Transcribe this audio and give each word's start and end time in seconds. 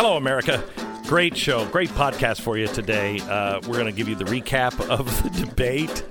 Hello, 0.00 0.16
America. 0.16 0.62
Great 1.08 1.36
show, 1.36 1.66
great 1.70 1.90
podcast 1.90 2.40
for 2.40 2.56
you 2.56 2.68
today. 2.68 3.18
Uh, 3.22 3.58
we're 3.66 3.80
going 3.80 3.86
to 3.86 3.90
give 3.90 4.08
you 4.08 4.14
the 4.14 4.26
recap 4.26 4.80
of 4.88 5.22
the 5.24 5.44
debate. 5.44 6.04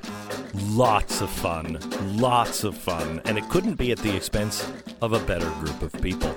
Lots 0.71 1.21
of 1.21 1.29
fun, 1.29 1.79
lots 2.17 2.65
of 2.65 2.75
fun, 2.75 3.21
and 3.23 3.37
it 3.37 3.47
couldn't 3.47 3.75
be 3.75 3.93
at 3.93 3.97
the 3.99 4.13
expense 4.13 4.69
of 5.01 5.13
a 5.13 5.19
better 5.21 5.49
group 5.51 5.81
of 5.81 5.93
people. 6.01 6.35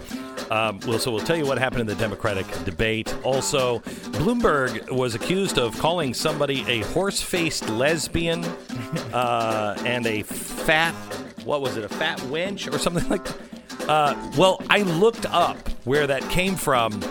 Um, 0.53 0.79
well, 0.87 1.01
so 1.01 1.11
we'll 1.11 1.25
tell 1.25 1.37
you 1.37 1.45
what 1.45 1.59
happened 1.59 1.81
in 1.81 1.87
the 1.89 1.97
Democratic 1.97 2.47
debate. 2.65 3.13
Also, 3.25 3.81
Bloomberg 4.21 4.89
was 4.89 5.17
accused 5.17 5.59
of 5.59 5.77
calling 5.81 6.15
somebody 6.15 6.65
a 6.69 6.83
horse-faced 6.83 7.69
lesbian 7.71 8.45
uh, 9.13 9.75
and 9.85 10.07
a 10.07 10.23
fat, 10.23 10.95
what 11.43 11.63
was 11.63 11.77
it, 11.77 11.83
a 11.83 11.89
fat 11.89 12.21
wench 12.21 12.73
or 12.73 12.79
something 12.79 13.09
like 13.09 13.25
that. 13.25 13.89
Uh, 13.89 14.33
well, 14.39 14.63
I 14.71 14.83
looked 14.83 15.27
up 15.27 15.69
where 15.85 16.07
that 16.07 16.23
came 16.31 16.55
from. 16.55 17.03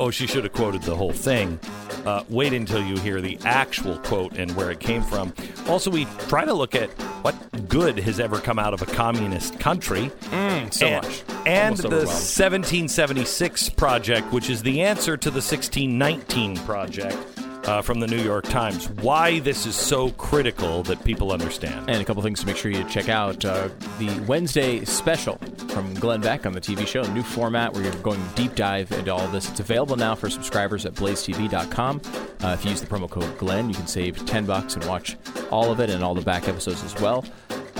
Oh, 0.00 0.10
she 0.10 0.26
should 0.26 0.44
have 0.44 0.54
quoted 0.54 0.80
the 0.80 0.96
whole 0.96 1.12
thing. 1.12 1.60
Uh, 2.06 2.24
wait 2.30 2.54
until 2.54 2.82
you 2.82 2.96
hear 2.96 3.20
the 3.20 3.38
actual 3.44 3.98
quote 3.98 4.32
and 4.38 4.50
where 4.56 4.70
it 4.70 4.80
came 4.80 5.02
from. 5.02 5.34
Also, 5.68 5.90
we 5.90 6.06
try 6.26 6.46
to 6.46 6.54
look 6.54 6.74
at 6.74 6.88
what 7.22 7.34
good 7.68 7.98
has 7.98 8.18
ever 8.18 8.40
come 8.40 8.58
out 8.58 8.72
of 8.72 8.80
a 8.80 8.86
communist 8.86 9.60
country. 9.60 10.10
Mm, 10.30 10.72
so 10.72 10.86
and, 10.86 11.04
much. 11.04 11.22
And 11.44 11.74
Almost 11.74 11.82
the 11.82 12.06
1776 12.06 13.68
project, 13.68 14.32
which 14.32 14.48
is 14.48 14.62
the 14.62 14.80
answer 14.80 15.18
to 15.18 15.30
the 15.30 15.42
1619 15.42 16.56
project 16.64 17.39
uh, 17.70 17.80
from 17.80 18.00
the 18.00 18.06
New 18.08 18.20
York 18.20 18.44
Times. 18.46 18.90
Why 18.90 19.38
this 19.38 19.64
is 19.64 19.76
so 19.76 20.10
critical 20.12 20.82
that 20.84 21.02
people 21.04 21.30
understand. 21.32 21.88
And 21.88 22.02
a 22.02 22.04
couple 22.04 22.20
things 22.22 22.40
to 22.40 22.46
make 22.46 22.56
sure 22.56 22.70
you 22.70 22.82
check 22.84 23.08
out 23.08 23.44
uh, 23.44 23.68
the 23.98 24.10
Wednesday 24.26 24.84
special 24.84 25.36
from 25.68 25.94
Glenn 25.94 26.20
Beck 26.20 26.46
on 26.46 26.52
the 26.52 26.60
TV 26.60 26.84
show, 26.84 27.02
new 27.12 27.22
format 27.22 27.72
where 27.72 27.84
you're 27.84 27.92
going 28.02 28.20
deep 28.34 28.56
dive 28.56 28.90
into 28.90 29.14
all 29.14 29.26
this. 29.28 29.48
It's 29.48 29.60
available 29.60 29.96
now 29.96 30.16
for 30.16 30.28
subscribers 30.28 30.84
at 30.84 30.94
blazetv.com. 30.94 32.00
Uh, 32.42 32.56
if 32.58 32.64
you 32.64 32.70
use 32.72 32.80
the 32.80 32.88
promo 32.88 33.08
code 33.08 33.38
Glenn, 33.38 33.68
you 33.68 33.74
can 33.76 33.86
save 33.86 34.26
10 34.26 34.46
bucks 34.46 34.74
and 34.74 34.84
watch 34.86 35.16
all 35.52 35.70
of 35.70 35.78
it 35.78 35.90
and 35.90 36.02
all 36.02 36.14
the 36.14 36.22
back 36.22 36.48
episodes 36.48 36.82
as 36.82 37.00
well. 37.00 37.24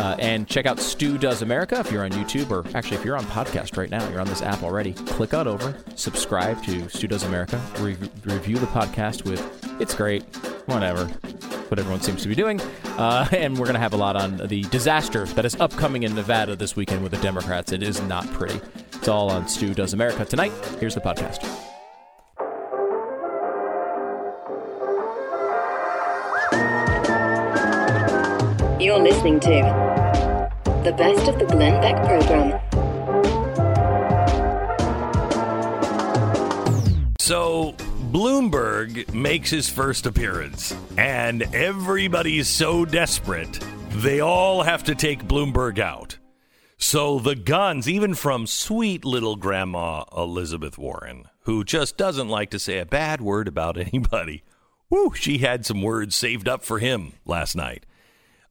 Uh, 0.00 0.16
and 0.18 0.48
check 0.48 0.64
out 0.64 0.80
Stu 0.80 1.18
Does 1.18 1.42
America 1.42 1.78
if 1.78 1.92
you're 1.92 2.04
on 2.04 2.10
YouTube, 2.12 2.50
or 2.50 2.64
actually 2.74 2.96
if 2.96 3.04
you're 3.04 3.18
on 3.18 3.24
podcast 3.26 3.76
right 3.76 3.90
now, 3.90 4.08
you're 4.08 4.20
on 4.20 4.26
this 4.28 4.40
app 4.40 4.62
already. 4.62 4.94
Click 4.94 5.34
on 5.34 5.46
over, 5.46 5.76
subscribe 5.94 6.62
to 6.64 6.88
Stu 6.88 7.06
Does 7.06 7.24
America, 7.24 7.60
re- 7.80 7.98
review 8.24 8.56
the 8.58 8.66
podcast 8.68 9.26
with 9.26 9.42
"It's 9.78 9.94
great," 9.94 10.22
whatever, 10.64 11.04
what 11.04 11.78
everyone 11.78 12.00
seems 12.00 12.22
to 12.22 12.28
be 12.28 12.34
doing. 12.34 12.62
Uh, 12.96 13.28
and 13.32 13.58
we're 13.58 13.66
going 13.66 13.74
to 13.74 13.80
have 13.80 13.92
a 13.92 13.98
lot 13.98 14.16
on 14.16 14.38
the 14.38 14.62
disaster 14.70 15.26
that 15.26 15.44
is 15.44 15.54
upcoming 15.60 16.04
in 16.04 16.14
Nevada 16.14 16.56
this 16.56 16.74
weekend 16.76 17.02
with 17.02 17.12
the 17.12 17.18
Democrats. 17.18 17.70
It 17.70 17.82
is 17.82 18.00
not 18.04 18.26
pretty. 18.32 18.58
It's 18.94 19.08
all 19.08 19.30
on 19.30 19.48
Stu 19.48 19.74
Does 19.74 19.92
America 19.92 20.24
tonight. 20.24 20.52
Here's 20.80 20.94
the 20.94 21.02
podcast. 21.02 21.69
You're 28.90 28.98
listening 28.98 29.38
to 29.38 30.50
the 30.82 30.90
best 30.90 31.28
of 31.28 31.38
the 31.38 31.44
Glenn 31.44 31.80
Beck 31.80 31.94
program. 32.08 32.60
So 37.20 37.74
Bloomberg 38.10 39.14
makes 39.14 39.48
his 39.48 39.68
first 39.68 40.06
appearance, 40.06 40.74
and 40.98 41.42
everybody's 41.54 42.48
so 42.48 42.84
desperate, 42.84 43.60
they 43.90 44.18
all 44.18 44.64
have 44.64 44.82
to 44.82 44.96
take 44.96 45.22
Bloomberg 45.22 45.78
out. 45.78 46.18
So 46.76 47.20
the 47.20 47.36
guns, 47.36 47.88
even 47.88 48.14
from 48.14 48.48
sweet 48.48 49.04
little 49.04 49.36
grandma 49.36 50.02
Elizabeth 50.16 50.78
Warren, 50.78 51.26
who 51.42 51.62
just 51.62 51.96
doesn't 51.96 52.28
like 52.28 52.50
to 52.50 52.58
say 52.58 52.80
a 52.80 52.86
bad 52.86 53.20
word 53.20 53.46
about 53.46 53.78
anybody, 53.78 54.42
whoo, 54.88 55.12
she 55.14 55.38
had 55.38 55.64
some 55.64 55.80
words 55.80 56.16
saved 56.16 56.48
up 56.48 56.64
for 56.64 56.80
him 56.80 57.12
last 57.24 57.54
night. 57.54 57.86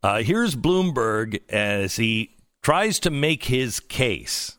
Uh, 0.01 0.23
here's 0.23 0.55
Bloomberg 0.55 1.41
as 1.49 1.97
he 1.97 2.37
tries 2.61 2.99
to 2.99 3.09
make 3.09 3.45
his 3.45 3.79
case. 3.79 4.57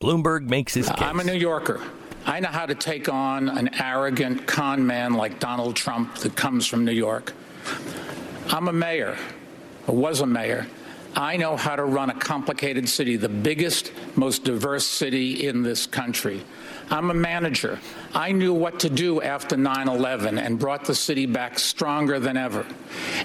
Bloomberg 0.00 0.48
makes 0.48 0.74
his 0.74 0.88
case. 0.88 0.98
I'm 1.00 1.20
a 1.20 1.24
New 1.24 1.34
Yorker. 1.34 1.80
I 2.24 2.38
know 2.38 2.48
how 2.48 2.66
to 2.66 2.74
take 2.74 3.08
on 3.08 3.48
an 3.48 3.70
arrogant 3.80 4.46
con 4.46 4.86
man 4.86 5.14
like 5.14 5.40
Donald 5.40 5.74
Trump 5.74 6.16
that 6.18 6.36
comes 6.36 6.66
from 6.66 6.84
New 6.84 6.92
York. 6.92 7.32
I'm 8.48 8.68
a 8.68 8.72
mayor, 8.72 9.16
or 9.86 9.96
was 9.96 10.20
a 10.20 10.26
mayor. 10.26 10.68
I 11.14 11.36
know 11.36 11.56
how 11.56 11.76
to 11.76 11.84
run 11.84 12.10
a 12.10 12.14
complicated 12.14 12.88
city, 12.88 13.16
the 13.16 13.28
biggest, 13.28 13.92
most 14.16 14.44
diverse 14.44 14.86
city 14.86 15.46
in 15.46 15.62
this 15.62 15.86
country. 15.86 16.42
I'm 16.90 17.10
a 17.10 17.14
manager. 17.14 17.78
I 18.14 18.32
knew 18.32 18.52
what 18.52 18.80
to 18.80 18.90
do 18.90 19.22
after 19.22 19.56
9 19.56 19.88
11 19.88 20.38
and 20.38 20.58
brought 20.58 20.84
the 20.84 20.94
city 20.94 21.26
back 21.26 21.58
stronger 21.58 22.20
than 22.20 22.36
ever. 22.36 22.66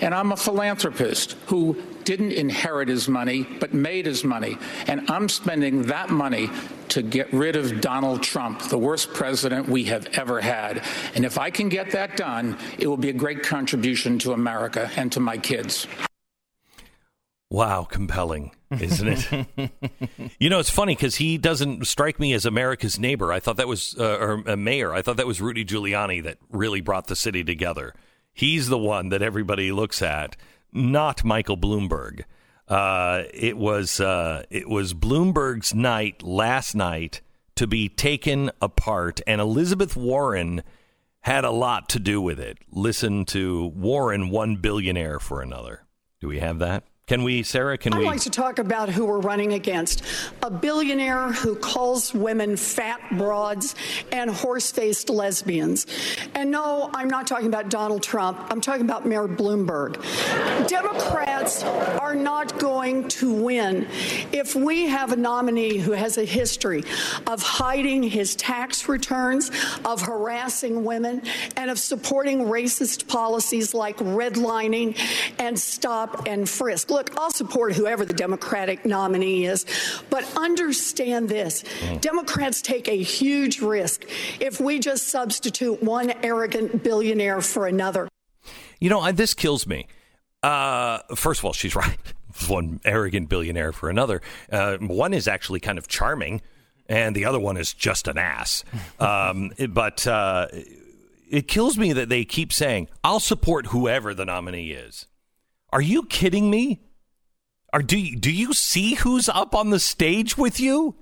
And 0.02 0.14
I'm 0.14 0.32
a 0.32 0.38
philanthropist 0.38 1.34
who 1.48 1.82
didn't 2.04 2.32
inherit 2.32 2.88
his 2.88 3.10
money, 3.10 3.44
but 3.44 3.74
made 3.74 4.06
his 4.06 4.24
money. 4.24 4.58
And 4.88 5.10
I'm 5.12 5.28
spending 5.28 5.84
that 5.84 6.10
money 6.10 6.50
to 6.90 7.02
get 7.02 7.32
rid 7.34 7.58
of 7.58 7.82
Donald 7.82 8.24
Trump, 8.24 8.62
the 8.70 8.78
worst 8.78 9.14
president 9.14 9.68
we 9.68 9.84
have 9.86 10.08
ever 10.14 10.40
had. 10.40 10.84
And 11.16 11.26
if 11.26 11.38
I 11.38 11.50
can 11.50 11.68
get 11.68 11.92
that 11.92 12.16
done, 12.16 12.58
it 12.78 12.88
will 12.88 12.98
be 12.98 13.10
a 13.10 13.14
great 13.14 13.44
contribution 13.44 14.20
to 14.20 14.32
America 14.32 14.90
and 14.96 15.12
to 15.12 15.20
my 15.20 15.38
kids. 15.38 15.86
Wow, 17.50 17.86
compelling, 17.90 18.52
isn't 18.72 19.08
it? 19.08 19.72
you 20.40 20.50
know, 20.50 20.60
it's 20.60 20.70
funny 20.70 20.96
because 20.96 21.16
he 21.16 21.38
doesn't 21.38 21.88
strike 21.88 22.20
me 22.20 22.34
as 22.34 22.46
America's 22.46 23.00
neighbor. 23.00 23.32
I 23.32 23.40
thought 23.40 23.56
that 23.56 23.70
was, 23.70 23.96
uh, 23.98 24.18
or 24.20 24.44
a 24.46 24.58
mayor. 24.58 24.94
I 24.94 25.02
thought 25.02 25.16
that 25.18 25.28
was 25.28 25.40
Rudy 25.40 25.64
Giuliani 25.64 26.22
that 26.24 26.40
really 26.50 26.82
brought 26.82 27.08
the 27.08 27.16
city 27.16 27.46
together. 27.46 27.94
He's 28.34 28.68
the 28.68 28.78
one 28.78 29.10
that 29.10 29.22
everybody 29.22 29.72
looks 29.72 30.02
at, 30.02 30.36
not 30.74 31.24
Michael 31.24 31.58
Bloomberg. 31.58 32.24
Uh, 32.68 33.24
it 33.34 33.58
was 33.58 34.02
uh, 34.02 34.44
it 34.50 34.68
was 34.68 34.94
Bloomberg's 34.94 35.74
night 35.74 36.22
last 36.22 36.76
night 36.76 37.22
to 37.56 37.66
be 37.66 37.88
taken 37.88 38.52
apart, 38.62 39.22
and 39.26 39.40
Elizabeth 39.40 39.96
Warren 39.96 40.64
had 41.22 41.46
a 41.46 41.52
lot 41.52 41.88
to 41.90 42.00
do 42.00 42.22
with 42.22 42.40
it. 42.40 42.58
Listen 42.70 43.24
to 43.26 43.68
Warren, 43.68 44.30
one 44.30 44.58
billionaire 44.58 45.20
for 45.20 45.42
another. 45.42 45.86
Do 46.20 46.28
we 46.28 46.40
have 46.40 46.60
that? 46.60 46.84
Can 47.08 47.24
we, 47.24 47.42
Sarah? 47.42 47.78
Can 47.78 47.98
we? 47.98 48.04
I'd 48.04 48.06
like 48.06 48.20
to 48.22 48.30
talk 48.30 48.60
about 48.60 48.90
who 48.90 49.06
we're 49.06 49.22
running 49.22 49.54
against. 49.54 50.04
A 50.44 50.52
billionaire 50.52 51.32
who 51.32 51.56
calls 51.56 52.14
women 52.14 52.58
fat 52.58 53.00
broads 53.14 53.76
and 54.12 54.30
horse 54.30 54.72
faced 54.72 55.10
lesbians. 55.10 55.86
And 56.36 56.52
no, 56.52 56.90
I'm 56.94 57.08
not 57.08 57.26
talking 57.26 57.48
about 57.48 57.70
Donald 57.70 58.04
Trump. 58.04 58.46
I'm 58.50 58.60
talking 58.60 58.82
about 58.82 59.06
Mayor 59.06 59.26
Bloomberg. 59.26 59.96
Democrats 60.68 61.64
are 61.64 62.14
not 62.14 62.60
going 62.60 63.08
to 63.08 63.34
win 63.34 63.88
if 64.34 64.54
we 64.54 64.88
have 64.88 65.14
a 65.14 65.16
nominee 65.16 65.78
who 65.78 65.94
has 65.94 66.18
a 66.18 66.26
history 66.26 66.84
of 67.26 67.42
hiding 67.42 68.04
his 68.04 68.36
tax 68.36 68.90
returns, 68.90 69.50
of 69.86 70.02
harassing 70.02 70.84
women, 70.84 71.22
and 71.56 71.72
of 71.72 71.80
supporting 71.80 72.48
racist 72.48 73.08
policies 73.08 73.74
like 73.74 73.96
redlining 74.00 75.00
and 75.40 75.58
stop 75.58 76.28
and 76.28 76.50
frisk. 76.50 76.97
Look, 76.98 77.16
I'll 77.16 77.30
support 77.30 77.74
whoever 77.74 78.06
the 78.06 78.14
Democratic 78.16 78.84
nominee 78.84 79.46
is, 79.46 79.68
but 80.10 80.28
understand 80.36 81.30
this 81.30 81.64
Democrats 82.02 82.60
take 82.60 82.88
a 82.88 82.98
huge 82.98 83.62
risk 83.62 84.04
if 84.40 84.60
we 84.60 84.80
just 84.80 85.10
substitute 85.10 85.84
one 85.84 86.12
arrogant 86.24 86.82
billionaire 86.84 87.42
for 87.42 87.68
another. 87.68 88.08
You 88.80 88.90
know, 88.90 89.00
I, 89.00 89.12
this 89.12 89.36
kills 89.36 89.68
me. 89.68 89.86
Uh, 90.42 90.98
first 91.14 91.42
of 91.42 91.46
all, 91.46 91.54
she's 91.54 91.76
right. 91.84 92.00
One 92.48 92.82
arrogant 92.84 93.30
billionaire 93.30 93.74
for 93.74 93.92
another. 93.92 94.24
Uh, 94.52 94.78
one 94.78 95.14
is 95.14 95.28
actually 95.28 95.60
kind 95.60 95.78
of 95.78 95.88
charming, 95.88 96.42
and 96.90 97.16
the 97.16 97.26
other 97.26 97.40
one 97.40 97.58
is 97.58 97.76
just 97.76 98.08
an 98.08 98.18
ass. 98.18 98.64
Um, 99.00 99.52
but 99.70 100.08
uh, 100.08 100.48
it 101.30 101.48
kills 101.48 101.78
me 101.78 101.94
that 101.94 102.10
they 102.10 102.26
keep 102.26 102.52
saying, 102.52 102.90
"I'll 103.04 103.20
support 103.20 103.68
whoever 103.68 104.16
the 104.16 104.26
nominee 104.26 104.72
is." 104.72 105.06
Are 105.72 105.82
you 105.82 106.04
kidding 106.04 106.50
me? 106.50 106.82
Are 107.74 107.82
do 107.82 107.98
you, 107.98 108.16
do 108.16 108.32
you 108.32 108.54
see 108.54 108.96
who's 108.96 109.28
up 109.30 109.54
on 109.54 109.70
the 109.70 109.80
stage 109.80 110.38
with 110.38 110.60
you? 110.60 110.96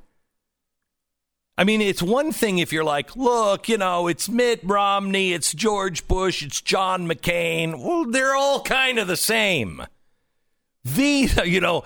I 1.57 1.63
mean, 1.63 1.79
it's 1.79 2.03
one 2.03 2.33
thing 2.33 2.57
if 2.57 2.73
you're 2.73 2.83
like, 2.83 3.15
look, 3.15 3.69
you 3.69 3.77
know, 3.77 4.07
it's 4.07 4.27
Mitt 4.27 4.59
Romney, 4.63 5.31
it's 5.31 5.53
George 5.53 6.05
Bush, 6.05 6.43
it's 6.43 6.59
John 6.59 7.07
McCain. 7.07 7.81
Well, 7.81 8.05
they're 8.05 8.35
all 8.35 8.61
kind 8.61 8.99
of 8.99 9.07
the 9.07 9.15
same. 9.15 9.83
These, 10.83 11.37
you 11.45 11.61
know, 11.61 11.85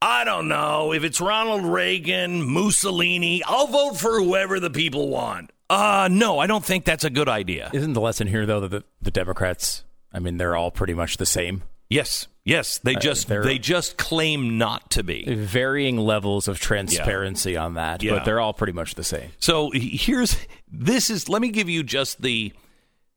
I 0.00 0.22
don't 0.22 0.46
know 0.46 0.92
if 0.92 1.02
it's 1.02 1.20
Ronald 1.20 1.64
Reagan, 1.64 2.48
Mussolini. 2.48 3.42
I'll 3.44 3.66
vote 3.66 3.98
for 3.98 4.20
whoever 4.20 4.60
the 4.60 4.70
people 4.70 5.08
want. 5.08 5.50
Uh, 5.68 6.08
no, 6.10 6.38
I 6.38 6.46
don't 6.46 6.64
think 6.64 6.84
that's 6.84 7.04
a 7.04 7.10
good 7.10 7.28
idea. 7.28 7.70
Isn't 7.74 7.94
the 7.94 8.00
lesson 8.00 8.28
here, 8.28 8.46
though, 8.46 8.60
that 8.60 8.70
the, 8.70 8.84
the 9.02 9.10
Democrats, 9.10 9.84
I 10.12 10.20
mean, 10.20 10.36
they're 10.36 10.54
all 10.54 10.70
pretty 10.70 10.94
much 10.94 11.16
the 11.16 11.26
same? 11.26 11.64
Yes, 11.90 12.28
yes, 12.44 12.78
they 12.78 12.96
uh, 12.96 13.00
just 13.00 13.28
they're- 13.28 13.42
they 13.42 13.58
just 13.58 13.96
claim 13.96 14.58
not 14.58 14.90
to 14.90 15.02
be. 15.02 15.24
Varying 15.34 15.96
levels 15.96 16.46
of 16.48 16.60
transparency 16.60 17.56
on 17.56 17.74
that, 17.74 18.02
Yeah. 18.02 18.12
but 18.14 18.24
they're 18.24 18.40
all 18.40 18.52
pretty 18.52 18.74
much 18.74 18.94
the 18.94 19.04
same. 19.04 19.30
So 19.38 19.70
here's 19.72 20.36
this 20.70 21.08
is 21.10 21.28
let 21.28 21.40
me 21.40 21.48
give 21.50 21.68
you 21.68 21.82
just 21.82 22.20
the 22.22 22.52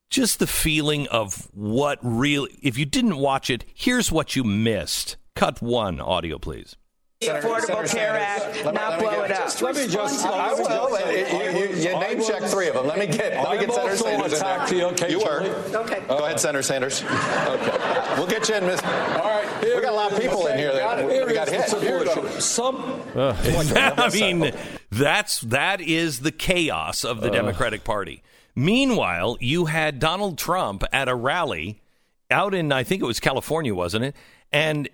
just 0.10 0.40
the 0.40 0.48
feeling 0.48 1.08
of 1.08 1.48
what 1.54 2.00
really 2.02 2.58
if 2.62 2.78
you 2.78 2.86
didn't 2.86 3.18
watch 3.18 3.50
it, 3.50 3.66
here's 3.74 4.12
what 4.12 4.36
you 4.36 4.44
missed. 4.44 5.18
Cut 5.36 5.62
one 5.62 6.00
audio 6.00 6.38
please. 6.38 6.76
Affordable 7.22 7.88
Care 7.88 8.18
Act, 8.18 8.66
not 8.74 9.00
blow 9.00 9.22
it 9.24 9.32
up. 9.32 9.62
Let 9.62 9.76
me 9.76 9.88
just. 9.88 10.26
I 10.26 10.54
will. 10.54 11.12
You, 11.12 11.60
you, 11.60 11.76
you 11.76 12.00
name 12.00 12.24
check 12.24 12.42
three 12.44 12.68
of 12.68 12.74
them. 12.74 12.88
Let 12.88 12.98
me 12.98 13.06
get. 13.06 13.34
Let 13.44 13.60
me 13.60 13.68
get 13.68 13.70
I'm 13.70 13.96
Senator 13.96 13.98
Sanders 13.98 14.32
in 14.34 14.38
attacked 14.40 14.72
you 14.72 14.92
there. 14.96 15.12
You 15.12 15.20
were. 15.20 15.42
Okay. 15.82 16.04
Go 16.08 16.26
ahead, 16.26 16.40
Senator 16.40 16.64
Sanders. 16.64 17.04
Okay. 17.52 18.16
We'll 18.18 18.28
get 18.28 18.48
you 18.50 18.56
in, 18.56 18.66
Miss. 18.66 18.82
All 18.84 18.90
right. 18.90 19.48
We 19.62 19.82
got 19.82 19.92
a 19.94 19.96
lot 19.96 20.12
of 20.12 20.20
people 20.20 20.48
in 20.48 20.58
here 20.58 20.74
that 20.74 21.10
Here 21.10 21.26
we 21.26 21.34
got 21.34 21.48
is 21.48 21.72
hit. 21.72 21.82
the. 21.82 22.42
Some. 22.42 23.02
I 23.16 24.10
mean, 24.12 24.52
that's 24.90 25.42
that 25.42 25.82
is 25.82 26.20
the 26.22 26.32
chaos 26.32 27.04
of 27.04 27.22
the 27.22 27.30
Democratic 27.30 27.84
Party. 27.84 28.24
Meanwhile, 28.56 29.38
you 29.40 29.66
had 29.66 30.00
Donald 30.00 30.38
Trump 30.38 30.84
at 30.92 31.08
a 31.08 31.16
rally 31.16 31.82
out 32.30 32.54
in 32.54 32.72
I 32.72 32.84
think 32.84 33.02
it 33.02 33.06
was 33.06 33.20
California, 33.20 33.76
wasn't 33.76 34.06
it? 34.06 34.16
And 34.52 34.90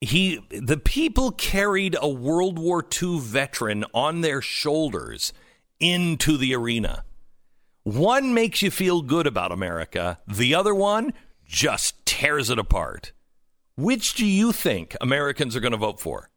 he 0.00 0.40
the 0.50 0.76
people 0.76 1.30
carried 1.32 1.96
a 2.00 2.08
World 2.08 2.58
War 2.58 2.84
II 3.02 3.18
veteran 3.20 3.84
on 3.94 4.20
their 4.20 4.42
shoulders 4.42 5.32
into 5.80 6.36
the 6.36 6.54
arena. 6.54 7.04
One 7.82 8.34
makes 8.34 8.62
you 8.62 8.70
feel 8.70 9.02
good 9.02 9.26
about 9.26 9.52
America, 9.52 10.18
the 10.26 10.54
other 10.54 10.74
one 10.74 11.12
just 11.44 12.04
tears 12.04 12.50
it 12.50 12.58
apart. 12.58 13.12
Which 13.76 14.14
do 14.14 14.26
you 14.26 14.52
think 14.52 14.96
Americans 15.00 15.54
are 15.54 15.60
going 15.60 15.72
to 15.72 15.78
vote 15.78 16.00
for? 16.00 16.30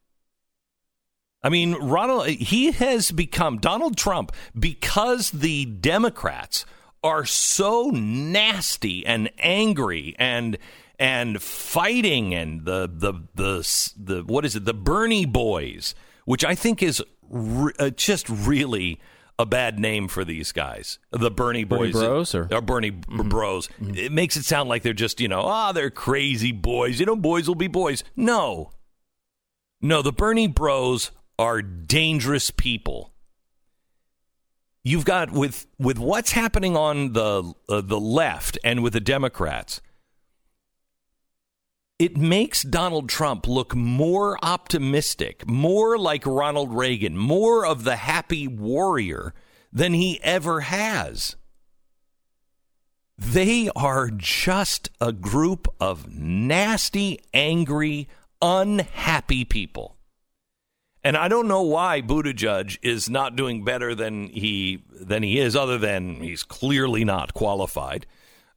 I 1.42 1.48
mean, 1.48 1.74
Ronald, 1.74 2.28
he 2.28 2.70
has 2.72 3.10
become 3.10 3.58
Donald 3.58 3.96
Trump 3.96 4.32
because 4.58 5.30
the 5.30 5.64
Democrats 5.64 6.66
are 7.02 7.24
so 7.24 7.90
nasty 7.90 9.06
and 9.06 9.30
angry 9.38 10.14
and 10.18 10.58
and 11.00 11.42
fighting 11.42 12.34
and 12.34 12.64
the 12.64 12.88
the 12.92 13.14
the 13.34 13.92
the 13.96 14.22
what 14.24 14.44
is 14.44 14.54
it 14.54 14.66
the 14.66 14.74
Bernie 14.74 15.24
boys, 15.26 15.94
which 16.26 16.44
I 16.44 16.54
think 16.54 16.82
is 16.82 17.02
re- 17.28 17.72
uh, 17.78 17.90
just 17.90 18.28
really 18.28 19.00
a 19.38 19.46
bad 19.46 19.78
name 19.80 20.06
for 20.06 20.22
these 20.24 20.52
guys. 20.52 20.98
The 21.10 21.30
Bernie 21.30 21.64
Bernie 21.64 21.92
boys, 21.92 21.92
bros, 21.92 22.34
or- 22.34 22.60
Bernie 22.60 22.90
b- 22.90 23.04
bros. 23.24 23.70
It 23.80 24.12
makes 24.12 24.36
it 24.36 24.44
sound 24.44 24.68
like 24.68 24.82
they're 24.82 24.92
just 24.92 25.20
you 25.20 25.28
know 25.28 25.40
ah 25.40 25.72
they're 25.72 25.90
crazy 25.90 26.52
boys. 26.52 27.00
You 27.00 27.06
know 27.06 27.16
boys 27.16 27.48
will 27.48 27.54
be 27.54 27.66
boys. 27.66 28.04
No, 28.14 28.70
no, 29.80 30.02
the 30.02 30.12
Bernie 30.12 30.48
bros 30.48 31.10
are 31.38 31.62
dangerous 31.62 32.50
people. 32.50 33.14
You've 34.82 35.04
got 35.06 35.30
with 35.30 35.66
with 35.78 35.98
what's 35.98 36.32
happening 36.32 36.76
on 36.76 37.14
the 37.14 37.54
uh, 37.70 37.80
the 37.80 38.00
left 38.00 38.58
and 38.62 38.82
with 38.82 38.92
the 38.92 39.00
Democrats. 39.00 39.80
It 42.00 42.16
makes 42.16 42.62
Donald 42.62 43.10
Trump 43.10 43.46
look 43.46 43.74
more 43.74 44.38
optimistic, 44.42 45.46
more 45.46 45.98
like 45.98 46.24
Ronald 46.24 46.72
Reagan, 46.72 47.14
more 47.14 47.66
of 47.66 47.84
the 47.84 47.96
happy 47.96 48.48
warrior 48.48 49.34
than 49.70 49.92
he 49.92 50.18
ever 50.22 50.62
has. 50.62 51.36
They 53.18 53.68
are 53.76 54.10
just 54.10 54.88
a 54.98 55.12
group 55.12 55.68
of 55.78 56.10
nasty, 56.10 57.20
angry, 57.34 58.08
unhappy 58.40 59.44
people. 59.44 59.98
And 61.04 61.18
I 61.18 61.28
don't 61.28 61.48
know 61.48 61.60
why 61.60 62.00
Buttigieg 62.00 62.78
is 62.80 63.10
not 63.10 63.36
doing 63.36 63.62
better 63.62 63.94
than 63.94 64.28
he 64.28 64.84
than 64.90 65.22
he 65.22 65.38
is, 65.38 65.54
other 65.54 65.76
than 65.76 66.22
he's 66.22 66.44
clearly 66.44 67.04
not 67.04 67.34
qualified. 67.34 68.06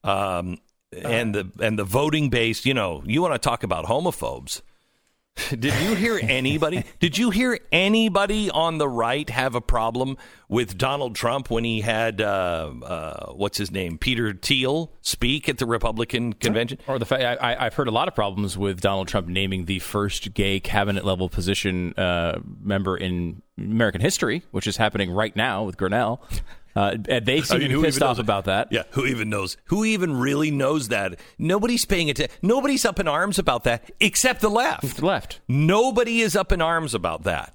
Um, 0.01 0.59
and 1.03 1.33
the 1.35 1.51
and 1.61 1.77
the 1.77 1.83
voting 1.83 2.29
base, 2.29 2.65
you 2.65 2.73
know, 2.73 3.01
you 3.05 3.21
want 3.21 3.33
to 3.33 3.39
talk 3.39 3.63
about 3.63 3.85
homophobes. 3.85 4.61
Did 5.49 5.73
you 5.81 5.95
hear 5.95 6.19
anybody? 6.21 6.83
did 6.99 7.17
you 7.17 7.31
hear 7.31 7.57
anybody 7.71 8.51
on 8.51 8.77
the 8.77 8.87
right 8.87 9.27
have 9.31 9.55
a 9.55 9.61
problem 9.61 10.15
with 10.47 10.77
Donald 10.77 11.15
Trump 11.15 11.49
when 11.49 11.63
he 11.63 11.81
had 11.81 12.21
uh, 12.21 12.71
uh, 12.83 13.31
what's 13.33 13.57
his 13.57 13.71
name, 13.71 13.97
Peter 13.97 14.33
Thiel, 14.35 14.91
speak 15.01 15.49
at 15.49 15.57
the 15.57 15.65
Republican 15.65 16.33
convention? 16.33 16.77
Or 16.85 16.99
the 16.99 17.07
fact 17.07 17.23
I, 17.23 17.53
I- 17.53 17.65
I've 17.65 17.73
heard 17.73 17.87
a 17.87 17.91
lot 17.91 18.07
of 18.07 18.13
problems 18.13 18.59
with 18.59 18.79
Donald 18.79 19.07
Trump 19.07 19.27
naming 19.27 19.65
the 19.65 19.79
first 19.79 20.35
gay 20.35 20.59
cabinet 20.59 21.03
level 21.03 21.29
position 21.29 21.95
uh, 21.97 22.39
member 22.61 22.95
in 22.95 23.41
American 23.57 24.01
history, 24.01 24.43
which 24.51 24.67
is 24.67 24.77
happening 24.77 25.09
right 25.09 25.35
now 25.35 25.63
with 25.63 25.77
Grenell. 25.77 26.19
Uh, 26.75 26.97
and 27.07 27.25
they 27.25 27.41
seem 27.41 27.57
I 27.57 27.59
mean, 27.59 27.71
who 27.71 27.83
pissed 27.83 27.97
even 27.97 28.07
off 28.07 28.17
knows- 28.17 28.23
about 28.23 28.45
that. 28.45 28.69
Yeah, 28.71 28.83
who 28.91 29.05
even 29.05 29.29
knows? 29.29 29.57
Who 29.65 29.85
even 29.85 30.17
really 30.17 30.49
knows 30.49 30.87
that? 30.87 31.19
Nobody's 31.37 31.85
paying 31.85 32.09
attention. 32.09 32.35
Nobody's 32.41 32.83
up 32.83 32.99
in 32.99 33.07
arms 33.07 33.37
about 33.37 33.63
that 33.65 33.91
except 33.99 34.41
the 34.41 34.49
left. 34.49 35.01
Left. 35.03 35.39
Nobody 35.47 36.21
is 36.21 36.35
up 36.35 36.51
in 36.51 36.61
arms 36.61 36.93
about 36.95 37.23
that. 37.23 37.53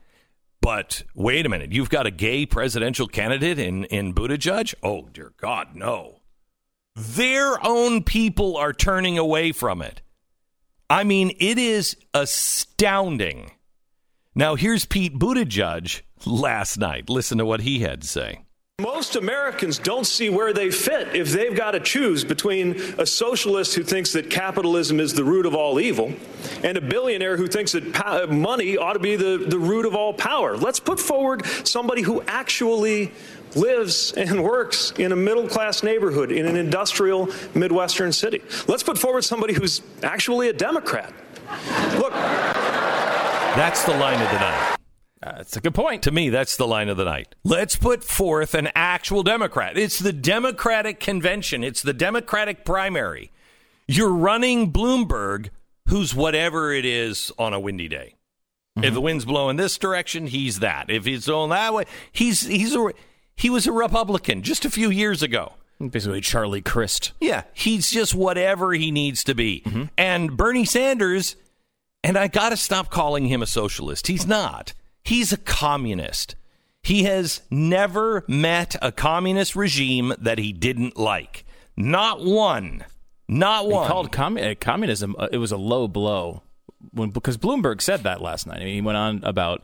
But 0.60 1.02
wait 1.14 1.46
a 1.46 1.48
minute, 1.48 1.72
you've 1.72 1.90
got 1.90 2.06
a 2.06 2.10
gay 2.10 2.44
presidential 2.46 3.06
candidate 3.08 3.58
in 3.58 3.84
in 3.86 4.12
Buttigieg? 4.14 4.74
Oh 4.82 5.08
dear 5.12 5.32
God, 5.40 5.74
no! 5.74 6.20
Their 6.94 7.64
own 7.64 8.02
people 8.04 8.56
are 8.56 8.72
turning 8.72 9.18
away 9.18 9.52
from 9.52 9.82
it. 9.82 10.00
I 10.90 11.04
mean, 11.04 11.32
it 11.38 11.58
is 11.58 11.96
astounding. 12.14 13.52
Now 14.34 14.54
here's 14.54 14.84
Pete 14.84 15.18
Buttigieg 15.18 16.02
last 16.26 16.78
night. 16.78 17.08
Listen 17.08 17.38
to 17.38 17.44
what 17.44 17.60
he 17.62 17.80
had 17.80 18.02
to 18.02 18.08
say. 18.08 18.44
Most 18.80 19.16
Americans 19.16 19.76
don't 19.76 20.06
see 20.06 20.30
where 20.30 20.52
they 20.52 20.70
fit 20.70 21.16
if 21.16 21.32
they've 21.32 21.56
got 21.56 21.72
to 21.72 21.80
choose 21.80 22.22
between 22.22 22.80
a 22.96 23.04
socialist 23.04 23.74
who 23.74 23.82
thinks 23.82 24.12
that 24.12 24.30
capitalism 24.30 25.00
is 25.00 25.14
the 25.14 25.24
root 25.24 25.46
of 25.46 25.54
all 25.56 25.80
evil 25.80 26.12
and 26.62 26.78
a 26.78 26.80
billionaire 26.80 27.36
who 27.36 27.48
thinks 27.48 27.72
that 27.72 27.92
pow- 27.92 28.22
uh, 28.22 28.26
money 28.28 28.76
ought 28.76 28.92
to 28.92 29.00
be 29.00 29.16
the, 29.16 29.44
the 29.48 29.58
root 29.58 29.84
of 29.84 29.96
all 29.96 30.12
power. 30.12 30.56
Let's 30.56 30.78
put 30.78 31.00
forward 31.00 31.44
somebody 31.66 32.02
who 32.02 32.22
actually 32.28 33.10
lives 33.56 34.12
and 34.12 34.44
works 34.44 34.92
in 34.92 35.10
a 35.10 35.16
middle 35.16 35.48
class 35.48 35.82
neighborhood 35.82 36.30
in 36.30 36.46
an 36.46 36.54
industrial 36.54 37.30
Midwestern 37.54 38.12
city. 38.12 38.42
Let's 38.68 38.84
put 38.84 38.96
forward 38.96 39.24
somebody 39.24 39.54
who's 39.54 39.82
actually 40.04 40.50
a 40.50 40.52
Democrat. 40.52 41.12
Look, 41.96 42.12
That's 43.56 43.84
the 43.84 43.96
line 43.96 44.22
of 44.22 44.30
the 44.30 44.38
night. 44.38 44.77
That's 45.20 45.56
a 45.56 45.60
good 45.60 45.74
point. 45.74 46.04
To 46.04 46.10
me, 46.10 46.30
that's 46.30 46.56
the 46.56 46.66
line 46.66 46.88
of 46.88 46.96
the 46.96 47.04
night. 47.04 47.34
Let's 47.42 47.76
put 47.76 48.04
forth 48.04 48.54
an 48.54 48.68
actual 48.74 49.22
Democrat. 49.22 49.76
It's 49.76 49.98
the 49.98 50.12
Democratic 50.12 51.00
convention, 51.00 51.64
it's 51.64 51.82
the 51.82 51.92
Democratic 51.92 52.64
primary. 52.64 53.32
You're 53.86 54.12
running 54.12 54.70
Bloomberg, 54.70 55.48
who's 55.88 56.14
whatever 56.14 56.72
it 56.72 56.84
is 56.84 57.32
on 57.38 57.54
a 57.54 57.60
windy 57.60 57.88
day. 57.88 58.14
Mm-hmm. 58.76 58.84
If 58.84 58.94
the 58.94 59.00
wind's 59.00 59.24
blowing 59.24 59.56
this 59.56 59.78
direction, 59.78 60.26
he's 60.26 60.60
that. 60.60 60.90
If 60.90 61.04
he's 61.04 61.26
going 61.26 61.50
that 61.50 61.74
way, 61.74 61.84
he's 62.12 62.46
he's 62.46 62.76
a 62.76 62.92
he 63.34 63.50
was 63.50 63.66
a 63.66 63.72
Republican 63.72 64.42
just 64.42 64.64
a 64.64 64.70
few 64.70 64.90
years 64.90 65.22
ago. 65.22 65.54
Basically, 65.80 66.20
Charlie 66.20 66.60
Crist. 66.60 67.12
Yeah, 67.20 67.44
he's 67.52 67.90
just 67.90 68.14
whatever 68.14 68.72
he 68.72 68.90
needs 68.90 69.24
to 69.24 69.34
be. 69.34 69.62
Mm-hmm. 69.64 69.84
And 69.96 70.36
Bernie 70.36 70.64
Sanders, 70.64 71.36
and 72.02 72.18
I 72.18 72.26
got 72.28 72.48
to 72.50 72.56
stop 72.56 72.90
calling 72.90 73.26
him 73.26 73.42
a 73.42 73.46
socialist. 73.46 74.08
He's 74.08 74.26
not. 74.26 74.74
He's 75.08 75.32
a 75.32 75.36
communist. 75.38 76.36
He 76.82 77.04
has 77.04 77.40
never 77.50 78.24
met 78.28 78.76
a 78.82 78.92
communist 78.92 79.56
regime 79.56 80.12
that 80.18 80.38
he 80.38 80.52
didn't 80.52 80.96
like. 80.98 81.44
Not 81.76 82.24
one. 82.24 82.84
Not 83.28 83.64
He 83.66 83.72
one. 83.72 83.88
called 83.88 84.12
commu- 84.12 84.52
uh, 84.52 84.54
communism. 84.60 85.14
Uh, 85.18 85.28
it 85.32 85.38
was 85.38 85.52
a 85.52 85.56
low 85.56 85.88
blow 85.88 86.42
when 86.92 87.10
because 87.10 87.36
Bloomberg 87.36 87.80
said 87.80 88.02
that 88.04 88.20
last 88.20 88.46
night. 88.46 88.60
I 88.60 88.64
mean, 88.64 88.74
he 88.74 88.80
went 88.80 88.96
on 88.96 89.20
about 89.24 89.62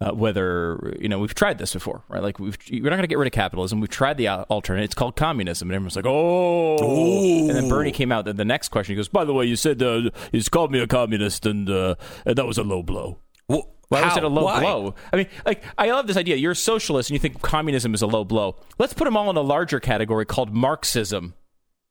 uh, 0.00 0.12
whether 0.12 0.96
you 0.98 1.08
know 1.08 1.18
we've 1.18 1.34
tried 1.34 1.58
this 1.58 1.72
before, 1.72 2.02
right? 2.08 2.22
Like 2.22 2.38
we've 2.38 2.56
we're 2.70 2.84
not 2.84 2.96
going 2.96 3.02
to 3.02 3.06
get 3.06 3.18
rid 3.18 3.26
of 3.26 3.32
capitalism. 3.32 3.80
We've 3.80 3.88
tried 3.90 4.16
the 4.16 4.28
al- 4.28 4.46
alternate. 4.48 4.84
It's 4.84 4.94
called 4.94 5.14
communism, 5.16 5.68
and 5.70 5.74
everyone's 5.76 5.96
like, 5.96 6.06
oh. 6.06 7.48
And 7.48 7.56
then 7.56 7.68
Bernie 7.68 7.92
came 7.92 8.10
out. 8.12 8.24
The, 8.24 8.32
the 8.32 8.44
next 8.44 8.68
question, 8.70 8.94
he 8.94 8.96
goes, 8.96 9.08
"By 9.08 9.24
the 9.24 9.32
way, 9.34 9.44
you 9.46 9.56
said 9.56 9.82
uh, 9.82 10.10
you 10.32 10.42
called 10.50 10.70
me 10.72 10.80
a 10.80 10.86
communist, 10.86 11.46
and, 11.46 11.68
uh, 11.70 11.94
and 12.24 12.36
that 12.36 12.46
was 12.46 12.58
a 12.58 12.62
low 12.62 12.82
blow." 12.82 13.18
Wh- 13.50 13.66
Why 13.90 14.02
was 14.04 14.16
it 14.16 14.24
a 14.24 14.28
low 14.28 14.44
Why? 14.44 14.60
blow? 14.60 14.94
I 15.12 15.16
mean, 15.16 15.26
like 15.44 15.62
I 15.76 15.90
love 15.90 16.06
this 16.06 16.16
idea. 16.16 16.36
You're 16.36 16.52
a 16.52 16.56
socialist, 16.56 17.10
and 17.10 17.14
you 17.14 17.18
think 17.18 17.42
communism 17.42 17.92
is 17.92 18.00
a 18.02 18.06
low 18.06 18.24
blow. 18.24 18.56
Let's 18.78 18.94
put 18.94 19.04
them 19.04 19.16
all 19.16 19.28
in 19.30 19.36
a 19.36 19.40
larger 19.42 19.78
category 19.80 20.24
called 20.24 20.54
Marxism. 20.54 21.34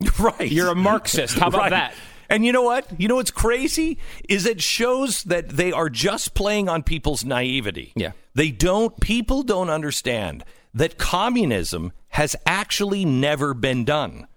Right. 0.18 0.50
You're 0.52 0.70
a 0.70 0.76
Marxist. 0.76 1.38
How 1.38 1.48
about 1.50 1.60
Right. 1.60 1.70
that? 1.72 1.94
And 2.30 2.46
you 2.46 2.54
know 2.54 2.62
what? 2.62 2.88
You 3.00 3.08
know 3.10 3.16
what's 3.16 3.32
crazy 3.32 3.98
is 4.30 4.46
it 4.46 4.62
shows 4.62 5.24
that 5.24 5.50
they 5.50 5.72
are 5.74 5.90
just 5.90 6.34
playing 6.36 6.70
on 6.70 6.84
people's 6.84 7.26
naivety. 7.26 7.92
Yeah. 7.96 8.12
They 8.34 8.50
don't 8.52 8.98
people 9.02 9.44
don't 9.44 9.70
understand 9.70 10.46
that 10.74 10.98
communism 10.98 11.92
has 12.10 12.36
actually 12.46 13.04
never 13.04 13.54
been 13.54 13.84
done. 13.84 14.28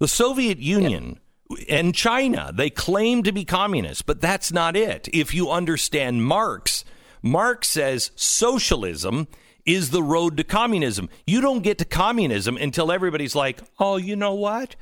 The 0.00 0.08
Soviet 0.08 0.58
Union 0.58 1.20
and 1.68 1.94
China. 1.94 2.50
They 2.52 2.70
claim 2.70 3.22
to 3.22 3.30
be 3.30 3.44
communists, 3.44 4.02
but 4.02 4.20
that's 4.20 4.50
not 4.52 4.74
it. 4.74 5.08
If 5.12 5.32
you 5.32 5.50
understand 5.50 6.24
Marx, 6.24 6.84
Marx 7.24 7.68
says 7.68 8.10
socialism 8.16 9.26
is 9.64 9.90
the 9.90 10.02
road 10.02 10.36
to 10.36 10.44
communism. 10.44 11.08
You 11.26 11.40
don't 11.40 11.62
get 11.62 11.78
to 11.78 11.86
communism 11.86 12.58
until 12.58 12.92
everybody's 12.92 13.34
like, 13.34 13.62
oh, 13.78 13.96
you 13.96 14.14
know 14.14 14.34
what? 14.34 14.76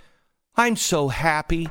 I'm 0.57 0.75
so 0.75 1.07
happy. 1.07 1.69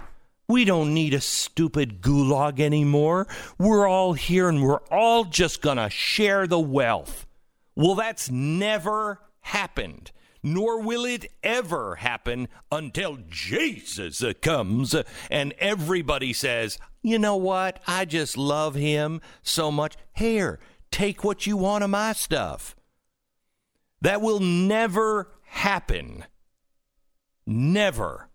We 0.48 0.64
don't 0.64 0.94
need 0.94 1.14
a 1.14 1.20
stupid 1.20 2.02
gulag 2.02 2.62
anymore. 2.62 3.28
We're 3.58 3.86
all 3.86 4.14
here 4.14 4.48
and 4.48 4.64
we're 4.64 4.80
all 4.90 5.26
just 5.26 5.62
going 5.62 5.76
to 5.76 5.90
share 5.90 6.48
the 6.48 6.60
wealth. 6.60 7.28
Well, 7.76 7.96
that's 7.96 8.32
never 8.32 9.20
happened 9.42 10.14
nor 10.44 10.82
will 10.82 11.06
it 11.06 11.32
ever 11.44 11.96
happen 11.96 12.48
until 12.72 13.20
Jesus 13.30 14.24
comes 14.42 14.96
and 15.30 15.54
everybody 15.60 16.34
says, 16.34 16.78
you 17.02 17.20
know 17.20 17.36
what? 17.36 17.80
I 17.88 18.06
just 18.06 18.38
love 18.38 18.76
him 18.76 19.22
so 19.42 19.72
much. 19.72 19.96
Here, 20.14 20.60
take 20.92 21.24
what 21.24 21.48
you 21.48 21.58
want 21.58 21.84
of 21.84 21.90
my 21.90 22.14
stuff. 22.14 22.76
That 24.02 24.22
will 24.22 24.40
never 24.40 25.32
happen. 25.46 26.26
Never. 27.46 28.30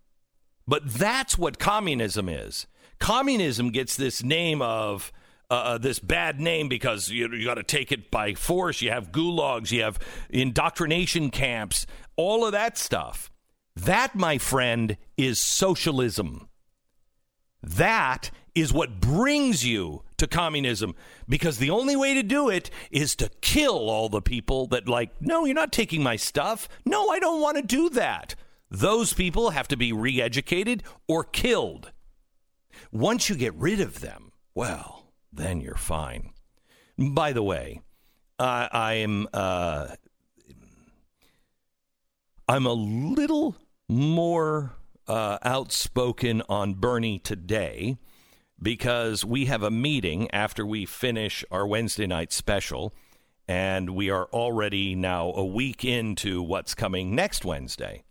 But 0.66 0.92
that's 0.92 1.38
what 1.38 1.58
communism 1.58 2.28
is. 2.28 2.66
Communism 2.98 3.70
gets 3.70 3.96
this 3.96 4.22
name 4.22 4.62
of 4.62 5.12
uh, 5.50 5.54
uh, 5.54 5.78
this 5.78 5.98
bad 5.98 6.40
name 6.40 6.68
because 6.68 7.08
you, 7.10 7.32
you 7.32 7.44
got 7.44 7.54
to 7.54 7.62
take 7.62 7.92
it 7.92 8.10
by 8.10 8.34
force. 8.34 8.82
You 8.82 8.90
have 8.90 9.12
gulags, 9.12 9.70
you 9.70 9.82
have 9.82 9.98
indoctrination 10.30 11.30
camps, 11.30 11.86
all 12.16 12.44
of 12.44 12.52
that 12.52 12.76
stuff. 12.76 13.30
That, 13.76 14.14
my 14.14 14.38
friend, 14.38 14.96
is 15.16 15.38
socialism. 15.38 16.48
That 17.62 18.30
is 18.54 18.72
what 18.72 19.00
brings 19.00 19.64
you 19.64 20.02
to 20.16 20.26
communism 20.26 20.94
because 21.28 21.58
the 21.58 21.70
only 21.70 21.94
way 21.94 22.14
to 22.14 22.22
do 22.22 22.48
it 22.48 22.70
is 22.90 23.14
to 23.16 23.30
kill 23.42 23.90
all 23.90 24.08
the 24.08 24.22
people 24.22 24.66
that, 24.68 24.88
like, 24.88 25.10
no, 25.20 25.44
you're 25.44 25.54
not 25.54 25.72
taking 25.72 26.02
my 26.02 26.16
stuff. 26.16 26.68
No, 26.84 27.10
I 27.10 27.18
don't 27.18 27.42
want 27.42 27.56
to 27.56 27.62
do 27.62 27.90
that. 27.90 28.34
Those 28.70 29.12
people 29.12 29.50
have 29.50 29.68
to 29.68 29.76
be 29.76 29.92
re 29.92 30.20
educated 30.20 30.82
or 31.06 31.22
killed. 31.22 31.92
Once 32.90 33.28
you 33.28 33.36
get 33.36 33.54
rid 33.54 33.80
of 33.80 34.00
them, 34.00 34.32
well, 34.54 34.95
then 35.36 35.60
you're 35.60 35.74
fine. 35.74 36.30
By 36.98 37.32
the 37.32 37.42
way, 37.42 37.80
uh, 38.38 38.68
I 38.72 38.94
am 38.94 39.28
uh, 39.32 39.88
I'm 42.48 42.66
a 42.66 42.72
little 42.72 43.56
more 43.88 44.72
uh, 45.06 45.38
outspoken 45.42 46.42
on 46.48 46.74
Bernie 46.74 47.18
today 47.18 47.98
because 48.60 49.24
we 49.24 49.46
have 49.46 49.62
a 49.62 49.70
meeting 49.70 50.30
after 50.30 50.64
we 50.64 50.86
finish 50.86 51.44
our 51.50 51.66
Wednesday 51.66 52.06
night 52.06 52.32
special, 52.32 52.94
and 53.46 53.90
we 53.90 54.10
are 54.10 54.26
already 54.26 54.94
now 54.94 55.32
a 55.32 55.44
week 55.44 55.84
into 55.84 56.42
what's 56.42 56.74
coming 56.74 57.14
next 57.14 57.44
Wednesday. 57.44 58.04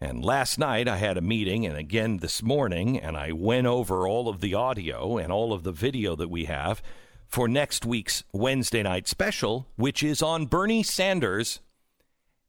And 0.00 0.24
last 0.24 0.58
night 0.58 0.88
I 0.88 0.96
had 0.96 1.18
a 1.18 1.22
meeting, 1.22 1.66
and 1.66 1.76
again 1.76 2.18
this 2.18 2.42
morning, 2.42 2.98
and 2.98 3.16
I 3.16 3.32
went 3.32 3.66
over 3.66 4.08
all 4.08 4.28
of 4.28 4.40
the 4.40 4.54
audio 4.54 5.18
and 5.18 5.30
all 5.30 5.52
of 5.52 5.62
the 5.62 5.72
video 5.72 6.16
that 6.16 6.30
we 6.30 6.46
have 6.46 6.82
for 7.26 7.46
next 7.46 7.84
week's 7.84 8.24
Wednesday 8.32 8.82
night 8.82 9.06
special, 9.06 9.68
which 9.76 10.02
is 10.02 10.22
on 10.22 10.46
Bernie 10.46 10.82
Sanders 10.82 11.60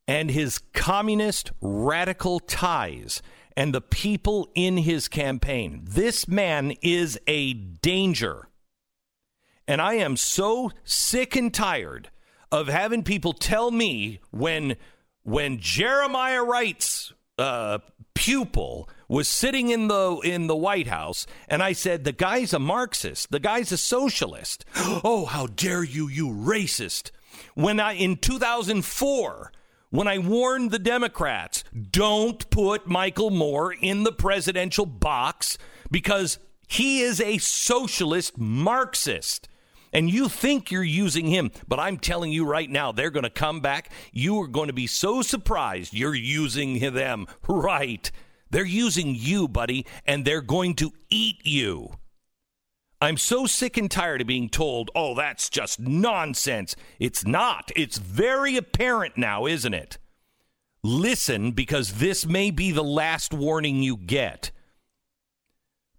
and 0.07 0.31
his 0.31 0.59
communist 0.73 1.51
radical 1.59 2.39
ties 2.39 3.21
and 3.57 3.73
the 3.73 3.81
people 3.81 4.49
in 4.55 4.77
his 4.77 5.09
campaign. 5.09 5.81
This 5.83 6.27
man 6.29 6.71
is 6.81 7.19
a 7.27 7.53
danger. 7.53 8.47
And 9.67 9.81
I 9.81 9.95
am 9.95 10.15
so 10.15 10.71
sick 10.85 11.35
and 11.35 11.53
tired 11.53 12.09
of 12.49 12.67
having 12.67 13.03
people 13.03 13.33
tell 13.33 13.71
me 13.71 14.19
when 14.31 14.77
when 15.23 15.59
Jeremiah 15.59 16.43
Wright's 16.43 17.13
uh, 17.37 17.79
pupil 18.13 18.89
was 19.07 19.27
sitting 19.27 19.69
in 19.69 19.87
the 19.87 20.19
in 20.23 20.47
the 20.47 20.55
White 20.55 20.87
House, 20.87 21.25
and 21.47 21.61
I 21.63 21.73
said, 21.73 22.03
"The 22.03 22.11
guy's 22.11 22.53
a 22.53 22.59
Marxist. 22.59 23.31
The 23.31 23.39
guy's 23.39 23.71
a 23.71 23.77
socialist." 23.77 24.65
oh, 24.75 25.25
how 25.25 25.47
dare 25.47 25.83
you, 25.83 26.07
you 26.07 26.29
racist! 26.29 27.11
When 27.55 27.79
I 27.79 27.93
in 27.93 28.17
2004, 28.17 29.51
when 29.89 30.07
I 30.07 30.17
warned 30.17 30.71
the 30.71 30.79
Democrats, 30.79 31.63
don't 31.91 32.49
put 32.49 32.87
Michael 32.87 33.29
Moore 33.29 33.73
in 33.73 34.03
the 34.03 34.13
presidential 34.13 34.85
box 34.85 35.57
because 35.89 36.39
he 36.67 37.01
is 37.01 37.19
a 37.19 37.37
socialist 37.39 38.37
Marxist 38.37 39.49
and 39.93 40.09
you 40.09 40.29
think 40.29 40.71
you're 40.71 40.83
using 40.83 41.27
him, 41.27 41.51
but 41.67 41.79
I'm 41.79 41.97
telling 41.97 42.31
you 42.31 42.45
right 42.45 42.69
now, 42.69 42.91
they're 42.91 43.09
going 43.09 43.23
to 43.23 43.29
come 43.29 43.59
back. 43.59 43.91
You 44.11 44.41
are 44.41 44.47
going 44.47 44.67
to 44.67 44.73
be 44.73 44.87
so 44.87 45.21
surprised 45.21 45.93
you're 45.93 46.15
using 46.15 46.79
them. 46.93 47.27
Right. 47.47 48.09
They're 48.49 48.65
using 48.65 49.15
you, 49.15 49.47
buddy, 49.47 49.85
and 50.05 50.25
they're 50.25 50.41
going 50.41 50.75
to 50.75 50.91
eat 51.09 51.45
you. 51.45 51.91
I'm 53.01 53.17
so 53.17 53.45
sick 53.45 53.77
and 53.77 53.89
tired 53.89 54.21
of 54.21 54.27
being 54.27 54.49
told, 54.49 54.91
oh, 54.93 55.15
that's 55.15 55.49
just 55.49 55.79
nonsense. 55.79 56.75
It's 56.99 57.25
not. 57.25 57.71
It's 57.75 57.97
very 57.97 58.57
apparent 58.57 59.17
now, 59.17 59.47
isn't 59.47 59.73
it? 59.73 59.97
Listen, 60.83 61.51
because 61.51 61.93
this 61.93 62.25
may 62.25 62.51
be 62.51 62.71
the 62.71 62.83
last 62.83 63.33
warning 63.33 63.81
you 63.81 63.97
get. 63.97 64.51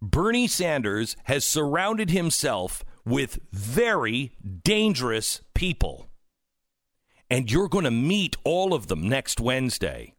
Bernie 0.00 0.48
Sanders 0.48 1.16
has 1.24 1.44
surrounded 1.44 2.10
himself 2.10 2.84
with 3.04 3.38
very 3.50 4.36
dangerous 4.64 5.40
people. 5.54 6.08
And 7.30 7.50
you're 7.50 7.68
going 7.68 7.84
to 7.84 7.90
meet 7.90 8.36
all 8.44 8.74
of 8.74 8.88
them 8.88 9.08
next 9.08 9.40
Wednesday. 9.40 10.14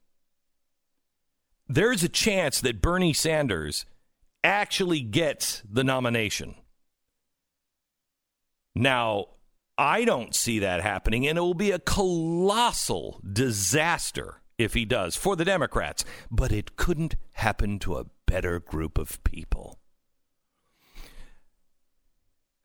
There's 1.68 2.04
a 2.04 2.10
chance 2.10 2.60
that 2.62 2.82
Bernie 2.82 3.14
Sanders 3.14 3.86
actually 4.44 5.02
gets 5.02 5.62
the 5.70 5.84
nomination. 5.84 6.56
Now, 8.76 9.28
I 9.78 10.04
don't 10.06 10.36
see 10.36 10.60
that 10.60 10.82
happening, 10.82 11.28
and 11.28 11.38
it 11.38 11.42
will 11.42 11.54
be 11.54 11.72
a 11.72 11.80
colossal 11.80 13.22
disaster 13.32 14.42
if 14.58 14.74
he 14.74 14.86
does 14.86 15.16
for 15.16 15.36
the 15.36 15.46
Democrats. 15.46 16.04
But 16.30 16.52
it 16.52 16.76
couldn't 16.76 17.16
happen 17.34 17.80
to 17.80 17.98
a 17.98 18.06
better 18.28 18.60
group 18.60 18.98
of 18.98 19.24
people. 19.24 19.80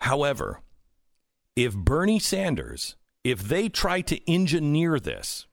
However, 0.01 0.61
if 1.57 1.75
Bernie 1.75 2.21
Sanders, 2.21 2.97
if 3.25 3.43
they 3.43 3.69
try 3.69 4.01
to 4.03 4.31
engineer 4.31 5.01
this, 5.01 5.47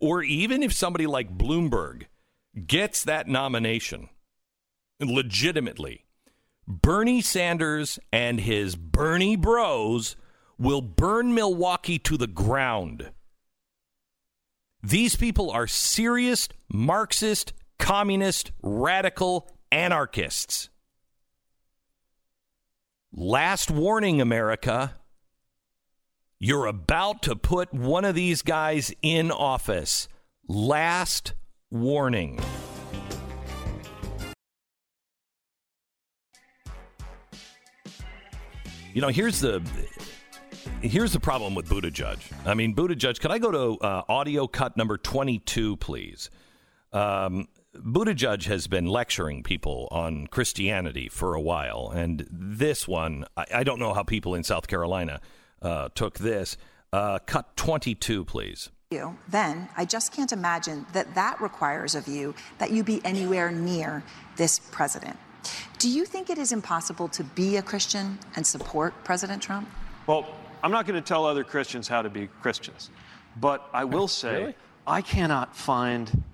or 0.00 0.22
even 0.22 0.62
if 0.62 0.72
somebody 0.72 1.06
like 1.06 1.36
Bloomberg 1.36 2.04
gets 2.66 3.04
that 3.04 3.28
nomination 3.28 4.08
legitimately, 5.00 6.06
Bernie 6.66 7.20
Sanders 7.20 7.98
and 8.12 8.40
his 8.40 8.76
Bernie 8.76 9.36
bros 9.36 10.16
will 10.58 10.80
burn 10.80 11.34
Milwaukee 11.34 11.98
to 11.98 12.16
the 12.16 12.26
ground. 12.26 13.10
These 14.82 15.16
people 15.16 15.50
are 15.50 15.66
serious 15.66 16.48
Marxist, 16.72 17.52
communist, 17.78 18.52
radical 18.62 19.50
anarchists. 19.70 20.69
Last 23.12 23.72
warning, 23.72 24.20
America. 24.20 24.94
You're 26.38 26.66
about 26.66 27.22
to 27.22 27.34
put 27.34 27.74
one 27.74 28.04
of 28.04 28.14
these 28.14 28.42
guys 28.42 28.94
in 29.02 29.32
office. 29.32 30.06
Last 30.46 31.34
warning. 31.72 32.38
You 38.94 39.00
know, 39.00 39.08
here's 39.08 39.40
the 39.40 39.60
here's 40.80 41.12
the 41.12 41.20
problem 41.20 41.56
with 41.56 41.68
Buttigieg. 41.68 42.18
I 42.46 42.54
mean, 42.54 42.76
Buttigieg. 42.76 43.18
Could 43.20 43.32
I 43.32 43.38
go 43.38 43.50
to 43.50 43.84
uh, 43.84 44.02
audio 44.08 44.46
cut 44.46 44.76
number 44.76 44.96
twenty-two, 44.96 45.76
please? 45.78 46.30
Um, 46.92 47.48
Buttigieg 47.74 48.44
has 48.44 48.66
been 48.66 48.86
lecturing 48.86 49.42
people 49.42 49.86
on 49.90 50.26
Christianity 50.26 51.08
for 51.08 51.34
a 51.34 51.40
while, 51.40 51.92
and 51.94 52.26
this 52.30 52.88
one, 52.88 53.24
I, 53.36 53.46
I 53.56 53.64
don't 53.64 53.78
know 53.78 53.94
how 53.94 54.02
people 54.02 54.34
in 54.34 54.42
South 54.42 54.66
Carolina 54.66 55.20
uh, 55.62 55.88
took 55.94 56.18
this. 56.18 56.56
Uh, 56.92 57.20
cut 57.20 57.56
22, 57.56 58.24
please. 58.24 58.70
You, 58.90 59.16
then 59.28 59.68
I 59.76 59.84
just 59.84 60.12
can't 60.12 60.32
imagine 60.32 60.84
that 60.92 61.14
that 61.14 61.40
requires 61.40 61.94
of 61.94 62.08
you 62.08 62.34
that 62.58 62.72
you 62.72 62.82
be 62.82 63.00
anywhere 63.04 63.52
near 63.52 64.02
this 64.36 64.58
president. 64.58 65.16
Do 65.78 65.88
you 65.88 66.04
think 66.04 66.28
it 66.28 66.38
is 66.38 66.50
impossible 66.50 67.06
to 67.08 67.22
be 67.22 67.56
a 67.56 67.62
Christian 67.62 68.18
and 68.34 68.44
support 68.44 68.92
President 69.04 69.40
Trump? 69.40 69.68
Well, 70.08 70.26
I'm 70.64 70.72
not 70.72 70.86
going 70.86 71.00
to 71.00 71.06
tell 71.06 71.24
other 71.24 71.44
Christians 71.44 71.86
how 71.86 72.02
to 72.02 72.10
be 72.10 72.26
Christians, 72.42 72.90
but 73.36 73.70
I 73.72 73.84
will 73.84 74.08
say 74.22 74.40
Really? 74.40 74.54
I 74.88 75.02
cannot 75.02 75.54
find 75.54 76.24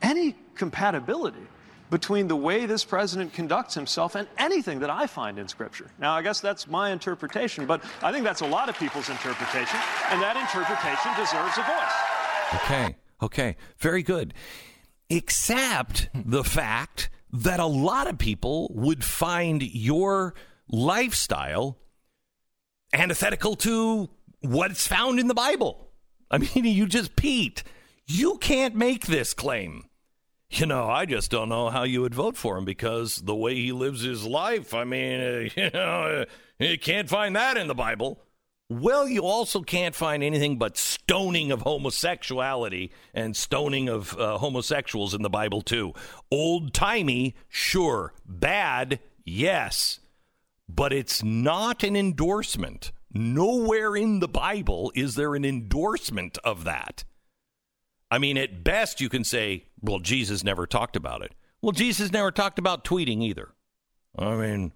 any 0.00 0.36
compatibility 0.56 1.46
between 1.90 2.28
the 2.28 2.36
way 2.36 2.66
this 2.66 2.84
president 2.84 3.32
conducts 3.32 3.74
himself 3.74 4.14
and 4.14 4.26
anything 4.38 4.80
that 4.80 4.90
I 4.90 5.06
find 5.06 5.38
in 5.38 5.46
Scripture. 5.48 5.90
Now, 5.98 6.14
I 6.14 6.22
guess 6.22 6.40
that's 6.40 6.66
my 6.66 6.90
interpretation, 6.90 7.66
but 7.66 7.84
I 8.02 8.10
think 8.10 8.24
that's 8.24 8.40
a 8.40 8.46
lot 8.46 8.68
of 8.68 8.78
people's 8.78 9.08
interpretation, 9.08 9.78
and 10.10 10.20
that 10.20 10.36
interpretation 10.36 11.12
deserves 11.16 11.56
a 11.58 11.62
voice. 11.62 12.62
Okay. 12.64 12.96
Okay. 13.22 13.56
Very 13.78 14.02
good. 14.02 14.34
Except 15.08 16.08
the 16.14 16.44
fact 16.44 17.10
that 17.32 17.60
a 17.60 17.66
lot 17.66 18.08
of 18.08 18.18
people 18.18 18.72
would 18.74 19.04
find 19.04 19.62
your 19.62 20.34
lifestyle 20.68 21.78
antithetical 22.92 23.56
to 23.56 24.08
what's 24.40 24.86
found 24.86 25.18
in 25.18 25.28
the 25.28 25.34
Bible. 25.34 25.90
I 26.30 26.38
mean, 26.38 26.48
you 26.64 26.86
just, 26.86 27.16
Pete, 27.16 27.62
you 28.06 28.38
can't 28.38 28.74
make 28.74 29.06
this 29.06 29.34
claim. 29.34 29.84
You 30.56 30.66
know, 30.66 30.88
I 30.88 31.04
just 31.04 31.32
don't 31.32 31.48
know 31.48 31.68
how 31.68 31.82
you 31.82 32.00
would 32.02 32.14
vote 32.14 32.36
for 32.36 32.56
him 32.56 32.64
because 32.64 33.16
the 33.16 33.34
way 33.34 33.56
he 33.56 33.72
lives 33.72 34.02
his 34.02 34.24
life, 34.24 34.72
I 34.72 34.84
mean, 34.84 35.20
uh, 35.20 35.48
you 35.56 35.70
know, 35.74 36.22
uh, 36.22 36.24
you 36.60 36.78
can't 36.78 37.08
find 37.08 37.34
that 37.34 37.56
in 37.56 37.66
the 37.66 37.74
Bible. 37.74 38.20
Well, 38.70 39.08
you 39.08 39.22
also 39.22 39.62
can't 39.62 39.96
find 39.96 40.22
anything 40.22 40.56
but 40.56 40.76
stoning 40.76 41.50
of 41.50 41.62
homosexuality 41.62 42.92
and 43.12 43.36
stoning 43.36 43.88
of 43.88 44.16
uh, 44.16 44.38
homosexuals 44.38 45.12
in 45.12 45.22
the 45.22 45.30
Bible, 45.30 45.60
too. 45.60 45.92
Old 46.30 46.72
timey, 46.72 47.34
sure. 47.48 48.14
Bad, 48.24 49.00
yes. 49.24 49.98
But 50.68 50.92
it's 50.92 51.24
not 51.24 51.82
an 51.82 51.96
endorsement. 51.96 52.92
Nowhere 53.12 53.96
in 53.96 54.20
the 54.20 54.28
Bible 54.28 54.92
is 54.94 55.16
there 55.16 55.34
an 55.34 55.44
endorsement 55.44 56.38
of 56.44 56.62
that. 56.62 57.02
I 58.14 58.18
mean, 58.18 58.38
at 58.38 58.62
best, 58.62 59.00
you 59.00 59.08
can 59.08 59.24
say, 59.24 59.64
well, 59.80 59.98
Jesus 59.98 60.44
never 60.44 60.66
talked 60.68 60.94
about 60.94 61.22
it. 61.22 61.32
Well, 61.62 61.72
Jesus 61.72 62.12
never 62.12 62.30
talked 62.30 62.58
about 62.60 62.84
tweeting 62.84 63.22
either. 63.22 63.48
I 64.16 64.36
mean, 64.36 64.72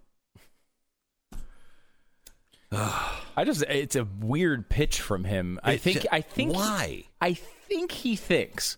I 2.73 3.45
just 3.45 3.63
it's 3.63 3.97
a 3.97 4.07
weird 4.21 4.69
pitch 4.69 5.01
from 5.01 5.25
him. 5.25 5.59
I 5.63 5.77
think 5.77 6.07
I 6.13 6.21
think 6.21 6.55
why? 6.55 7.05
I 7.21 7.35
think 7.35 7.93
he 7.93 8.15
thinks 8.17 8.77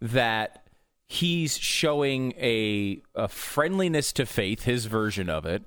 that 0.00 0.64
he's 1.06 1.56
showing 1.56 2.32
a 2.38 3.00
a 3.14 3.28
friendliness 3.28 4.12
to 4.14 4.26
faith, 4.26 4.64
his 4.64 4.86
version 4.86 5.30
of 5.30 5.46
it, 5.46 5.62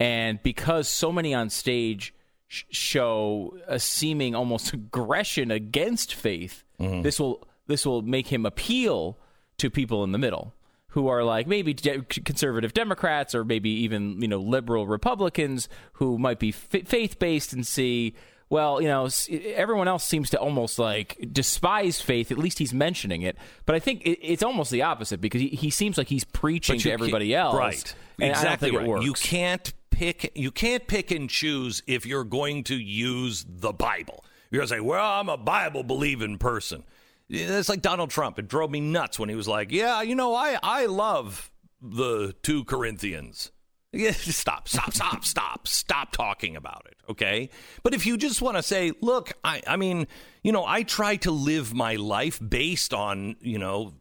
and 0.00 0.42
because 0.42 0.88
so 0.88 1.12
many 1.12 1.32
on 1.32 1.48
stage 1.50 2.12
sh- 2.48 2.64
show 2.70 3.56
a 3.68 3.78
seeming 3.78 4.34
almost 4.34 4.72
aggression 4.74 5.50
against 5.50 6.14
faith, 6.14 6.64
Mm-hmm. 6.80 7.02
this 7.02 7.20
will 7.20 7.46
this 7.66 7.86
will 7.86 8.02
make 8.02 8.28
him 8.28 8.44
appeal 8.46 9.18
to 9.58 9.70
people 9.70 10.04
in 10.04 10.12
the 10.12 10.18
middle 10.18 10.54
who 10.88 11.08
are 11.08 11.24
like 11.24 11.46
maybe 11.46 11.72
de- 11.72 12.02
conservative 12.02 12.74
Democrats 12.74 13.34
or 13.34 13.44
maybe 13.44 13.70
even 13.70 14.20
you 14.20 14.28
know 14.28 14.38
liberal 14.40 14.86
Republicans 14.86 15.68
who 15.94 16.18
might 16.18 16.38
be 16.38 16.50
f- 16.50 16.86
faith 16.86 17.18
based 17.18 17.52
and 17.52 17.66
see 17.66 18.14
well 18.50 18.82
you 18.82 18.88
know 18.88 19.08
everyone 19.54 19.88
else 19.88 20.04
seems 20.04 20.28
to 20.30 20.38
almost 20.38 20.78
like 20.78 21.16
despise 21.32 22.00
faith 22.00 22.30
at 22.30 22.36
least 22.38 22.58
he's 22.58 22.74
mentioning 22.74 23.22
it 23.22 23.36
but 23.64 23.74
I 23.74 23.78
think 23.78 24.02
it, 24.06 24.18
it's 24.22 24.42
almost 24.42 24.70
the 24.70 24.82
opposite 24.82 25.20
because 25.20 25.40
he, 25.40 25.48
he 25.48 25.70
seems 25.70 25.96
like 25.96 26.08
he's 26.08 26.24
preaching 26.24 26.78
to 26.80 26.90
everybody 26.90 27.34
else 27.34 27.56
Right. 27.56 27.94
exactly 28.18 28.68
I 28.68 28.72
don't 28.72 28.84
think 28.84 28.94
right. 28.96 29.02
You 29.04 29.12
can't 29.14 29.72
pick 29.90 30.32
you 30.34 30.50
can't 30.50 30.86
pick 30.86 31.10
and 31.10 31.30
choose 31.30 31.82
if 31.86 32.04
you're 32.04 32.24
going 32.24 32.64
to 32.64 32.74
use 32.74 33.46
the 33.48 33.72
Bible. 33.72 34.24
You're 34.50 34.60
gonna 34.60 34.68
say, 34.68 34.80
Well, 34.80 35.02
I'm 35.20 35.30
a 35.30 35.38
Bible 35.38 35.82
believing 35.82 36.36
person. 36.36 36.82
It's 37.32 37.68
like 37.68 37.80
Donald 37.80 38.10
Trump. 38.10 38.38
It 38.38 38.46
drove 38.46 38.70
me 38.70 38.80
nuts 38.80 39.18
when 39.18 39.28
he 39.28 39.34
was 39.34 39.48
like, 39.48 39.72
Yeah, 39.72 40.02
you 40.02 40.14
know, 40.14 40.34
I, 40.34 40.58
I 40.62 40.86
love 40.86 41.50
the 41.80 42.34
two 42.42 42.64
Corinthians. 42.64 43.50
Yeah, 43.94 44.12
stop, 44.12 44.68
stop, 44.68 44.94
stop, 44.94 45.22
stop, 45.22 45.68
stop 45.68 46.12
talking 46.12 46.56
about 46.56 46.86
it, 46.90 46.96
okay? 47.10 47.50
But 47.82 47.92
if 47.92 48.06
you 48.06 48.16
just 48.16 48.40
want 48.40 48.56
to 48.56 48.62
say, 48.62 48.92
look, 49.02 49.34
I, 49.44 49.60
I 49.66 49.76
mean, 49.76 50.06
you 50.42 50.50
know, 50.50 50.64
I 50.64 50.82
try 50.82 51.16
to 51.16 51.30
live 51.30 51.74
my 51.74 51.96
life 51.96 52.40
based 52.40 52.94
on, 52.94 53.36
you 53.42 53.58
know, 53.58 53.92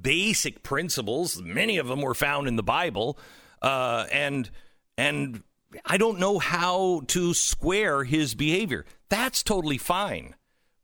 basic 0.00 0.62
principles. 0.62 1.42
Many 1.42 1.78
of 1.78 1.88
them 1.88 2.00
were 2.00 2.14
found 2.14 2.46
in 2.46 2.54
the 2.54 2.62
Bible, 2.62 3.18
uh, 3.60 4.06
and 4.12 4.48
and 4.96 5.42
I 5.84 5.96
don't 5.96 6.18
know 6.18 6.38
how 6.38 7.02
to 7.08 7.34
square 7.34 8.04
his 8.04 8.36
behavior. 8.36 8.84
That's 9.08 9.42
totally 9.42 9.78
fine. 9.78 10.36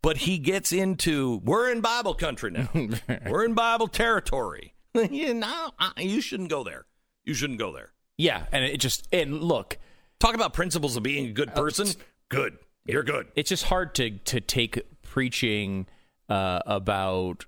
But 0.07 0.19
he 0.19 0.39
gets 0.39 0.73
into 0.73 1.41
we're 1.43 1.69
in 1.73 1.81
Bible 1.81 2.15
country 2.15 2.53
now. 2.53 2.69
we're 3.29 3.45
in 3.45 3.55
Bible 3.55 3.89
territory. 3.89 4.73
you 4.95 5.35
know, 5.35 5.73
you 5.97 6.21
shouldn't 6.21 6.49
go 6.49 6.63
there. 6.63 6.87
You 7.25 7.35
shouldn't 7.35 7.59
go 7.59 7.73
there. 7.73 7.91
yeah 8.17 8.45
and 8.53 8.65
it 8.65 8.79
just 8.79 9.09
and 9.13 9.43
look 9.43 9.79
Talk 10.21 10.37
about 10.37 10.55
principles 10.55 10.97
of 10.97 11.03
being 11.03 11.27
a 11.27 11.33
good 11.33 11.55
person. 11.57 11.89
Good. 12.29 12.57
You're 12.87 13.03
good. 13.03 13.27
it's 13.35 13.49
just 13.49 13.65
hard 13.65 13.97
to 13.97 14.11
to 14.11 14.41
take 14.41 14.81
preaching 15.03 15.87
uh, 16.29 16.61
about 16.67 17.45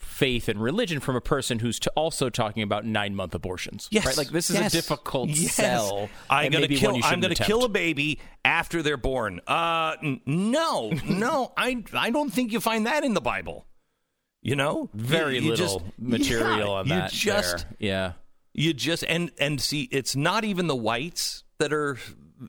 faith 0.00 0.48
and 0.48 0.60
religion 0.60 0.98
from 0.98 1.14
a 1.14 1.20
person 1.20 1.58
who's 1.60 1.78
t- 1.78 1.90
also 1.94 2.28
talking 2.30 2.62
about 2.62 2.84
nine 2.84 3.14
month 3.14 3.34
abortions. 3.34 3.86
Yes. 3.90 4.06
right. 4.06 4.16
Like 4.16 4.30
this 4.30 4.50
is 4.50 4.56
Yes. 4.56 4.72
a 4.72 4.76
difficult 4.76 5.28
Yes. 5.30 5.54
sell. 5.54 6.08
I'm 6.28 6.50
gonna 6.50 6.66
kill. 6.68 6.98
I'm 7.04 7.20
gonna 7.20 7.34
kill 7.34 7.64
a 7.64 7.68
baby 7.68 8.18
after 8.44 8.82
they're 8.82 8.96
born. 8.96 9.40
Uh, 9.46 9.96
n- 10.02 10.20
no, 10.26 10.90
no. 11.08 11.52
I 11.56 11.84
I 11.92 12.10
don't 12.10 12.30
think 12.30 12.50
you 12.52 12.60
find 12.60 12.86
that 12.86 13.04
in 13.04 13.14
the 13.14 13.20
Bible. 13.20 13.66
You 14.42 14.56
know, 14.56 14.88
Very 14.94 15.36
You- 15.36 15.42
you 15.42 15.50
little 15.50 15.80
just- 15.80 15.98
material 15.98 16.58
yeah, 16.68 16.74
on 16.74 16.86
you 16.86 16.94
that. 16.94 17.12
Just 17.12 17.58
there. 17.68 17.76
yeah. 17.78 18.12
you 18.54 18.72
just 18.72 19.04
and 19.04 19.30
and 19.38 19.60
see, 19.60 19.82
it's 19.92 20.16
not 20.16 20.44
even 20.44 20.66
the 20.66 20.76
whites 20.76 21.44
that 21.58 21.72
are 21.74 21.98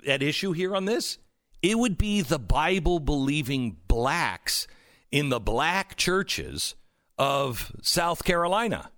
at 0.08 0.24
issue 0.24 0.54
here 0.54 0.74
on 0.76 0.86
this. 0.86 1.18
It 1.62 1.78
would 1.78 1.98
be 1.98 2.22
the 2.22 2.40
Bible 2.40 3.00
believing 3.00 3.78
blacks 3.88 4.68
in 5.12 5.28
the 5.30 5.40
black 5.40 5.96
churches 5.98 6.76
of 7.22 7.72
South 7.84 8.24
Carolina. 8.24 8.90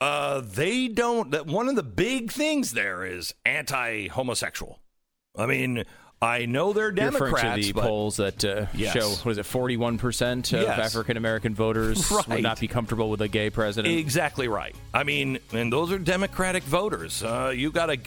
Uh, 0.00 0.40
they 0.44 0.88
don't. 0.88 1.30
That 1.30 1.46
one 1.46 1.68
of 1.68 1.76
the 1.76 1.82
big 1.84 2.30
things 2.32 2.72
there 2.72 3.04
is 3.04 3.34
anti-homosexual. 3.46 4.80
I 5.38 5.46
mean, 5.46 5.84
I 6.20 6.46
know 6.46 6.72
they're 6.72 6.90
Democrats, 6.90 7.66
the 7.66 7.72
but 7.72 7.84
polls 7.84 8.16
that 8.16 8.44
uh, 8.44 8.66
Yes. 8.74 8.92
show 8.92 9.08
what 9.10 9.30
is 9.32 9.38
it, 9.38 9.46
forty 9.46 9.76
one 9.76 9.96
percent 9.96 10.52
of 10.52 10.62
Yes. 10.62 10.78
African 10.92 11.16
American 11.16 11.54
voters 11.54 12.10
Right. 12.10 12.28
would 12.28 12.42
not 12.42 12.60
be 12.60 12.68
comfortable 12.68 13.08
with 13.10 13.22
a 13.22 13.28
gay 13.28 13.48
president. 13.48 13.94
Exactly 13.96 14.48
right. 14.48 14.74
I 14.92 15.04
mean, 15.04 15.38
and 15.52 15.72
those 15.72 15.92
are 15.92 15.98
Democratic 15.98 16.62
voters. 16.64 17.22
Uh, 17.22 17.52
you 17.54 17.70
got 17.70 17.86
to 17.86 17.98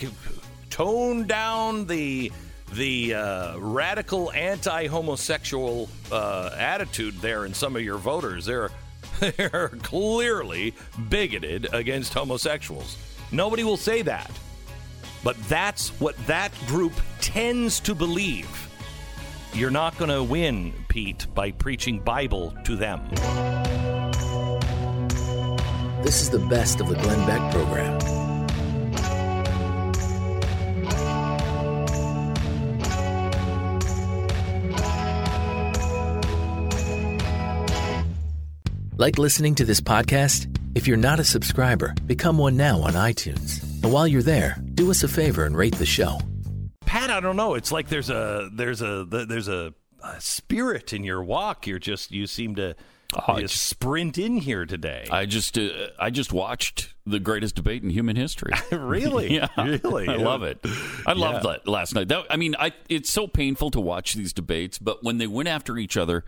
tone 0.70 1.26
down 1.28 1.88
the 1.88 2.32
the 2.74 3.16
uh, 3.16 3.58
radical 3.58 4.32
anti-homosexual 4.34 5.90
uh, 6.12 6.52
attitude 6.56 7.16
there 7.22 7.46
in 7.46 7.54
some 7.56 7.76
of 7.76 7.82
your 7.82 7.98
voters. 7.98 8.46
They're 8.46 8.70
they're 9.20 9.70
clearly 9.84 10.74
bigoted 11.10 11.68
against 11.74 12.14
homosexuals. 12.14 12.98
Nobody 13.32 13.64
will 13.64 13.78
say 13.78 14.02
that, 14.04 14.32
but 15.24 15.38
that's 15.48 15.90
what 16.00 16.16
that 16.28 16.52
group 16.68 16.94
tends 17.22 17.80
to 17.82 17.94
believe. 17.94 18.68
You're 19.54 19.72
not 19.72 19.98
going 19.98 20.12
to 20.12 20.24
win, 20.24 20.74
Pete, 20.88 21.28
by 21.34 21.52
preaching 21.52 22.00
Bible 22.00 22.54
to 22.66 22.76
them. 22.76 23.08
This 26.04 26.22
is 26.22 26.30
the 26.30 26.40
best 26.50 26.80
of 26.80 26.88
the 26.88 26.96
Glenn 26.96 27.28
Beck 27.28 27.54
program. 27.54 28.19
Like 39.00 39.18
listening 39.18 39.56
to 39.56 39.64
this 39.64 39.80
podcast? 39.80 40.54
If 40.76 40.86
you're 40.86 40.98
not 40.98 41.22
a 41.22 41.24
subscriber, 41.24 41.96
become 42.06 42.38
one 42.38 42.58
now 42.58 42.82
on 42.82 42.96
iTunes. 42.96 43.64
And 43.82 43.94
while 43.94 44.06
you're 44.06 44.22
there, 44.22 44.58
do 44.76 44.92
us 44.92 45.04
a 45.04 45.08
favor 45.08 45.46
and 45.46 45.56
rate 45.56 45.76
the 45.76 45.86
show. 45.86 46.20
Pat, 46.82 47.10
I 47.10 47.22
don't 47.22 47.38
know. 47.38 47.54
It's 47.54 47.72
like 47.72 47.88
there's 47.88 48.10
a 48.10 48.50
there's 48.54 48.82
a 48.82 49.06
there's 49.06 49.48
a, 49.48 49.74
a 50.04 50.20
spirit 50.20 50.92
in 50.92 51.06
your 51.06 51.24
walk. 51.24 51.66
You're 51.66 51.80
just 51.80 52.12
you 52.12 52.28
seem 52.28 52.56
to 52.56 52.76
Oh, 53.28 53.40
you 53.40 53.48
sprint 53.48 54.20
in 54.20 54.36
here 54.38 54.66
today. 54.68 55.08
I 55.10 55.26
just 55.26 55.58
uh, 55.58 55.70
I 55.98 56.10
just 56.10 56.34
watched 56.34 56.94
the 57.08 57.20
greatest 57.22 57.56
debate 57.56 57.82
in 57.84 57.90
human 57.90 58.18
history. 58.18 58.52
Really? 58.72 59.34
yeah, 59.36 59.48
Really? 59.58 60.10
I 60.10 60.18
love 60.18 60.44
it. 60.44 60.60
I 61.08 61.14
loved 61.14 61.44
Yeah. 61.46 61.54
that 61.54 61.68
last 61.68 61.96
night. 61.96 62.10
That, 62.10 62.26
I 62.30 62.36
mean, 62.36 62.56
I 62.60 62.74
it's 62.90 63.10
so 63.10 63.28
painful 63.28 63.72
to 63.72 63.80
watch 63.80 64.14
these 64.14 64.34
debates, 64.34 64.78
but 64.78 65.04
when 65.06 65.20
they 65.20 65.26
went 65.26 65.48
after 65.50 65.78
each 65.78 65.98
other 65.98 66.24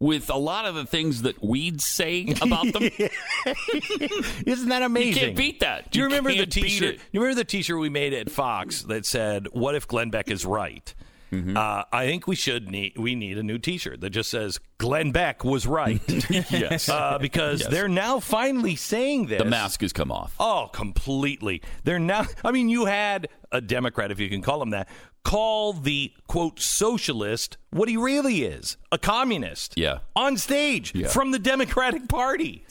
with 0.00 0.30
a 0.30 0.36
lot 0.36 0.64
of 0.64 0.74
the 0.74 0.86
things 0.86 1.22
that 1.22 1.42
we'd 1.44 1.80
say 1.80 2.34
about 2.42 2.72
them, 2.72 2.82
Isn't 4.46 4.68
that 4.70 4.82
amazing? 4.82 5.08
you 5.12 5.14
can't 5.14 5.36
beat 5.36 5.60
that. 5.60 5.90
Do 5.90 5.98
you, 5.98 6.06
remember 6.06 6.34
the 6.34 6.46
T-shirt? 6.46 6.96
You 7.12 7.20
remember 7.20 7.40
the 7.40 7.44
T-shirt 7.44 7.78
we 7.78 7.88
made 7.90 8.12
at 8.14 8.30
Fox 8.30 8.82
that 8.84 9.06
said, 9.06 9.48
"What 9.52 9.74
if 9.74 9.86
Glenn 9.86 10.10
Beck 10.10 10.30
is 10.30 10.44
right?" 10.44 10.92
Uh, 11.32 11.84
I 11.92 12.06
think 12.06 12.26
we 12.26 12.34
should 12.34 12.68
need 12.72 12.94
we 12.98 13.14
need 13.14 13.38
a 13.38 13.44
new 13.44 13.56
T-shirt 13.56 14.00
that 14.00 14.10
just 14.10 14.30
says 14.30 14.58
Glenn 14.78 15.12
Beck 15.12 15.44
was 15.44 15.64
right. 15.64 16.00
Yes. 16.50 16.88
uh, 16.88 17.18
because 17.20 17.60
Yes. 17.60 17.70
they're 17.70 17.86
now 17.88 18.18
finally 18.18 18.74
saying 18.74 19.26
this. 19.26 19.38
The 19.38 19.44
mask 19.44 19.82
has 19.82 19.92
come 19.92 20.10
off. 20.10 20.34
Oh, 20.40 20.68
completely. 20.72 21.62
They're 21.84 22.00
now. 22.00 22.26
I 22.44 22.50
mean, 22.50 22.68
you 22.68 22.86
had 22.86 23.28
a 23.52 23.60
Democrat, 23.60 24.10
if 24.10 24.18
you 24.18 24.28
can 24.28 24.42
call 24.42 24.60
him 24.60 24.70
that, 24.70 24.88
call 25.24 25.72
the 25.72 26.12
quote 26.26 26.58
socialist 26.60 27.56
what 27.70 27.88
he 27.88 27.96
really 27.96 28.42
is 28.42 28.76
a 28.90 28.98
communist. 28.98 29.74
Yeah. 29.76 29.98
On 30.16 30.36
stage 30.36 30.94
Yeah. 30.94 31.08
from 31.08 31.30
the 31.30 31.38
Democratic 31.38 32.08
Party. 32.08 32.64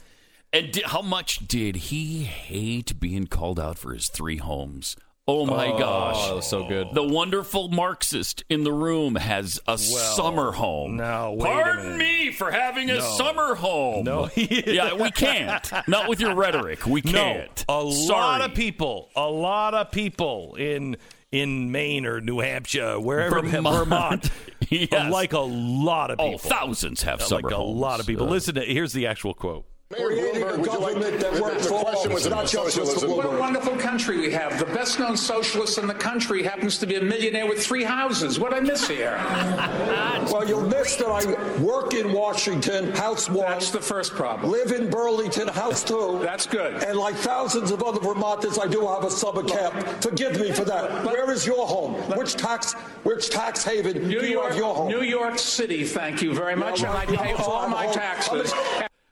And 0.51 0.71
di- 0.71 0.81
how 0.83 1.01
much 1.03 1.47
did 1.47 1.75
he 1.75 2.23
hate 2.23 2.99
being 2.99 3.27
called 3.27 3.59
out 3.59 3.77
for 3.77 3.93
his 3.93 4.09
three 4.09 4.37
homes? 4.37 4.95
Oh 5.27 5.45
my 5.45 5.67
Oh, 5.67 5.77
gosh. 5.77 6.25
that 6.27 6.35
was 6.37 6.47
so 6.47 6.67
good. 6.67 6.87
The 6.91 7.03
wonderful 7.03 7.67
Marxist 7.67 8.43
in 8.49 8.63
the 8.63 8.71
room 8.73 9.13
has 9.13 9.59
a 9.67 9.77
summer 9.77 10.51
home. 10.53 10.99
a 10.99 11.35
Pardon 11.39 11.99
me 11.99 12.31
for 12.31 12.49
having 12.49 12.89
a 12.89 12.95
No. 12.95 12.99
summer 13.15 13.53
home. 13.53 14.05
No. 14.05 14.27
yeah, 14.35 14.95
we 14.95 15.11
can't. 15.11 15.71
Not 15.87 16.09
with 16.09 16.19
your 16.19 16.33
rhetoric. 16.33 16.83
We 16.87 17.03
can't. 17.03 17.63
No, 17.69 17.89
a 17.89 17.93
Sorry. 17.93 18.19
lot 18.19 18.41
of 18.41 18.55
people, 18.55 19.11
a 19.15 19.29
lot 19.29 19.75
of 19.75 19.91
people 19.91 20.55
in 20.55 20.97
in 21.31 21.71
Maine 21.71 22.05
or 22.05 22.21
New 22.21 22.39
Hampshire, 22.39 22.99
wherever 22.99 23.41
Vermont. 23.41 23.75
Vermont, 23.85 24.31
Yes. 24.69 25.11
like 25.11 25.33
a 25.33 25.39
lot 25.39 26.11
of 26.11 26.19
Oh, 26.19 26.31
people. 26.33 26.49
thousands 26.49 27.03
have 27.03 27.19
like 27.21 27.27
summer 27.29 27.49
a 27.49 27.55
homes. 27.55 27.79
lot 27.79 27.99
of 27.99 28.05
people. 28.07 28.27
Uh, 28.27 28.31
Listen 28.31 28.55
to 28.55 28.61
here's 28.61 28.93
the 28.93 29.07
actual 29.07 29.33
quote. 29.33 29.65
Creating 29.91 30.43
a 30.43 30.55
government 30.55 31.19
that 31.19 31.41
works 31.41 31.65
for 31.65 31.73
all, 31.73 32.29
not 32.29 32.45
just 32.45 32.99
for 33.01 33.07
What 33.09 33.25
a 33.25 33.39
wonderful 33.39 33.75
country 33.75 34.19
we 34.19 34.31
have. 34.31 34.59
The 34.59 34.65
best 34.67 34.99
known 34.99 35.17
socialist 35.17 35.79
in 35.79 35.87
the 35.87 35.95
country 35.95 36.43
happens 36.43 36.77
to 36.77 36.85
be 36.85 36.97
a 36.97 37.01
millionaire 37.01 37.47
with 37.47 37.65
three 37.65 37.83
houses. 37.83 38.39
What 38.39 38.53
I 38.53 38.59
miss 38.59 38.87
here? 38.87 39.19
Well, 40.29 40.47
you'll 40.47 40.67
miss 40.67 40.95
that 40.97 41.07
I 41.07 41.59
work 41.59 41.95
in 41.95 42.13
Washington, 42.13 42.91
House 42.91 43.27
One. 43.29 43.49
That's 43.49 43.71
the 43.71 43.81
first 43.81 44.11
problem. 44.11 44.51
Live 44.51 44.71
in 44.71 44.87
Burlington, 44.89 45.47
House 45.47 45.83
Two. 45.83 46.19
That's 46.21 46.45
good. 46.45 46.83
And 46.83 46.99
like 46.99 47.15
thousands 47.15 47.71
of 47.71 47.81
other 47.81 47.99
Vermonters, 47.99 48.59
I 48.59 48.67
do 48.67 48.85
have 48.85 49.03
a 49.05 49.09
summer 49.09 49.41
camp. 49.43 49.73
Forgive 50.03 50.39
me 50.39 50.51
for 50.51 50.65
that. 50.65 51.03
Where 51.03 51.31
is 51.31 51.47
your 51.47 51.65
home? 51.65 51.93
Which 52.15 52.35
tax, 52.35 52.73
which 53.03 53.31
tax 53.31 53.63
haven 53.63 54.07
New 54.07 54.19
do 54.19 54.27
you 54.27 54.33
York, 54.33 54.49
have 54.49 54.57
your 54.57 54.75
home? 54.75 54.87
New 54.89 55.01
York 55.01 55.39
City, 55.39 55.83
thank 55.83 56.21
you 56.21 56.31
very 56.35 56.55
much, 56.55 56.83
and 56.83 56.91
I 56.91 57.07
pay 57.07 57.33
all 57.33 57.67
my 57.67 57.87
taxes. 57.87 58.53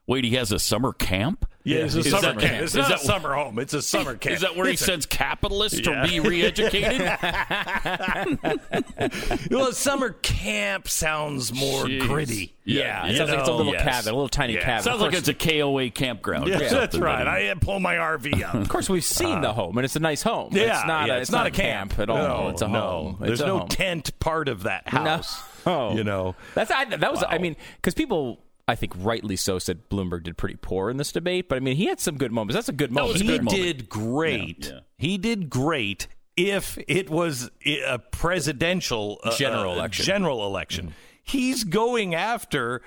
Wait, 0.08 0.24
he 0.24 0.36
has 0.36 0.54
a 0.54 0.60
summer 0.60 0.94
camp? 0.94 1.46
Yeah, 1.66 1.80
it's 1.80 1.96
a 1.96 2.00
Is 2.00 2.10
summer 2.10 2.22
that- 2.22 2.40
camp. 2.40 2.62
It's 2.64 2.72
is 2.72 2.78
not 2.78 2.88
that- 2.88 3.02
a 3.02 3.04
summer 3.04 3.34
home. 3.36 3.60
It's 3.60 3.74
a 3.74 3.82
summer 3.94 4.16
camp. 4.16 4.36
Is 4.36 4.42
that 4.42 4.56
where 4.56 4.68
he 4.68 4.76
a- 4.76 4.78
sends 4.78 5.06
capitalists 5.06 5.82
Yeah. 5.86 6.02
to 6.02 6.08
be 6.08 6.22
re-educated? 6.22 7.02
well, 9.52 9.74
summer 9.74 10.12
camp 10.12 10.88
sounds 10.88 11.54
more 11.54 11.84
Jeez. 11.86 12.08
gritty. 12.08 12.54
Yeah, 12.64 13.06
it 13.06 13.12
you 13.12 13.18
sounds 13.18 13.32
like 13.32 13.40
it's 13.40 13.50
a 13.50 13.54
little 13.54 13.74
yes. 13.74 13.84
cabin, 13.84 14.14
a 14.14 14.16
little 14.16 14.30
tiny 14.30 14.54
Yeah. 14.54 14.64
cabin. 14.64 14.84
Sounds 14.84 14.96
Of 15.02 15.04
like 15.08 15.14
it's 15.14 15.28
a 15.28 15.34
KOA 15.34 15.90
campground. 15.90 16.48
Yeah, 16.48 16.70
that's 16.70 16.98
right. 16.98 17.28
I 17.28 17.48
uh, 17.50 17.56
pull 17.60 17.82
my 17.82 17.96
RV 17.96 18.44
up. 18.44 18.56
Of 18.56 18.70
course, 18.70 18.90
we've 18.90 19.04
seen 19.04 19.40
uh, 19.40 19.42
the 19.42 19.54
home, 19.54 19.78
and 19.78 19.84
it's 19.84 19.98
a 19.98 20.02
nice 20.02 20.22
home. 20.22 20.52
Yeah, 20.54 20.78
it's 20.80 20.88
not. 20.88 21.08
yeah, 21.08 21.16
a, 21.16 21.20
it's, 21.20 21.32
not 21.32 21.48
a 21.48 21.52
camp. 21.52 22.00
at 22.00 22.10
all. 22.10 22.18
No, 22.18 22.48
it's 22.50 22.62
a 22.62 22.68
no. 22.70 22.80
home. 22.82 23.18
There's 23.20 23.32
It's 23.34 23.42
a 23.42 23.48
no 23.48 23.60
home. 23.60 23.68
tent 23.68 24.18
part 24.20 24.48
of 24.48 24.64
that 24.64 24.88
house. 24.88 25.38
No. 25.66 25.74
Oh. 25.74 25.94
You 25.96 26.06
know. 26.06 26.36
That's 26.56 26.72
I, 26.72 26.86
that 26.86 27.12
was. 27.12 27.26
I 27.28 27.40
mean, 27.40 27.58
because 27.76 27.94
people. 27.94 28.40
I 28.68 28.76
think 28.76 28.94
rightly 28.98 29.38
so 29.38 29.60
said 29.60 29.88
Bloomberg 29.90 30.24
did 30.24 30.38
pretty 30.38 30.58
poor 30.62 30.90
in 30.90 30.98
this 30.98 31.12
debate, 31.12 31.48
but 31.48 31.56
I 31.56 31.60
mean 31.60 31.78
he 31.78 31.86
had 31.86 32.00
some 32.00 32.18
good 32.18 32.32
moments. 32.32 32.56
That's 32.56 32.70
a 32.70 32.74
good 32.74 32.92
moment. 32.92 33.22
he 33.22 33.28
good 33.28 33.44
moment. 33.44 33.64
did 33.64 33.90
great. 33.90 34.66
Yeah, 34.66 34.74
yeah. 34.74 34.80
He 34.98 35.18
did 35.18 35.50
great 35.50 36.08
if 36.36 36.78
it 36.88 37.10
was 37.10 37.50
a 37.66 38.00
presidential 38.00 39.20
uh, 39.24 39.36
General 39.36 39.72
uh, 39.72 39.76
election. 39.76 40.06
General 40.06 40.46
election. 40.46 40.94
He's 41.24 41.64
going 41.64 42.14
after 42.14 42.82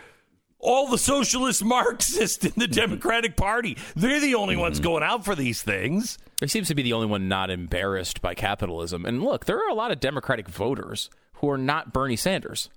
all 0.59 0.89
the 0.89 0.99
socialist 0.99 1.65
Marxists 1.65 2.45
in 2.45 2.53
the 2.57 2.69
Democratic 2.69 3.37
Party. 3.37 3.77
They're 3.97 4.21
the 4.21 4.35
only 4.35 4.57
ones 4.57 4.81
going 4.81 5.03
out 5.03 5.25
for 5.25 5.35
these 5.35 5.63
things. 5.63 6.19
He 6.41 6.49
seems 6.49 6.69
to 6.69 6.75
be 6.75 6.83
the 6.83 6.93
only 6.93 7.07
one 7.07 7.29
not 7.29 7.51
embarrassed 7.51 8.23
by 8.23 8.35
capitalism. 8.35 9.05
And 9.05 9.23
look, 9.23 9.47
there 9.47 9.59
are 9.59 9.69
a 9.71 9.75
lot 9.75 9.91
of 9.91 10.01
Democratic 10.01 10.49
voters 10.49 11.11
who 11.35 11.51
are 11.51 11.59
not 11.59 11.93
Bernie 11.93 12.17
Sanders. 12.17 12.69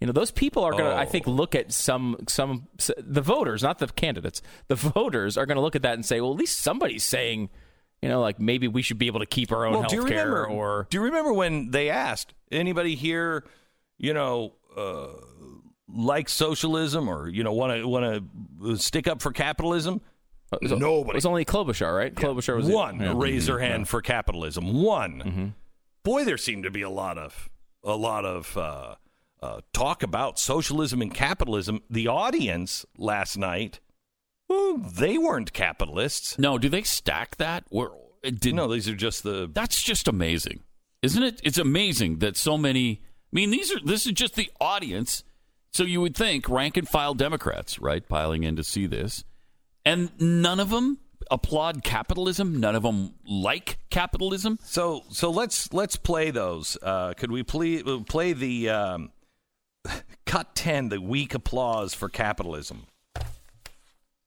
You 0.00 0.06
know, 0.06 0.12
those 0.14 0.30
people 0.30 0.64
are 0.64 0.72
going 0.72 0.84
to, 0.84 0.94
I 0.96 1.04
think, 1.04 1.28
Oh. 1.28 1.32
look 1.32 1.54
at 1.54 1.72
some 1.72 2.16
some 2.26 2.68
the 2.96 3.20
voters, 3.20 3.62
not 3.62 3.78
the 3.80 3.86
candidates. 3.88 4.40
The 4.68 4.74
voters 4.76 5.36
are 5.36 5.44
going 5.44 5.56
to 5.56 5.60
look 5.62 5.76
at 5.76 5.82
that 5.82 5.92
and 5.94 6.06
say, 6.06 6.20
well, 6.22 6.30
at 6.30 6.38
least 6.38 6.60
somebody's 6.60 7.04
saying, 7.04 7.50
you 8.00 8.08
know, 8.08 8.20
like 8.22 8.40
maybe 8.40 8.66
we 8.66 8.80
should 8.80 8.96
be 8.98 9.08
able 9.08 9.20
to 9.20 9.26
keep 9.26 9.52
our 9.52 9.66
own 9.66 9.72
Well, 9.72 9.82
health 9.82 9.90
do 9.90 9.96
you 9.96 10.04
care 10.06 10.26
remember? 10.30 10.46
or 10.46 10.86
do 10.90 10.96
you 10.96 11.04
remember 11.04 11.34
when 11.34 11.70
they 11.70 11.90
asked 11.90 12.32
anybody 12.50 12.94
here, 12.94 13.44
you 13.98 14.14
know, 14.14 14.54
uh, 14.74 15.08
like 15.92 16.28
socialism 16.30 17.08
or 17.08 17.28
you 17.28 17.42
know 17.44 17.52
want 17.52 17.72
to 17.78 17.86
want 17.86 18.24
to 18.62 18.76
stick 18.78 19.06
up 19.06 19.20
for 19.20 19.32
capitalism? 19.32 20.00
It 20.52 20.62
was- 20.62 20.72
Nobody. 20.80 21.10
It 21.10 21.14
was 21.16 21.26
only 21.26 21.44
Klobuchar, 21.44 21.94
right? 21.94 22.14
Klobuchar 22.14 22.56
was 22.56 22.68
the- 22.68 22.74
one 22.74 23.00
yeah. 23.00 23.08
Mm-hmm. 23.08 23.18
raise 23.18 23.46
their 23.46 23.58
hand 23.58 23.86
for 23.88 24.00
capitalism. 24.00 24.82
One. 24.82 25.54
Boy, 26.02 26.24
there 26.24 26.38
seemed 26.38 26.64
to 26.64 26.70
be 26.70 26.80
a 26.82 26.90
lot 26.90 27.18
of 27.18 27.50
a 27.84 27.94
lot 27.96 28.24
of 28.24 28.56
uh, 28.56 28.94
uh, 29.42 29.60
talk 29.72 30.02
about 30.02 30.38
socialism 30.38 31.00
and 31.00 31.14
capitalism. 31.14 31.80
The 31.88 32.08
audience 32.08 32.84
last 32.96 33.36
night, 33.36 33.80
well, 34.48 34.76
they 34.78 35.16
weren't 35.16 35.52
capitalists. 35.52 36.38
No, 36.38 36.58
do 36.58 36.68
they 36.68 36.82
stack 36.82 37.36
that? 37.36 37.64
Or 37.70 37.96
did, 38.22 38.54
No, 38.54 38.72
these 38.72 38.88
are 38.88 38.94
just 38.94 39.22
the 39.22 39.50
That's 39.52 39.82
just 39.82 40.08
amazing, 40.08 40.60
isn't 41.02 41.22
it? 41.22 41.40
It's 41.42 41.58
amazing 41.58 42.18
that 42.18 42.36
so 42.36 42.58
many. 42.58 43.00
I 43.02 43.32
mean, 43.32 43.50
these 43.50 43.72
are 43.72 43.80
this 43.80 44.06
is 44.06 44.12
just 44.12 44.34
the 44.34 44.50
audience. 44.60 45.24
So 45.72 45.84
you 45.84 46.00
would 46.00 46.16
think 46.16 46.48
rank 46.48 46.76
and 46.76 46.88
file 46.88 47.14
Democrats, 47.14 47.78
right, 47.78 48.06
piling 48.06 48.42
in 48.42 48.56
to 48.56 48.64
see 48.64 48.86
this, 48.86 49.24
and 49.84 50.10
none 50.20 50.58
of 50.58 50.70
them 50.70 50.98
applaud 51.30 51.84
capitalism. 51.84 52.58
None 52.58 52.74
of 52.74 52.82
them 52.82 53.14
like 53.24 53.78
capitalism. 53.88 54.58
So 54.64 55.04
so 55.10 55.30
let's 55.30 55.72
let's 55.72 55.96
play 55.96 56.30
those. 56.30 56.76
Uh, 56.82 57.14
could 57.16 57.30
we 57.30 57.42
play 57.42 57.82
play 57.82 58.32
the 58.32 58.68
um, 58.68 59.12
cut 60.26 60.54
ten, 60.54 60.88
the 60.88 61.00
weak 61.00 61.34
applause 61.34 61.94
for 61.94 62.08
capitalism? 62.08 62.86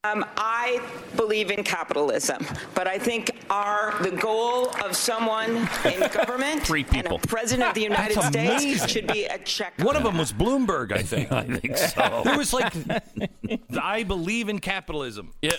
Um, 0.05 0.25
I 0.35 0.81
believe 1.15 1.49
in 1.49 1.63
capitalism, 1.63 2.45
but 2.75 2.87
I 2.87 2.97
think 2.97 3.31
our 3.49 3.93
the 4.03 4.11
goal 4.11 4.67
of 4.83 4.97
someone 4.97 5.55
in 5.85 5.99
government 6.13 6.63
Three 6.63 6.81
and 6.81 6.89
people. 6.91 7.15
a 7.23 7.27
president 7.27 7.69
of 7.69 7.73
the 7.75 7.81
United 7.83 8.21
States 8.21 8.35
amazing. 8.35 8.87
should 8.89 9.07
be 9.07 9.23
a 9.23 9.37
check. 9.37 9.73
One 9.81 9.95
of 9.95 10.03
them 10.03 10.17
was 10.17 10.33
Bloomberg, 10.33 10.91
I 10.91 11.03
think. 11.03 11.31
I 11.31 11.45
think 11.45 11.77
so. 11.77 12.23
It 12.25 12.37
was 12.37 12.51
like, 12.51 12.73
I 13.81 14.03
believe 14.03 14.49
in 14.49 14.59
capitalism. 14.59 15.31
Yeah. 15.41 15.53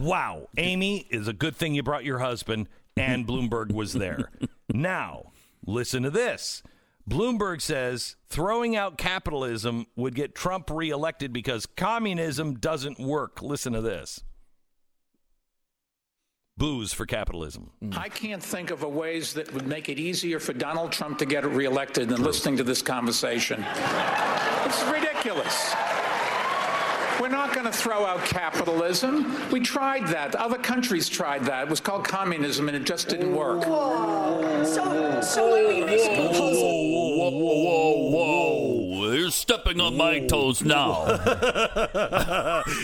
wow, 0.00 0.48
Amy, 0.56 1.06
is 1.10 1.28
a 1.28 1.32
good 1.32 1.56
thing 1.56 1.74
you 1.74 1.82
brought 1.82 2.04
your 2.04 2.20
husband, 2.20 2.68
and 2.96 3.26
Bloomberg 3.26 3.72
was 3.72 3.92
there. 3.92 4.30
now, 4.72 5.32
listen 5.66 6.02
to 6.02 6.10
this. 6.10 6.62
Bloomberg 7.08 7.60
says 7.60 8.16
throwing 8.28 8.76
out 8.76 8.96
capitalism 8.96 9.86
would 9.94 10.14
get 10.14 10.34
Trump 10.34 10.70
reelected 10.70 11.32
because 11.32 11.66
communism 11.66 12.54
doesn't 12.54 12.98
work. 12.98 13.42
Listen 13.42 13.74
to 13.74 13.82
this. 13.82 14.22
Boos 16.56 16.92
for 16.92 17.04
capitalism. 17.04 17.72
Mm. 17.82 17.98
I 17.98 18.08
can't 18.08 18.42
think 18.42 18.70
of 18.70 18.84
a 18.84 18.88
ways 18.88 19.32
that 19.34 19.52
would 19.52 19.66
make 19.66 19.88
it 19.88 19.98
easier 19.98 20.38
for 20.38 20.52
Donald 20.52 20.92
Trump 20.92 21.18
to 21.18 21.26
get 21.26 21.44
reelected 21.44 22.08
than 22.08 22.22
listening 22.22 22.56
to 22.58 22.64
this 22.64 22.80
conversation. 22.80 23.64
It's 24.64 24.82
ridiculous. 24.84 25.74
We're 27.20 27.28
not 27.28 27.54
going 27.54 27.66
to 27.66 27.72
throw 27.72 28.04
out 28.04 28.24
capitalism. 28.24 29.50
We 29.50 29.60
tried 29.60 30.08
that. 30.08 30.34
Other 30.34 30.58
countries 30.58 31.08
tried 31.08 31.44
that. 31.44 31.64
It 31.64 31.70
was 31.70 31.80
called 31.80 32.04
communism, 32.04 32.68
and 32.68 32.76
it 32.76 32.84
just 32.84 33.08
didn't 33.08 33.34
work. 33.34 33.62
So, 33.64 35.20
so 35.22 35.50
let 35.50 35.68
me 35.68 35.84
make 35.84 36.00
a. 36.00 36.28
Whoa, 36.32 37.30
whoa, 37.30 37.30
whoa, 37.30 38.10
whoa! 38.10 38.53
You're 39.24 39.30
stepping 39.30 39.80
on 39.80 39.96
my 39.96 40.18
toes 40.18 40.62
now. 40.62 41.06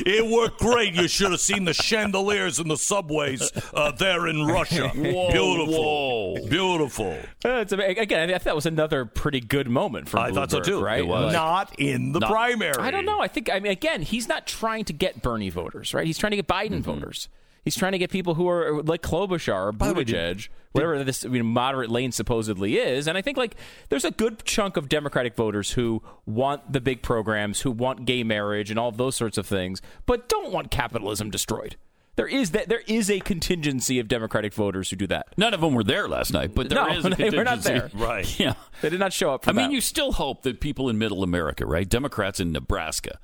it 0.07 0.27
worked 0.27 0.59
great. 0.59 0.95
You 0.95 1.07
should 1.07 1.33
have 1.33 1.41
seen 1.41 1.67
the 1.67 1.75
chandeliers 1.75 2.59
in 2.59 2.67
the 2.67 2.79
subways 2.79 3.53
uh, 3.75 3.93
there 3.93 4.27
in 4.27 4.47
Russia. 4.47 4.89
Whoa, 4.95 5.31
Beautiful. 5.31 6.35
whoa. 6.35 6.49
Beautiful. 6.49 7.19
Uh, 7.45 7.59
it's, 7.59 7.75
again, 7.75 8.31
I 8.31 8.33
thought 8.33 8.45
that 8.45 8.55
was 8.55 8.65
another 8.65 9.05
pretty 9.05 9.41
good 9.41 9.69
moment 9.69 10.09
for 10.09 10.17
I 10.19 10.31
thought 10.33 10.51
so 10.51 10.61
too. 10.61 10.83
Right? 10.83 11.01
It 11.01 11.07
was. 11.07 11.31
Not 11.35 11.79
in 11.79 12.13
the 12.13 12.21
Not- 12.21 12.31
primary. 12.31 12.73
I 12.79 12.91
don't 12.91 13.05
know. 13.05 13.21
I 13.21 13.29
think 13.29 13.51
I 13.53 13.61
mean 13.61 13.73
again, 13.73 14.01
he's 14.01 14.27
not 14.27 14.47
trying 14.47 14.87
to 14.87 14.95
get 14.95 15.21
Bernie 15.21 15.51
voters, 15.51 15.93
right? 15.93 16.07
He's 16.07 16.17
trying 16.17 16.31
to 16.31 16.37
get 16.37 16.49
Biden 16.49 16.81
voters. 16.81 17.29
He's 17.63 17.77
trying 17.77 17.93
to 17.93 17.99
get 17.99 18.11
people 18.11 18.35
who 18.35 18.49
are 18.49 18.83
like 18.83 19.03
Klobuchar 19.03 19.69
or 19.69 19.73
Buttigieg, 19.73 20.49
whatever 20.73 21.05
this 21.05 21.25
moderate 21.25 21.91
lane 21.91 22.13
supposedly 22.13 22.79
is. 22.79 23.07
And 23.07 23.19
I 23.19 23.23
think 23.23 23.37
like 23.37 23.57
there's 23.89 24.05
a 24.05 24.11
good 24.11 24.45
chunk 24.45 24.77
of 24.77 24.89
Democratic 24.89 25.35
voters 25.35 25.73
who 25.73 26.03
want 26.27 26.73
the 26.73 26.81
big 26.81 27.03
programs, 27.03 27.61
who 27.61 27.71
want 27.71 28.07
gay 28.07 28.23
marriage 28.23 28.71
and 28.71 28.79
all 28.79 28.91
those 28.91 29.17
sorts 29.17 29.37
of 29.37 29.47
things, 29.47 29.83
but 30.07 30.29
don't 30.29 30.53
want 30.53 30.71
capitalism 30.71 31.31
destroyed. 31.31 31.77
There 32.17 32.27
is 32.27 32.51
that. 32.51 32.69
There 32.69 32.83
is 32.87 33.09
a 33.09 33.21
contingency 33.21 33.99
of 33.99 34.09
Democratic 34.09 34.53
voters 34.53 34.91
who 34.91 34.97
do 34.97 35.07
that. 35.07 35.29
None 35.39 35.55
of 35.55 35.61
them 35.61 35.75
were 35.75 35.85
there 35.85 36.09
last 36.09 36.33
night, 36.33 36.55
but 36.55 36.69
there 36.69 36.85
no, 36.85 36.93
is 36.95 37.05
a 37.07 37.11
they 37.11 37.31
were 37.31 37.45
not 37.45 37.63
contingency. 37.63 37.97
there. 37.97 38.07
Right. 38.07 38.27
Yeah. 38.41 38.55
They 38.83 38.91
did 38.91 39.01
not 39.01 39.13
show 39.13 39.33
up. 39.33 39.45
For 39.45 39.51
I 39.51 39.53
mean, 39.55 39.71
you 39.71 39.81
still 39.81 40.13
hope 40.13 40.43
that 40.43 40.61
people 40.61 40.89
in 40.89 40.99
middle 40.99 41.23
America, 41.23 41.65
right? 41.65 41.89
Democrats 41.89 42.41
in 42.41 42.53
Nebraska 42.53 43.19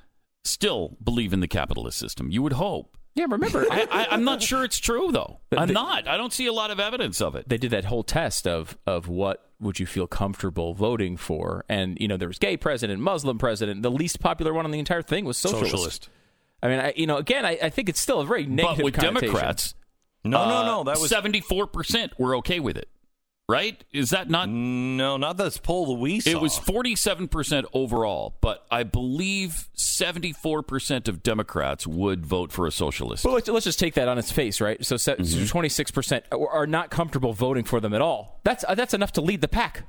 still 0.45 0.97
believe 1.03 1.33
in 1.33 1.41
the 1.41 1.49
capitalist 1.49 1.99
system. 1.99 2.31
You 2.31 2.43
would 2.43 2.55
hope. 2.55 2.96
Yeah, 3.17 3.27
remember, 3.31 3.67
I, 3.71 3.87
I, 3.91 4.07
I'm 4.11 4.25
not 4.25 4.43
sure 4.43 4.63
it's 4.63 4.79
true, 4.79 5.11
though. 5.11 5.41
I'm 5.57 5.69
the- 5.69 5.75
not. 5.75 6.07
I 6.07 6.17
don't 6.19 6.33
see 6.33 6.47
a 6.47 6.53
lot 6.53 6.71
of 6.71 6.79
evidence 6.79 7.21
of 7.21 7.35
it. 7.35 7.49
they 7.49 7.57
did 7.57 7.71
that 7.73 7.87
whole 7.87 8.03
test 8.05 8.47
of 8.47 8.77
of 8.87 9.09
what 9.09 9.43
would 9.59 9.81
you 9.81 9.87
feel 9.87 10.07
comfortable 10.07 10.75
voting 10.75 11.17
for, 11.17 11.65
and 11.69 11.97
you 11.99 12.07
know 12.09 12.19
there 12.19 12.29
was 12.29 12.39
gay 12.39 12.57
president, 12.59 13.01
Muslim 13.01 13.39
president. 13.39 13.83
The 13.83 13.91
least 13.91 14.21
popular 14.21 14.53
one 14.53 14.65
on 14.67 14.71
the 14.71 14.79
entire 14.79 15.01
thing 15.03 15.25
was 15.25 15.37
socialist. 15.39 15.71
Socialist. 15.73 16.09
I 16.63 16.69
mean, 16.69 16.79
I, 16.79 16.93
you 16.95 17.07
know, 17.07 17.17
again, 17.17 17.45
I, 17.47 17.59
I 17.63 17.71
think 17.71 17.89
it's 17.89 18.01
still 18.01 18.21
a 18.21 18.27
very 18.27 18.45
negative 18.47 18.77
But 18.77 18.85
with. 18.85 18.95
Democrats, 18.95 19.75
No, 20.25 20.49
no, 20.49 20.67
no. 20.67 20.85
That 20.85 20.99
was 21.01 21.11
Uh, 21.11 21.17
seventy-four 21.17 21.69
percent 21.69 22.13
were 22.19 22.37
okay 22.37 22.61
with 22.61 22.77
it. 22.77 22.89
Right? 23.49 23.83
Is 23.93 24.11
that 24.11 24.29
not? 24.29 24.49
no, 24.49 25.17
not 25.17 25.37
this 25.37 25.57
poll 25.59 25.87
that 25.87 26.01
we 26.01 26.19
saw. 26.19 26.31
It 26.31 26.41
was 26.41 26.59
forty-seven 26.59 27.29
percent 27.29 27.67
overall, 27.73 28.37
but 28.41 28.67
I 28.73 28.83
believe 28.83 29.69
seventy-four 29.75 30.65
percent 30.65 31.07
of 31.07 31.23
Democrats 31.23 31.87
would 31.87 32.27
vote 32.27 32.51
for 32.51 32.67
a 32.67 32.73
socialist. 32.73 33.23
But 33.23 33.33
let's, 33.35 33.49
let's 33.49 33.65
just 33.65 33.79
take 33.79 33.95
that 33.95 34.09
on 34.09 34.19
its 34.19 34.33
face, 34.33 34.61
right? 34.61 34.85
So 34.85 34.97
Mm-hmm. 34.97 35.47
twenty 35.47 35.69
six 35.69 35.93
percent 35.93 36.25
are 36.33 36.67
not 36.67 36.91
comfortable 36.91 37.33
voting 37.33 37.63
for 37.63 37.79
them 37.81 37.95
at 37.95 38.01
all. 38.01 38.41
That's 38.43 38.65
uh, 38.67 38.75
that's 38.75 38.95
enough 38.95 39.13
to 39.13 39.21
lead 39.21 39.43
the 39.43 39.49
pack 39.49 39.85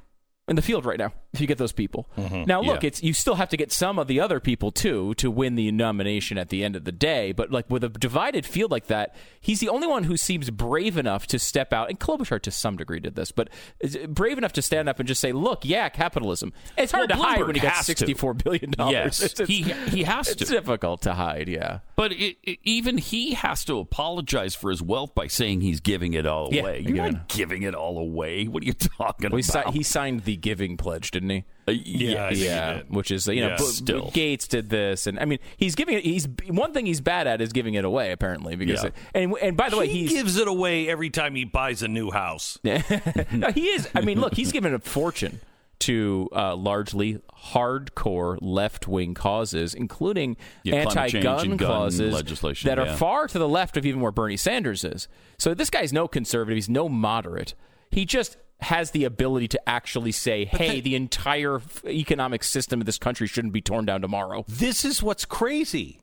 in 0.48 0.56
the 0.56 0.62
field 0.62 0.86
right 0.86 0.98
now. 0.98 1.12
If 1.34 1.42
you 1.42 1.48
get 1.48 1.58
those 1.58 1.74
people, 1.74 2.10
mm-hmm. 2.18 2.46
now 2.46 2.62
look, 2.62 2.82
Yeah. 2.82 2.88
it's 2.88 3.04
you 3.04 3.14
still 3.14 3.36
have 3.36 3.50
to 3.50 3.58
get 3.58 3.72
some 3.72 4.00
of 4.00 4.08
the 4.08 4.20
other 4.22 4.40
people 4.40 4.72
too 4.72 5.14
to 5.16 5.30
win 5.30 5.56
the 5.56 5.72
nomination 5.72 6.38
at 6.38 6.50
the 6.50 6.64
end 6.64 6.76
of 6.76 6.84
the 6.86 6.92
day. 6.92 7.32
But 7.34 7.52
like 7.52 7.70
with 7.70 7.84
a 7.84 7.90
divided 7.90 8.46
field 8.46 8.72
like 8.72 8.88
that, 8.88 9.14
he's 9.42 9.60
the 9.60 9.68
only 9.70 9.88
one 9.88 10.06
who 10.06 10.16
seems 10.18 10.50
brave 10.50 10.98
enough 10.98 11.28
to 11.28 11.38
step 11.40 11.74
out. 11.74 11.90
And 11.90 12.00
Klobuchar 12.00 12.42
to 12.42 12.50
some 12.52 12.78
degree 12.78 13.00
did 13.02 13.16
this, 13.16 13.32
but 13.32 13.50
is 13.82 13.98
brave 14.08 14.38
enough 14.38 14.54
to 14.54 14.62
stand 14.62 14.88
up 14.90 15.00
and 15.00 15.08
just 15.08 15.20
say, 15.22 15.32
"Look, 15.34 15.66
yeah, 15.66 15.90
capitalism. 15.90 16.54
It's 16.78 16.92
hard 16.94 17.10
Well, 17.12 17.20
to 17.20 17.24
hide 17.26 17.46
when 17.46 17.56
you 17.56 17.62
got 17.62 17.74
has 17.74 17.80
to. 17.80 17.84
sixty 17.86 18.14
four 18.14 18.34
billion 18.34 18.72
dollars. 18.72 19.20
Yes, 19.22 19.38
he- 19.48 19.64
he 19.64 20.04
has 20.04 20.30
it's 20.30 20.38
to. 20.38 20.44
It's 20.44 20.52
difficult 20.52 21.02
to 21.04 21.14
hide. 21.14 21.50
Yeah." 21.50 21.80
But 21.98 22.14
it, 22.14 22.38
it- 22.44 22.60
even 22.64 22.98
he 22.98 23.34
has 23.34 23.66
to 23.66 23.80
apologize 23.80 24.56
for 24.56 24.72
his 24.72 24.82
wealth 24.82 25.14
by 25.14 25.28
saying 25.28 25.62
he's 25.62 25.82
giving 25.82 26.14
it 26.14 26.26
all 26.26 26.50
Yeah, 26.54 26.62
away. 26.62 26.80
You're 26.88 26.96
not 27.12 27.28
giving 27.28 27.64
it 27.64 27.76
all 27.76 27.98
away. 27.98 28.46
What 28.46 28.64
are 28.64 28.66
you 28.66 28.74
talking 28.74 29.30
Well, 29.30 29.42
he, 29.42 29.50
about? 29.52 29.72
si- 29.74 29.78
he 29.78 29.84
signed 29.84 30.22
the 30.24 30.37
giving 30.38 30.78
pledge, 30.78 31.12
didn't 31.12 31.30
he? 31.30 31.46
Uh, 31.68 31.72
Yeah, 31.72 32.26
I 32.26 32.28
think 32.30 32.38
he 32.40 32.46
yeah, 32.46 32.74
did. 32.76 32.90
which 32.90 33.12
is 33.12 33.28
you 33.28 33.42
know, 33.42 33.50
Yeah. 33.50 33.58
B- 33.58 33.64
Still. 33.66 34.12
Gates 34.12 34.48
did 34.48 34.70
this, 34.70 35.06
and 35.08 35.20
I 35.20 35.26
mean, 35.26 35.40
he's 35.58 35.76
giving 35.76 35.98
it. 35.98 36.04
He's 36.06 36.28
one 36.48 36.74
thing 36.74 36.86
he's 36.86 37.02
bad 37.02 37.28
at 37.28 37.42
is 37.42 37.52
giving 37.52 37.74
it 37.74 37.84
away, 37.86 38.12
apparently. 38.12 38.56
Because 38.56 38.84
Yeah. 38.84 38.90
and 39.14 39.34
and 39.42 39.58
by 39.58 39.70
the 39.70 39.78
way, 39.78 39.88
he 39.90 40.08
gives 40.08 40.38
it 40.38 40.48
away 40.48 40.88
every 40.88 41.10
time 41.10 41.36
he 41.36 41.44
buys 41.44 41.84
a 41.84 41.88
new 41.88 42.12
house. 42.12 42.58
no, 42.64 43.52
he 43.52 43.68
is. 43.70 43.90
I 43.94 44.02
mean, 44.02 44.20
look, 44.22 44.34
he's 44.36 44.52
given 44.52 44.74
a 44.74 44.80
fortune 44.80 45.42
to 45.80 46.28
uh, 46.36 46.56
largely 46.56 47.20
hardcore 47.52 48.38
left 48.42 48.88
wing 48.88 49.14
causes, 49.14 49.74
including 49.76 50.36
Yeah, 50.64 50.76
anti-gun 50.78 51.40
and 51.52 51.60
gun 51.60 51.68
clauses 51.68 52.14
legislation, 52.14 52.68
that 52.68 52.78
yeah. 52.78 52.94
are 52.94 52.98
far 52.98 53.28
to 53.28 53.38
the 53.40 53.48
left 53.48 53.78
of 53.78 53.86
even 53.86 54.02
where 54.02 54.12
Bernie 54.12 54.38
Sanders 54.38 54.84
is. 54.84 55.08
So 55.38 55.54
this 55.54 55.70
guy's 55.70 55.94
no 55.94 56.08
conservative. 56.08 56.56
He's 56.56 56.70
no 56.70 56.90
moderate. 56.90 57.54
He 57.92 58.06
just 58.06 58.38
has 58.60 58.92
the 58.92 59.04
ability 59.04 59.48
to 59.50 59.70
actually 59.70 60.12
say, 60.12 60.46
"Hey, 60.46 60.82
the 60.82 60.96
entire 60.96 61.62
economic 61.86 62.44
system 62.44 62.80
of 62.82 62.86
this 62.86 62.98
country 62.98 63.28
shouldn't 63.28 63.54
be 63.54 63.62
torn 63.62 63.86
down 63.86 64.02
tomorrow." 64.02 64.46
This 64.48 64.84
is 64.84 65.04
what's 65.04 65.26
crazy. 65.26 66.02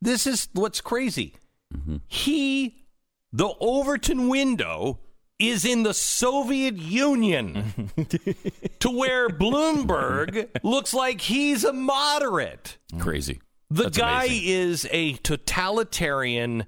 This 0.00 0.26
is 0.26 0.48
what's 0.52 0.80
crazy. 0.80 1.36
Mm-hmm. 1.72 1.96
He, 2.08 2.84
the 3.32 3.54
Overton 3.60 4.28
window, 4.28 4.98
is 5.38 5.64
in 5.64 5.82
the 5.82 5.94
Soviet 5.94 6.76
Union 6.76 7.90
to 8.80 8.90
where 8.90 9.28
Bloomberg 9.28 10.48
looks 10.62 10.94
like 10.94 11.20
he's 11.20 11.64
a 11.64 11.72
moderate. 11.72 12.78
Crazy. 12.98 13.40
The 13.70 13.84
That's 13.84 13.98
guy 13.98 14.24
amazing. 14.24 14.48
is 14.48 14.88
a 14.90 15.12
totalitarian 15.14 16.66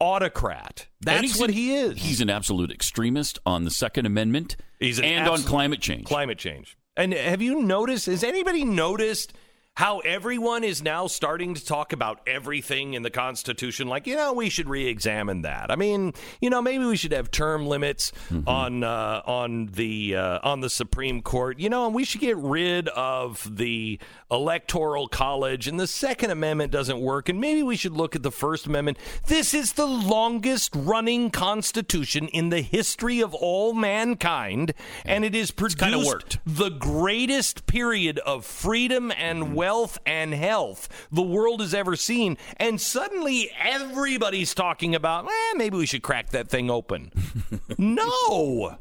autocrat. 0.00 0.86
That's 1.00 1.38
what 1.38 1.50
an- 1.50 1.54
he 1.56 1.74
is. 1.74 1.98
He's 1.98 2.20
an 2.20 2.30
absolute 2.30 2.70
extremist 2.70 3.38
on 3.46 3.64
the 3.64 3.70
Second 3.70 4.06
Amendment 4.06 4.56
He's 4.78 4.98
an 4.98 5.04
and 5.04 5.28
on 5.28 5.42
climate 5.42 5.80
change. 5.80 6.04
Climate 6.06 6.38
change. 6.38 6.76
And 6.96 7.12
have 7.12 7.40
you 7.42 7.62
noticed? 7.62 8.06
Has 8.06 8.24
anybody 8.24 8.64
noticed 8.64 9.32
how 9.78 10.00
everyone 10.00 10.64
is 10.64 10.82
now 10.82 11.06
starting 11.06 11.54
to 11.54 11.64
talk 11.64 11.92
about 11.92 12.20
everything 12.26 12.94
in 12.94 13.02
the 13.04 13.10
Constitution? 13.10 13.86
Like, 13.86 14.08
you 14.08 14.16
know, 14.16 14.32
we 14.32 14.48
should 14.48 14.68
re-examine 14.68 15.42
that. 15.42 15.70
I 15.70 15.76
mean, 15.76 16.14
you 16.40 16.50
know, 16.50 16.60
maybe 16.60 16.84
we 16.84 16.96
should 16.96 17.12
have 17.12 17.30
term 17.30 17.64
limits 17.64 18.10
Mm-hmm. 18.28 18.48
on 18.48 18.82
uh, 18.84 19.22
on 19.24 19.66
the 19.66 20.16
uh, 20.16 20.40
on 20.42 20.60
the 20.60 20.68
Supreme 20.68 21.22
Court. 21.22 21.60
You 21.60 21.70
know, 21.70 21.86
and 21.86 21.94
we 21.94 22.04
should 22.04 22.20
get 22.20 22.36
rid 22.36 22.88
of 22.88 23.48
the 23.56 24.00
Electoral 24.32 25.06
College. 25.06 25.68
And 25.68 25.78
the 25.78 25.86
Second 25.86 26.32
Amendment 26.32 26.72
doesn't 26.72 26.98
work. 27.00 27.28
And 27.28 27.40
maybe 27.40 27.62
we 27.62 27.76
should 27.76 27.92
look 27.92 28.16
at 28.16 28.24
the 28.24 28.32
First 28.32 28.66
Amendment. 28.66 28.98
This 29.28 29.54
is 29.54 29.74
the 29.74 29.86
longest 29.86 30.74
running 30.74 31.30
Constitution 31.30 32.26
in 32.28 32.48
the 32.48 32.60
history 32.62 33.20
of 33.20 33.32
all 33.32 33.72
mankind, 33.74 34.74
and 35.04 35.24
it 35.24 35.36
is 35.36 35.52
produced 35.52 35.78
kinda 35.78 35.98
worked. 36.04 36.38
the 36.44 36.70
greatest 36.70 37.66
period 37.66 38.18
of 38.20 38.44
freedom 38.44 39.12
and 39.16 39.54
wealth 39.68 39.98
and 40.06 40.32
health 40.32 40.88
the 41.12 41.20
world 41.20 41.60
has 41.60 41.74
ever 41.74 41.94
seen. 41.94 42.38
And 42.56 42.80
suddenly 42.80 43.50
everybody's 43.60 44.54
talking 44.54 44.94
about, 44.94 45.26
eh, 45.26 45.52
maybe 45.56 45.76
we 45.76 45.84
should 45.84 46.02
crack 46.02 46.30
that 46.30 46.48
thing 46.48 46.70
open. 46.70 47.12
no. 47.78 48.78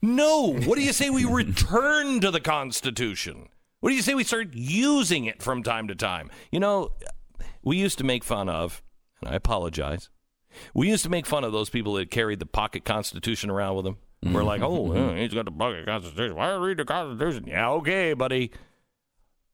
No. 0.00 0.52
What 0.64 0.78
do 0.78 0.84
you 0.84 0.92
say 0.92 1.10
we 1.10 1.24
return 1.24 2.20
to 2.20 2.30
the 2.30 2.38
Constitution? 2.40 3.48
What 3.80 3.90
do 3.90 3.96
you 3.96 4.02
say 4.02 4.14
we 4.14 4.22
start 4.22 4.50
using 4.52 5.24
it 5.24 5.42
from 5.42 5.64
time 5.64 5.88
to 5.88 5.96
time? 5.96 6.30
You 6.52 6.60
know, 6.60 6.92
we 7.64 7.76
used 7.76 7.98
to 7.98 8.04
make 8.04 8.22
fun 8.22 8.48
of, 8.48 8.80
and 9.20 9.28
I 9.28 9.34
apologize, 9.34 10.08
we 10.72 10.88
used 10.88 11.02
to 11.02 11.10
make 11.10 11.26
fun 11.26 11.42
of 11.42 11.50
those 11.50 11.68
people 11.68 11.94
that 11.94 12.12
carried 12.12 12.38
the 12.38 12.46
pocket 12.46 12.84
Constitution 12.84 13.50
around 13.50 13.74
with 13.74 13.86
them. 13.86 13.96
We're 14.32 14.44
like, 14.44 14.62
oh, 14.62 14.94
yeah, 14.94 15.16
he's 15.16 15.34
got 15.34 15.46
the 15.46 15.50
pocket 15.50 15.84
Constitution. 15.84 16.36
Why 16.36 16.54
read 16.54 16.76
the 16.76 16.84
Constitution? 16.84 17.48
Yeah, 17.48 17.70
okay, 17.70 18.12
buddy. 18.12 18.52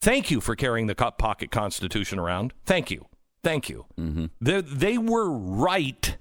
Thank 0.00 0.30
you 0.30 0.40
for 0.40 0.54
carrying 0.54 0.86
the 0.86 0.94
pocket 0.94 1.50
Constitution 1.50 2.18
around. 2.18 2.52
Thank 2.64 2.90
you. 2.90 3.06
Thank 3.42 3.68
you. 3.68 3.86
Mm-hmm. 3.98 4.26
They, 4.40 4.60
they 4.60 4.98
were 4.98 5.30
right. 5.30 6.16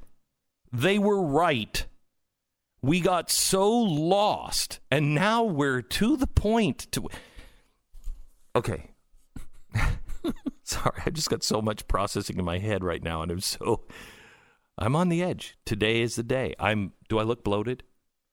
They 0.72 1.00
were 1.00 1.22
right. 1.22 1.86
We 2.82 3.02
got 3.02 3.32
so 3.32 3.70
lost, 3.72 4.80
and 4.92 5.16
now 5.16 5.44
we're 5.44 5.82
to 5.82 6.16
the 6.18 6.28
point 6.28 6.88
to. 6.92 7.08
Okay. 8.56 8.92
Sorry, 10.64 11.02
I 11.06 11.10
just 11.10 11.30
got 11.30 11.44
so 11.44 11.62
much 11.62 11.88
processing 11.88 12.38
in 12.38 12.46
my 12.46 12.60
head 12.60 12.84
right 12.84 13.04
now, 13.04 13.22
and 13.22 13.32
I'm 13.32 13.40
so. 13.40 13.84
I'm 14.78 14.96
on 14.96 15.10
the 15.10 15.24
edge. 15.24 15.58
Today 15.66 16.02
is 16.02 16.16
the 16.16 16.24
day. 16.24 16.54
I'm. 16.60 16.94
Do 17.10 17.18
I 17.18 17.24
look 17.24 17.44
bloated? 17.44 17.84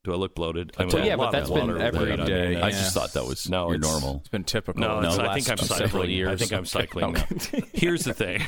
Do 0.04 0.12
I 0.12 0.16
look 0.16 0.34
bloated? 0.34 0.72
I'm 0.78 0.88
Well, 0.88 1.02
a 1.02 1.06
yeah, 1.06 1.16
but 1.16 1.30
that's 1.30 1.48
been 1.50 1.80
every 1.80 2.16
day, 2.18 2.56
I 2.56 2.68
yeah. 2.68 2.70
just 2.70 2.92
thought 2.94 3.14
that 3.14 3.24
was 3.24 3.48
No, 3.48 3.68
your 3.68 3.76
it's- 3.76 3.90
normal. 3.90 4.18
It's 4.20 4.28
been 4.28 4.44
typical. 4.44 4.80
No, 4.80 5.00
it's, 5.00 5.18
I 5.18 5.34
think 5.34 5.50
I'm 5.50 5.56
cycling. 5.66 6.10
years. 6.10 6.28
I 6.28 6.36
think 6.36 6.52
I'm 6.52 6.66
cycling 6.78 7.04
Okay. 7.16 7.26
now. 7.54 7.60
Here's 7.72 8.04
the 8.04 8.12
thing. 8.14 8.42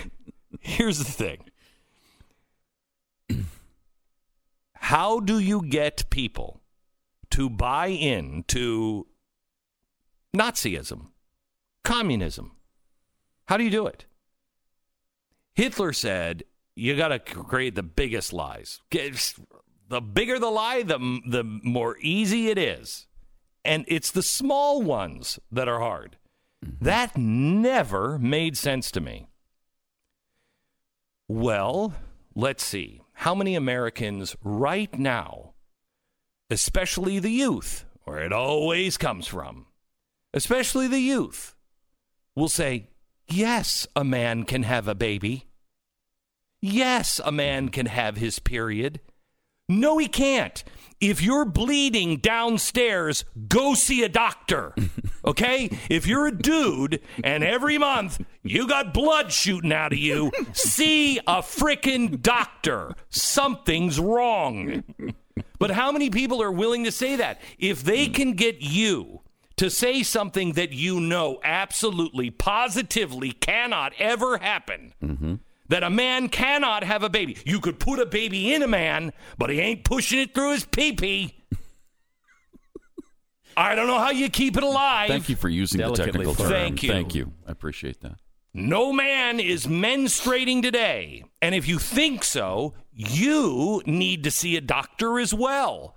Here's 0.61 0.99
the 0.99 1.05
thing. 1.05 1.39
How 4.75 5.21
do 5.21 5.39
you 5.39 5.63
get 5.63 6.09
people 6.11 6.61
to 7.31 7.49
buy 7.51 7.89
into 7.89 9.07
Nazism, 10.37 11.09
communism? 11.85 12.53
How 13.49 13.57
do 13.57 13.65
you 13.65 13.71
do 13.71 13.87
it? 13.87 14.05
Hitler 15.55 15.93
said, 15.93 16.45
"You 16.75 16.97
got 16.97 17.09
to 17.09 17.19
create 17.19 17.75
the 17.75 17.83
biggest 17.83 18.33
lies. 18.33 18.81
Get- 18.91 19.35
The 19.89 20.01
bigger 20.01 20.39
the 20.39 20.51
lie, 20.51 20.83
the 20.83 21.21
the 21.27 21.45
more 21.45 21.97
easy 22.01 22.49
it 22.49 22.59
is, 22.59 23.07
and 23.65 23.85
it's 23.89 24.11
the 24.11 24.23
small 24.23 24.83
ones 24.83 25.39
that 25.51 25.69
are 25.69 25.81
hard." 25.81 26.17
Mm-hmm. 26.65 26.85
That 26.85 27.17
never 27.17 28.19
made 28.19 28.57
sense 28.57 28.91
to 28.93 29.01
me. 29.01 29.29
Well, 31.29 31.95
let's 32.35 32.65
see. 32.65 33.03
How 33.13 33.35
many 33.35 33.55
Americans 33.55 34.37
right 34.43 34.97
now, 34.99 35.55
especially 36.51 37.19
the 37.19 37.31
youth, 37.31 37.85
where 38.05 38.19
it 38.19 38.33
always 38.33 38.97
comes 38.97 39.27
from, 39.27 39.67
especially 40.33 40.87
the 40.87 41.01
youth, 41.01 41.55
will 42.35 42.49
say, 42.49 42.89
Yes, 43.29 43.89
a 43.97 44.05
man 44.05 44.45
can 44.45 44.63
have 44.63 44.87
a 44.87 44.95
baby. 44.95 45.47
Yes, 46.61 47.21
a 47.25 47.33
man 47.33 47.71
can 47.71 47.87
have 47.87 48.17
his 48.17 48.39
period. 48.39 49.01
No, 49.69 49.99
he 49.99 50.07
can't. 50.07 50.63
If 51.01 51.21
you're 51.21 51.45
bleeding 51.45 52.19
downstairs, 52.19 53.25
go 53.49 53.75
see 53.75 54.03
a 54.03 54.09
doctor. 54.09 54.75
Okay? 55.27 55.77
If 55.91 56.07
you're 56.07 56.29
a 56.29 56.31
dude 56.31 57.01
and 57.25 57.43
every 57.43 57.79
month 57.79 58.25
you 58.45 58.69
got 58.69 58.95
blood 58.95 59.33
shooting 59.33 59.73
out 59.73 59.93
of 59.93 59.99
you, 59.99 60.31
see 60.53 61.19
a 61.19 61.43
frickin' 61.43 62.23
doctor. 62.23 62.95
Something's 63.11 63.99
wrong. 63.99 64.85
But 65.59 65.73
how 65.73 65.91
many 65.91 66.11
people 66.11 66.41
are 66.41 66.53
willing 66.53 66.85
to 66.85 66.93
say 66.93 67.17
that? 67.17 67.41
If 67.59 67.83
they 67.83 68.07
hmm. 68.07 68.13
can 68.13 68.33
get 68.35 68.61
you 68.61 69.23
to 69.57 69.69
say 69.69 70.05
something 70.05 70.53
that 70.53 70.73
you 70.73 71.01
know 71.01 71.41
absolutely, 71.43 72.31
positively 72.31 73.33
cannot 73.33 73.95
ever 73.99 74.39
happen, 74.39 74.93
mm-hmm. 75.03 75.35
That 75.69 75.83
a 75.83 75.91
man 75.91 76.29
cannot 76.29 76.85
have 76.85 77.03
a 77.03 77.09
baby. 77.09 77.37
You 77.45 77.61
could 77.61 77.79
put 77.79 77.99
a 77.99 78.07
baby 78.07 78.55
in 78.55 78.63
a 78.63 78.69
man, 78.69 79.13
but 79.39 79.51
he 79.51 79.61
ain't 79.61 79.85
pushing 79.85 80.21
it 80.21 80.35
through 80.35 80.53
his 80.53 80.65
pee 80.65 80.93
pee. 80.93 81.35
I 83.57 83.75
don't 83.75 83.87
know 83.87 83.99
how 83.99 84.11
you 84.11 84.29
keep 84.29 84.57
it 84.57 84.63
alive. 84.63 85.09
Thank 85.09 85.29
you 85.29 85.37
for 85.37 85.49
using 85.49 85.81
the 85.81 85.93
technical 85.93 86.35
term. 86.35 86.49
Thank 86.49 86.83
you. 86.83 86.91
Thank 86.91 87.15
you. 87.15 87.33
I 87.47 87.53
appreciate 87.53 88.01
that. 88.03 88.19
No 88.53 88.91
man 88.91 89.39
is 89.39 89.67
menstruating 89.67 90.63
today. 90.63 91.25
And 91.43 91.55
if 91.55 91.69
you 91.69 91.79
think 91.79 92.25
so, 92.25 92.73
you 92.91 93.83
need 93.85 94.25
to 94.25 94.31
see 94.31 94.57
a 94.57 94.63
doctor 94.63 95.19
as 95.19 95.35
well. 95.35 95.95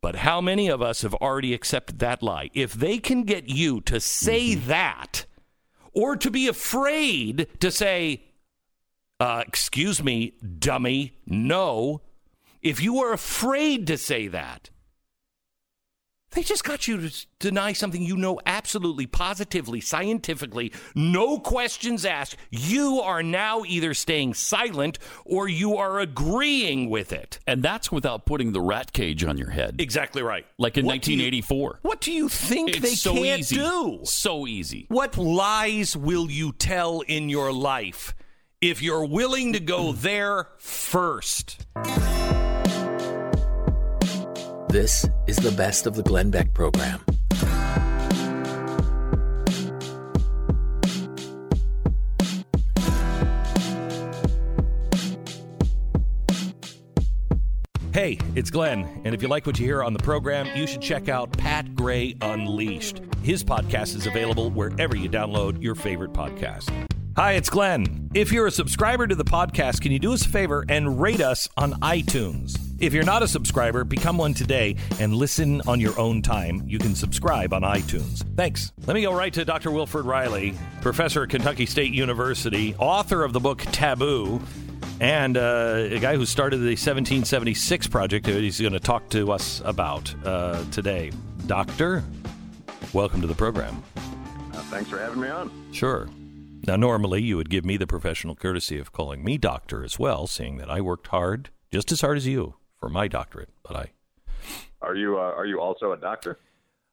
But 0.00 0.16
how 0.16 0.40
many 0.40 0.68
of 0.68 0.82
us 0.82 1.02
have 1.02 1.14
already 1.14 1.52
accepted 1.52 1.98
that 1.98 2.22
lie? 2.22 2.50
If 2.54 2.74
they 2.74 2.98
can 2.98 3.24
get 3.24 3.48
you 3.48 3.80
to 3.82 4.00
say 4.00 4.50
mm-hmm. 4.50 4.68
that, 4.68 5.26
or 5.92 6.16
to 6.16 6.30
be 6.30 6.46
afraid 6.46 7.48
to 7.58 7.70
say, 7.70 8.22
uh, 9.24 9.42
excuse 9.48 10.02
me, 10.02 10.34
dummy, 10.58 11.16
no, 11.26 12.02
if 12.60 12.82
you 12.82 12.98
are 12.98 13.12
afraid 13.14 13.86
to 13.86 13.96
say 13.96 14.26
that, 14.28 14.68
they 16.32 16.42
just 16.42 16.64
got 16.64 16.88
you 16.88 17.08
to 17.08 17.26
deny 17.38 17.72
something 17.72 18.02
you 18.02 18.16
know 18.16 18.40
absolutely, 18.44 19.06
positively, 19.06 19.80
scientifically, 19.80 20.72
no 20.94 21.38
questions 21.38 22.04
asked. 22.04 22.36
You 22.50 23.00
are 23.00 23.22
now 23.22 23.62
either 23.64 23.94
staying 23.94 24.34
silent 24.34 24.98
or 25.24 25.46
you 25.48 25.76
are 25.76 26.00
agreeing 26.00 26.90
with 26.90 27.12
it. 27.12 27.38
And 27.46 27.62
that's 27.62 27.92
without 27.92 28.26
putting 28.26 28.52
the 28.52 28.60
rat 28.60 28.92
cage 28.92 29.22
on 29.24 29.38
your 29.38 29.50
head. 29.50 29.76
Exactly 29.80 30.22
right. 30.22 30.44
Like 30.58 30.76
in 30.76 30.84
What 30.86 31.02
do 31.02 31.12
you- 31.12 31.18
1984. 31.18 31.78
What 31.82 32.00
do 32.00 32.12
you 32.12 32.28
think 32.28 32.70
It's 32.70 32.80
they 32.80 32.94
so 32.96 33.14
can't 33.14 33.40
easy. 33.40 33.56
do? 33.56 34.00
So 34.02 34.46
easy. 34.48 34.86
What 34.88 35.16
lies 35.16 35.96
will 35.96 36.30
you 36.30 36.50
tell 36.52 37.00
in 37.02 37.28
your 37.28 37.52
life 37.52 38.12
if 38.70 38.80
you're 38.80 39.04
willing 39.04 39.52
to 39.52 39.60
go 39.60 39.92
there 39.92 40.48
first? 40.58 41.66
This 44.68 45.06
is 45.26 45.36
the 45.36 45.54
best 45.56 45.86
of 45.86 45.94
the 45.94 46.02
Glenn 46.02 46.30
Beck 46.30 46.54
program. 46.54 47.00
Hey, 57.92 58.18
it's 58.34 58.50
Glenn, 58.50 59.02
and 59.04 59.14
if 59.14 59.22
you 59.22 59.28
like 59.28 59.46
what 59.46 59.58
you 59.60 59.66
hear 59.66 59.84
on 59.84 59.92
the 59.92 60.00
program, 60.00 60.48
you 60.56 60.66
should 60.66 60.80
check 60.80 61.08
out 61.08 61.30
Pat 61.30 61.76
Gray 61.76 62.16
Unleashed. 62.20 63.00
His 63.22 63.44
podcast 63.44 63.94
is 63.94 64.06
available 64.08 64.50
wherever 64.50 64.96
you 64.96 65.08
download 65.08 65.62
your 65.62 65.76
favorite 65.76 66.12
podcast. 66.12 66.72
Hi, 67.16 67.34
it's 67.34 67.48
Glenn. 67.48 68.10
If 68.12 68.32
you're 68.32 68.48
a 68.48 68.50
subscriber 68.50 69.06
to 69.06 69.14
the 69.14 69.24
podcast, 69.24 69.80
can 69.82 69.92
you 69.92 70.00
do 70.00 70.12
us 70.12 70.26
a 70.26 70.28
favor 70.28 70.64
and 70.68 71.00
rate 71.00 71.20
us 71.20 71.48
on 71.56 71.74
iTunes? 71.74 72.58
If 72.80 72.92
you're 72.92 73.04
not 73.04 73.22
a 73.22 73.28
subscriber, 73.28 73.84
become 73.84 74.18
one 74.18 74.34
today 74.34 74.74
and 74.98 75.14
listen 75.14 75.62
on 75.68 75.78
your 75.78 75.96
own 75.96 76.22
time. 76.22 76.64
You 76.66 76.80
can 76.80 76.96
subscribe 76.96 77.54
on 77.54 77.62
iTunes. 77.62 78.24
Thanks. 78.34 78.72
Let 78.88 78.94
me 78.94 79.02
go 79.02 79.14
right 79.14 79.32
to 79.32 79.44
Dr. 79.44 79.70
Wilfred 79.70 80.06
Reilly, 80.06 80.54
professor 80.80 81.22
at 81.22 81.28
Kentucky 81.28 81.66
State 81.66 81.92
University, 81.92 82.74
author 82.80 83.22
of 83.22 83.32
the 83.32 83.38
book 83.38 83.60
Taboo, 83.60 84.42
and 84.98 85.36
uh, 85.36 85.86
a 85.90 86.00
guy 86.00 86.16
who 86.16 86.26
started 86.26 86.56
the 86.56 86.70
1776 86.70 87.86
project 87.86 88.26
that 88.26 88.40
he's 88.40 88.60
going 88.60 88.72
to 88.72 88.80
talk 88.80 89.08
to 89.10 89.30
us 89.30 89.62
about 89.64 90.12
uh, 90.24 90.64
today. 90.72 91.12
Doctor, 91.46 92.02
welcome 92.92 93.20
to 93.20 93.28
the 93.28 93.36
program. 93.36 93.84
Uh, 94.52 94.62
thanks 94.64 94.90
for 94.90 94.98
having 94.98 95.20
me 95.20 95.28
on. 95.28 95.52
Sure. 95.70 96.08
Now, 96.66 96.76
normally 96.76 97.22
you 97.22 97.36
would 97.36 97.50
give 97.50 97.64
me 97.64 97.76
the 97.76 97.86
professional 97.86 98.34
courtesy 98.34 98.78
of 98.78 98.92
calling 98.92 99.22
me 99.22 99.36
doctor 99.38 99.84
as 99.84 99.98
well, 99.98 100.26
seeing 100.26 100.56
that 100.58 100.70
I 100.70 100.80
worked 100.80 101.08
hard, 101.08 101.50
just 101.70 101.92
as 101.92 102.00
hard 102.00 102.16
as 102.16 102.26
you, 102.26 102.54
for 102.80 102.88
my 102.88 103.06
doctorate. 103.08 103.50
But 103.62 103.76
I, 103.76 103.92
Are 104.80 104.94
you 104.94 105.16
uh, 105.18 105.20
are 105.36 105.46
you 105.46 105.60
also 105.60 105.92
a 105.92 105.96
doctor? 105.96 106.38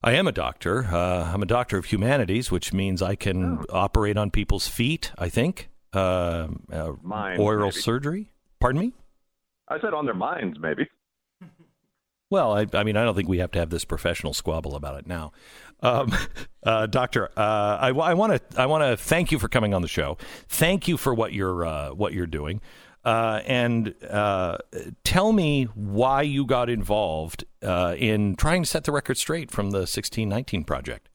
I 0.03 0.13
am 0.13 0.27
a 0.27 0.31
doctor. 0.31 0.85
Uh, 0.85 1.31
I'm 1.33 1.43
a 1.43 1.45
doctor 1.45 1.77
of 1.77 1.85
humanities, 1.85 2.49
which 2.51 2.73
means 2.73 3.01
I 3.01 3.15
can 3.15 3.63
operate 3.69 4.17
on 4.17 4.31
people's 4.31 4.67
feet. 4.67 5.11
I 5.17 5.29
think 5.29 5.69
uh, 5.93 6.47
uh, 6.71 6.93
Minds, 7.03 7.39
oral 7.39 7.67
maybe. 7.67 7.81
surgery. 7.81 8.31
Pardon 8.59 8.81
me. 8.81 8.93
I 9.67 9.79
said 9.79 9.93
on 9.93 10.05
their 10.05 10.15
minds, 10.15 10.57
maybe. 10.59 10.87
Well, 12.29 12.53
I, 12.53 12.65
I 12.73 12.83
mean, 12.83 12.95
I 12.95 13.03
don't 13.03 13.13
think 13.13 13.27
we 13.27 13.39
have 13.39 13.51
to 13.51 13.59
have 13.59 13.69
this 13.71 13.83
professional 13.83 14.33
squabble 14.33 14.75
about 14.75 14.97
it 14.97 15.05
now. 15.05 15.33
Um, 15.81 16.11
uh, 16.63 16.87
doctor, 16.87 17.29
uh, 17.37 17.77
I 17.81 17.91
want 17.91 18.33
to 18.33 18.61
I 18.61 18.65
want 18.65 18.83
to 18.83 18.97
thank 18.97 19.31
you 19.31 19.39
for 19.39 19.47
coming 19.47 19.73
on 19.73 19.81
the 19.81 19.87
show. 19.87 20.17
Thank 20.47 20.87
you 20.87 20.97
for 20.97 21.13
what 21.13 21.33
you're 21.33 21.65
uh, 21.65 21.89
what 21.91 22.13
you're 22.13 22.27
doing, 22.27 22.61
uh, 23.03 23.41
and 23.45 23.95
uh, 24.09 24.57
tell 25.03 25.31
me 25.33 25.65
why 25.73 26.21
you 26.21 26.45
got 26.45 26.69
involved 26.69 27.45
uh, 27.63 27.95
in 27.97 28.35
trying 28.35 28.63
to 28.63 28.69
set 28.69 28.83
the 28.83 28.91
record 28.91 29.17
straight 29.17 29.51
from 29.51 29.71
the 29.71 29.79
1619 29.79 30.63
project. 30.63 31.09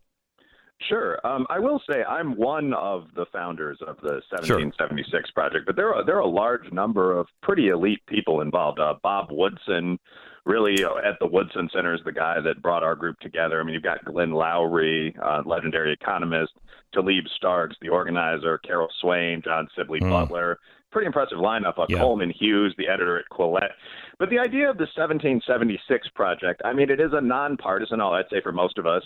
Sure. 0.88 1.18
Um, 1.24 1.46
I 1.48 1.58
will 1.58 1.80
say 1.90 2.04
I'm 2.04 2.36
one 2.36 2.74
of 2.74 3.06
the 3.14 3.26
founders 3.32 3.78
of 3.80 3.96
the 4.02 4.20
1776 4.30 5.30
project, 5.30 5.64
but 5.66 5.74
there 5.74 5.94
are 5.94 6.04
there 6.04 6.16
are 6.16 6.20
a 6.20 6.28
large 6.28 6.70
number 6.72 7.18
of 7.18 7.26
pretty 7.42 7.68
elite 7.68 8.02
people 8.06 8.40
involved. 8.40 8.78
Uh, 8.78 8.94
Bob 9.02 9.28
Woodson, 9.30 9.98
really 10.46 10.76
at 10.84 11.18
the 11.20 11.26
Woodson 11.26 11.68
Center, 11.74 11.92
is 11.94 12.00
the 12.04 12.12
guy 12.12 12.40
that 12.40 12.62
brought 12.62 12.82
our 12.84 12.94
group 12.94 13.18
together. 13.20 13.60
I 13.60 13.64
mean, 13.64 13.74
you've 13.74 13.82
got 13.82 14.04
Glenn 14.04 14.30
Loury, 14.30 15.12
uh, 15.22 15.42
legendary 15.44 15.92
economist, 15.92 16.52
Taleeb 16.94 17.28
Starkes, 17.36 17.76
the 17.82 17.88
organizer, 17.88 18.56
Carol 18.58 18.88
Swain, 19.00 19.42
John 19.44 19.68
Sibley 19.76 19.98
Hmm. 20.00 20.08
Butler. 20.10 20.58
Pretty 20.92 21.06
impressive 21.06 21.38
lineup. 21.38 21.78
Uh, 21.78 21.86
Yeah. 21.88 21.98
Coleman 21.98 22.30
Hughes, 22.30 22.74
the 22.78 22.88
editor 22.88 23.18
at 23.18 23.28
Quillette. 23.30 23.72
But 24.18 24.30
the 24.30 24.38
idea 24.38 24.70
of 24.70 24.78
the 24.78 24.86
1776 24.94 26.08
project, 26.14 26.62
I 26.64 26.72
mean, 26.72 26.88
it 26.90 27.00
is 27.00 27.12
a 27.12 27.20
nonpartisan, 27.20 28.00
I'd 28.00 28.30
say 28.30 28.40
for 28.40 28.52
most 28.52 28.78
of 28.78 28.86
us, 28.86 29.04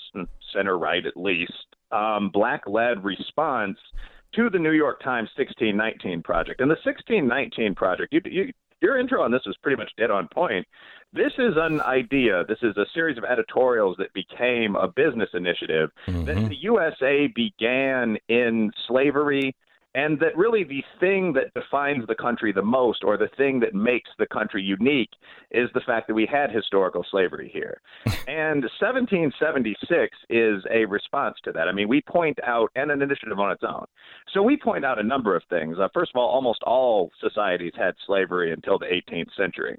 center 0.53 0.79
right 0.79 1.05
at 1.05 1.17
least, 1.17 1.67
um, 1.91 2.29
black 2.29 2.63
led 2.69 3.03
response 3.03 3.79
to 4.35 4.49
the 4.51 4.59
New 4.59 4.71
York 4.73 5.01
Times 5.03 5.31
1619 5.37 6.23
project. 6.23 6.61
And 6.61 6.71
the 6.71 6.77
1619 6.85 7.75
project, 7.75 8.13
you, 8.13 8.21
you, 8.27 8.53
your 8.81 8.99
intro 8.99 9.23
on 9.23 9.31
this 9.31 9.43
was 9.47 9.57
pretty 9.63 9.77
much 9.77 9.91
dead 9.97 10.11
on 10.11 10.29
point. 10.29 10.67
This 11.13 11.33
is 11.39 11.55
an 11.57 11.81
idea. 11.81 12.45
This 12.49 12.59
is 12.63 12.77
a 12.77 12.87
series 12.95 13.19
of 13.19 13.25
editorials 13.25 13.97
that 13.99 14.13
became 14.13 14.77
a 14.77 14.89
business 14.89 15.29
initiative 15.35 15.91
mm-hmm. 16.07 16.25
that 16.25 16.49
the 16.49 16.57
USA 16.63 17.27
began 17.35 18.17
in 18.29 18.71
slavery 18.87 19.55
and 19.95 20.19
that 20.21 20.37
really 20.37 20.65
the 20.65 20.83
thing 21.01 21.33
that 21.33 21.53
defines 21.55 22.07
the 22.07 22.15
country 22.15 22.53
the 22.53 22.63
most 22.63 23.03
or 23.05 23.17
the 23.17 23.29
thing 23.37 23.61
that 23.61 23.75
makes 23.75 24.11
the 24.19 24.27
country 24.27 24.63
unique 24.63 25.11
is 25.51 25.69
the 25.75 25.81
fact 25.81 26.07
that 26.07 26.15
we 26.15 26.27
had 26.31 26.51
historical 26.51 27.05
slavery 27.11 27.51
here. 27.53 27.81
and 28.29 28.63
1776 28.81 30.17
is 30.29 30.65
a 30.71 30.85
response 30.85 31.37
to 31.45 31.53
that. 31.53 31.69
I 31.69 31.73
mean, 31.73 31.89
we 31.89 32.03
point 32.03 32.39
out, 32.45 32.71
and 32.77 32.91
an 32.91 33.03
initiative 33.03 33.39
on 33.39 33.51
its 33.51 33.63
own. 33.65 33.85
So 34.33 34.43
we 34.43 34.57
point 34.57 34.85
out 34.85 34.99
a 34.99 35.03
number 35.03 35.35
of 35.35 35.43
things. 35.51 35.77
Uh, 35.81 35.89
first 35.93 36.13
of 36.15 36.19
all, 36.19 36.29
almost 36.29 36.63
all 36.63 37.11
societies 37.21 37.73
had 37.77 37.95
slavery 38.07 38.53
until 38.53 38.79
the 38.79 38.87
18th 38.87 39.35
century 39.37 39.77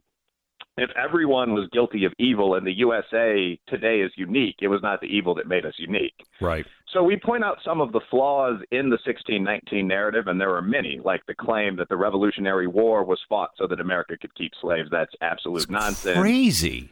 if 0.81 0.89
everyone 0.97 1.53
was 1.53 1.69
guilty 1.71 2.05
of 2.05 2.13
evil 2.19 2.55
and 2.55 2.65
the 2.65 2.73
USA 2.73 3.59
today 3.67 4.01
is 4.01 4.11
unique, 4.15 4.55
it 4.61 4.67
was 4.67 4.81
not 4.81 5.01
the 5.01 5.07
evil 5.07 5.35
that 5.35 5.47
made 5.47 5.65
us 5.65 5.73
unique. 5.77 6.13
Right. 6.39 6.65
So 6.93 7.03
we 7.03 7.17
point 7.17 7.43
out 7.43 7.57
some 7.63 7.79
of 7.79 7.91
the 7.91 8.01
flaws 8.09 8.59
in 8.71 8.89
the 8.89 8.97
1619 9.05 9.87
narrative, 9.87 10.27
and 10.27 10.39
there 10.39 10.53
are 10.55 10.61
many, 10.61 10.99
like 11.03 11.21
the 11.27 11.35
claim 11.35 11.77
that 11.77 11.87
the 11.87 11.95
Revolutionary 11.95 12.67
War 12.67 13.03
was 13.03 13.19
fought 13.29 13.51
so 13.57 13.67
that 13.67 13.79
America 13.79 14.17
could 14.19 14.35
keep 14.35 14.51
slaves. 14.61 14.89
That's 14.91 15.13
absolute 15.21 15.69
nonsense. 15.69 16.17
Crazy. 16.19 16.91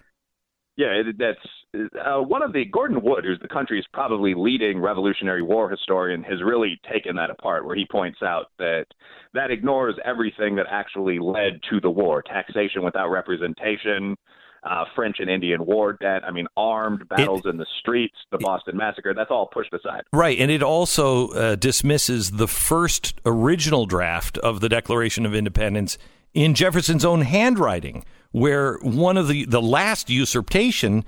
Yeah, 0.79 1.01
it, 1.05 1.17
that's 1.17 1.91
uh, 1.99 2.21
one 2.21 2.41
of 2.41 2.53
the 2.53 2.63
Gordon 2.63 3.01
Wood, 3.03 3.25
who's 3.25 3.37
the 3.41 3.49
country's 3.49 3.83
probably 3.91 4.33
leading 4.33 4.79
Revolutionary 4.79 5.41
War 5.41 5.69
historian, 5.69 6.23
has 6.23 6.41
really 6.41 6.79
taken 6.89 7.17
that 7.17 7.29
apart. 7.29 7.65
Where 7.65 7.75
he 7.75 7.85
points 7.91 8.19
out 8.23 8.45
that 8.59 8.85
that 9.33 9.51
ignores 9.51 9.95
everything 10.05 10.55
that 10.55 10.67
actually 10.71 11.19
led 11.19 11.59
to 11.69 11.81
the 11.81 11.89
war: 11.89 12.21
taxation 12.21 12.81
without 12.81 13.09
representation, 13.09 14.15
uh, 14.63 14.85
French 14.95 15.17
and 15.19 15.29
Indian 15.29 15.65
war 15.65 15.97
debt. 15.99 16.23
I 16.25 16.31
mean, 16.31 16.47
armed 16.55 17.09
battles 17.09 17.41
in 17.43 17.57
the 17.57 17.67
streets, 17.81 18.15
the 18.31 18.37
Boston 18.37 18.77
Massacre. 18.77 19.13
That's 19.13 19.31
all 19.31 19.47
pushed 19.47 19.73
aside. 19.73 20.03
Right, 20.13 20.39
and 20.39 20.49
it 20.49 20.63
also 20.63 21.27
uh, 21.31 21.55
dismisses 21.55 22.31
the 22.31 22.47
first 22.47 23.19
original 23.25 23.85
draft 23.85 24.37
of 24.37 24.61
the 24.61 24.69
Declaration 24.69 25.25
of 25.25 25.35
Independence 25.35 25.97
in 26.33 26.53
Jefferson's 26.53 27.05
own 27.05 27.21
handwriting, 27.21 28.05
where 28.31 28.77
one 28.81 29.17
of 29.17 29.27
the 29.27 29.45
the 29.45 29.61
last 29.61 30.09
usurpation 30.09 31.03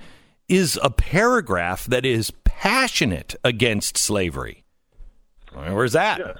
is 0.48 0.78
a 0.82 0.90
paragraph 0.90 1.84
that 1.86 2.04
is 2.04 2.32
passionate 2.44 3.34
against 3.44 3.96
slavery. 3.96 4.64
Where's 5.52 5.92
that? 5.92 6.18
Yes. 6.18 6.38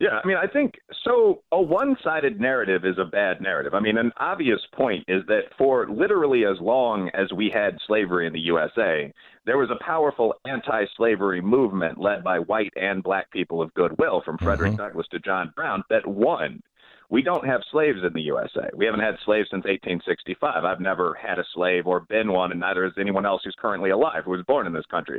Yeah, 0.00 0.18
I 0.24 0.26
mean, 0.26 0.38
I 0.38 0.46
think 0.46 0.76
so. 1.04 1.42
A 1.52 1.60
one 1.60 1.94
sided 2.02 2.40
narrative 2.40 2.86
is 2.86 2.96
a 2.98 3.04
bad 3.04 3.42
narrative. 3.42 3.74
I 3.74 3.80
mean, 3.80 3.98
an 3.98 4.12
obvious 4.16 4.60
point 4.74 5.04
is 5.08 5.22
that 5.26 5.42
for 5.58 5.86
literally 5.90 6.46
as 6.46 6.56
long 6.58 7.10
as 7.12 7.30
we 7.36 7.50
had 7.52 7.76
slavery 7.86 8.26
in 8.26 8.32
the 8.32 8.40
USA, 8.40 9.12
there 9.44 9.58
was 9.58 9.68
a 9.70 9.84
powerful 9.84 10.34
anti 10.46 10.86
slavery 10.96 11.42
movement 11.42 12.00
led 12.00 12.24
by 12.24 12.38
white 12.38 12.72
and 12.76 13.02
black 13.02 13.30
people 13.30 13.60
of 13.60 13.74
goodwill, 13.74 14.22
from 14.24 14.38
Frederick 14.38 14.72
Mm-hmm. 14.72 14.82
Douglass 14.82 15.06
to 15.10 15.18
John 15.18 15.52
Brown, 15.54 15.84
that 15.90 16.06
won. 16.06 16.62
We 17.10 17.22
don't 17.22 17.44
have 17.44 17.62
slaves 17.72 17.98
in 18.06 18.12
the 18.12 18.22
USA. 18.22 18.70
We 18.74 18.86
haven't 18.86 19.00
had 19.00 19.16
slaves 19.24 19.48
since 19.50 19.64
1865. 19.64 20.64
I've 20.64 20.80
never 20.80 21.18
had 21.20 21.40
a 21.40 21.44
slave 21.52 21.88
or 21.88 22.00
been 22.00 22.32
one, 22.32 22.52
and 22.52 22.60
neither 22.60 22.84
has 22.84 22.92
anyone 22.98 23.26
else 23.26 23.42
who's 23.44 23.56
currently 23.58 23.90
alive 23.90 24.22
who 24.24 24.30
was 24.30 24.44
born 24.46 24.66
in 24.68 24.72
this 24.72 24.86
country. 24.86 25.18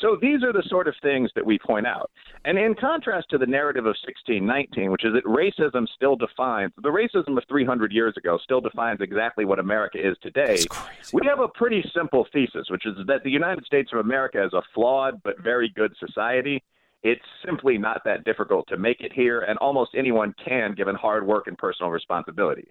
So 0.00 0.18
these 0.20 0.42
are 0.42 0.52
the 0.52 0.64
sort 0.68 0.88
of 0.88 0.94
things 1.00 1.30
that 1.36 1.46
we 1.46 1.56
point 1.58 1.86
out. 1.86 2.10
And 2.44 2.58
in 2.58 2.74
contrast 2.74 3.30
to 3.30 3.38
the 3.38 3.46
narrative 3.46 3.86
of 3.86 3.94
1619, 4.04 4.90
which 4.90 5.04
is 5.04 5.12
that 5.14 5.24
racism 5.24 5.86
still 5.94 6.16
defines, 6.16 6.72
the 6.82 6.88
racism 6.88 7.38
of 7.38 7.44
300 7.48 7.92
years 7.92 8.14
ago 8.16 8.38
still 8.42 8.60
defines 8.60 9.00
exactly 9.00 9.44
what 9.44 9.60
America 9.60 9.98
is 9.98 10.16
today. 10.20 10.64
We 11.12 11.22
have 11.28 11.38
a 11.38 11.48
pretty 11.48 11.88
simple 11.94 12.26
thesis, 12.32 12.68
which 12.68 12.84
is 12.84 12.94
that 13.06 13.22
the 13.22 13.30
United 13.30 13.64
States 13.64 13.90
of 13.92 14.00
America 14.00 14.44
is 14.44 14.52
a 14.54 14.62
flawed 14.74 15.22
but 15.22 15.40
very 15.40 15.68
good 15.68 15.94
society. 16.00 16.64
It's 17.02 17.22
simply 17.46 17.78
not 17.78 18.02
that 18.04 18.24
difficult 18.24 18.66
to 18.68 18.76
make 18.76 19.00
it 19.00 19.12
here, 19.12 19.42
and 19.42 19.58
almost 19.58 19.92
anyone 19.96 20.34
can 20.44 20.74
given 20.74 20.94
hard 20.94 21.26
work 21.26 21.46
and 21.46 21.56
personal 21.56 21.90
responsibility. 21.90 22.68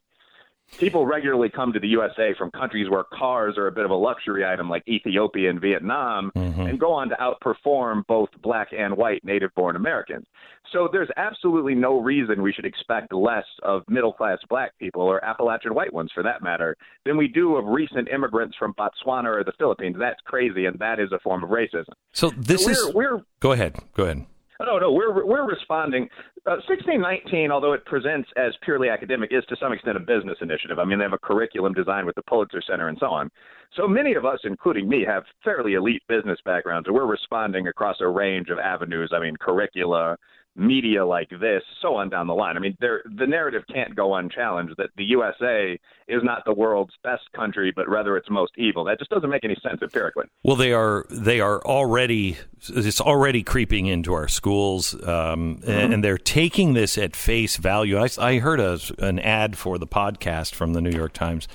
People 0.79 1.05
regularly 1.05 1.49
come 1.49 1.71
to 1.73 1.79
the 1.79 1.87
USA 1.87 2.35
from 2.37 2.51
countries 2.51 2.89
where 2.89 3.03
cars 3.05 3.57
are 3.57 3.67
a 3.67 3.71
bit 3.71 3.85
of 3.85 3.91
a 3.91 3.95
luxury 3.95 4.45
item, 4.45 4.69
like 4.69 4.83
Ethiopia 4.87 5.49
and 5.49 5.61
Vietnam, 5.61 6.29
mm-hmm. 6.35 6.61
and 6.61 6.77
go 6.79 6.91
on 6.91 7.09
to 7.09 7.15
outperform 7.15 8.05
both 8.05 8.29
black 8.43 8.67
and 8.77 8.95
white 8.95 9.23
native 9.23 9.49
born 9.55 9.75
Americans. 9.77 10.25
So 10.73 10.89
there's 10.91 11.09
absolutely 11.15 11.73
no 11.73 11.99
reason 12.01 12.41
we 12.41 12.51
should 12.51 12.65
expect 12.65 13.13
less 13.13 13.45
of 13.63 13.83
middle 13.87 14.11
class 14.11 14.39
black 14.49 14.77
people, 14.77 15.01
or 15.03 15.23
Appalachian 15.23 15.73
white 15.73 15.93
ones 15.93 16.11
for 16.13 16.21
that 16.23 16.43
matter, 16.43 16.75
than 17.05 17.15
we 17.15 17.29
do 17.29 17.55
of 17.55 17.65
recent 17.65 18.09
immigrants 18.09 18.57
from 18.57 18.73
Botswana 18.73 19.33
or 19.33 19.43
the 19.45 19.53
Philippines. 19.57 19.95
That's 19.97 20.19
crazy, 20.25 20.65
and 20.65 20.77
that 20.79 20.99
is 20.99 21.11
a 21.13 21.19
form 21.19 21.43
of 21.43 21.49
racism. 21.49 21.93
So 22.11 22.29
this 22.37 22.65
So 22.65 22.71
is. 22.71 22.93
we're- 22.93 23.07
we're- 23.13 23.23
Go 23.39 23.53
ahead. 23.53 23.77
Go 23.95 24.03
ahead. 24.03 24.25
no, 24.59 24.79
no, 24.79 24.91
we're 24.91 25.23
we're 25.25 25.47
responding. 25.47 26.09
Uh, 26.47 26.63
1619, 26.65 27.51
although 27.51 27.73
it 27.73 27.83
presents 27.83 28.29
as 28.37 28.53
purely 28.61 28.87
academic, 28.87 29.33
is 29.33 29.43
to 29.49 29.55
some 29.59 29.73
extent 29.73 29.97
a 29.97 29.99
business 29.99 30.37
initiative. 30.39 30.79
I 30.79 30.85
mean, 30.85 30.97
they 30.97 31.03
have 31.03 31.11
a 31.11 31.17
curriculum 31.17 31.73
designed 31.73 32.05
with 32.07 32.15
the 32.15 32.21
Pulitzer 32.21 32.61
Center 32.65 32.87
and 32.87 32.97
so 33.01 33.07
on. 33.07 33.29
So 33.75 33.85
many 33.85 34.13
of 34.13 34.23
us, 34.23 34.39
including 34.45 34.87
me, 34.87 35.03
have 35.05 35.23
fairly 35.43 35.73
elite 35.73 36.03
business 36.07 36.39
backgrounds, 36.45 36.87
and 36.87 36.95
we're 36.95 37.05
responding 37.05 37.67
across 37.67 37.97
a 37.99 38.07
range 38.07 38.47
of 38.49 38.59
avenues. 38.59 39.11
I 39.13 39.19
mean, 39.19 39.35
curricula, 39.35 40.15
media 40.57 41.05
like 41.05 41.29
this, 41.29 41.63
so 41.81 41.95
on 41.95 42.09
down 42.09 42.27
the 42.27 42.33
line. 42.33 42.57
I 42.57 42.59
mean, 42.59 42.75
there, 42.79 43.03
the 43.05 43.27
narrative 43.27 43.63
can't 43.71 43.95
go 43.95 44.15
unchallenged 44.15 44.75
that 44.77 44.89
the 44.97 45.03
USA 45.05 45.79
is 46.07 46.21
not 46.23 46.43
the 46.45 46.53
world's 46.53 46.93
best 47.03 47.23
country, 47.35 47.71
but 47.75 47.87
rather 47.87 48.17
its 48.17 48.29
most 48.29 48.53
evil. 48.57 48.83
That 48.85 48.97
just 48.97 49.11
doesn't 49.11 49.29
make 49.29 49.43
any 49.43 49.57
sense 49.61 49.81
empirically. 49.81 50.25
Well, 50.43 50.55
they 50.55 50.73
are 50.73 51.05
they 51.09 51.39
are 51.39 51.61
already 51.63 52.37
it's 52.69 53.01
already 53.01 53.43
creeping 53.43 53.85
into 53.85 54.13
our 54.13 54.27
schools, 54.27 54.95
um, 55.03 55.59
and, 55.65 55.93
and 55.93 56.03
they're 56.03 56.17
taking 56.17 56.73
this 56.73 56.97
at 56.97 57.15
face 57.15 57.57
value. 57.57 57.97
I, 57.97 58.09
I 58.19 58.39
heard 58.39 58.59
a, 58.59 58.79
an 58.99 59.19
ad 59.19 59.57
for 59.57 59.77
the 59.77 59.87
podcast 59.87 60.53
from 60.55 60.73
the 60.73 60.81
New 60.81 60.91
York 60.91 61.13
Times, 61.13 61.47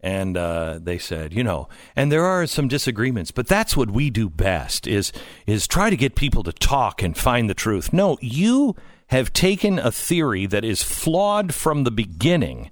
and 0.00 0.36
uh, 0.36 0.78
they 0.80 0.98
said, 0.98 1.32
you 1.32 1.42
know, 1.42 1.68
and 1.96 2.12
there 2.12 2.24
are 2.24 2.46
some 2.46 2.68
disagreements, 2.68 3.30
but 3.30 3.48
that's 3.48 3.76
what 3.76 3.90
we 3.90 4.10
do 4.10 4.28
best 4.28 4.86
is 4.86 5.12
is 5.46 5.66
try 5.66 5.90
to 5.90 5.96
get 5.96 6.14
people 6.14 6.42
to 6.44 6.52
talk 6.52 7.02
and 7.02 7.16
find 7.16 7.50
the 7.50 7.54
truth. 7.54 7.92
No, 7.92 8.16
you 8.20 8.76
have 9.08 9.32
taken 9.32 9.78
a 9.78 9.90
theory 9.90 10.46
that 10.46 10.64
is 10.64 10.82
flawed 10.82 11.54
from 11.54 11.84
the 11.84 11.90
beginning 11.90 12.70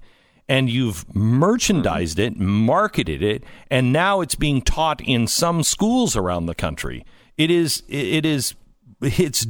and 0.49 0.69
you've 0.69 1.13
merchandised 1.13 2.19
it, 2.19 2.37
marketed 2.37 3.21
it, 3.21 3.43
and 3.69 3.91
now 3.91 4.21
it's 4.21 4.35
being 4.35 4.61
taught 4.61 5.01
in 5.01 5.27
some 5.27 5.61
schools 5.63 6.15
around 6.15 6.45
the 6.45 6.55
country. 6.55 7.05
It 7.37 7.51
is 7.51 7.83
it 7.89 8.25
is 8.25 8.55
it's 9.01 9.45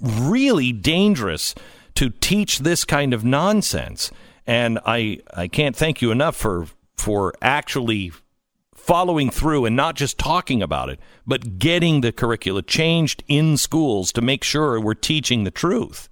really 0.00 0.72
dangerous 0.72 1.54
to 1.94 2.10
teach 2.10 2.60
this 2.60 2.84
kind 2.84 3.12
of 3.12 3.24
nonsense. 3.24 4.10
And 4.46 4.78
I 4.86 5.20
I 5.34 5.48
can't 5.48 5.76
thank 5.76 6.00
you 6.00 6.10
enough 6.10 6.36
for 6.36 6.68
for 6.98 7.32
actually 7.40 8.12
following 8.74 9.30
through 9.30 9.66
and 9.66 9.76
not 9.76 9.96
just 9.96 10.18
talking 10.18 10.62
about 10.62 10.88
it, 10.88 10.98
but 11.26 11.58
getting 11.58 12.00
the 12.00 12.12
curricula 12.12 12.62
changed 12.62 13.22
in 13.28 13.56
schools 13.56 14.12
to 14.12 14.22
make 14.22 14.42
sure 14.42 14.80
we're 14.80 14.94
teaching 14.94 15.44
the 15.44 15.50
truth. 15.50 16.08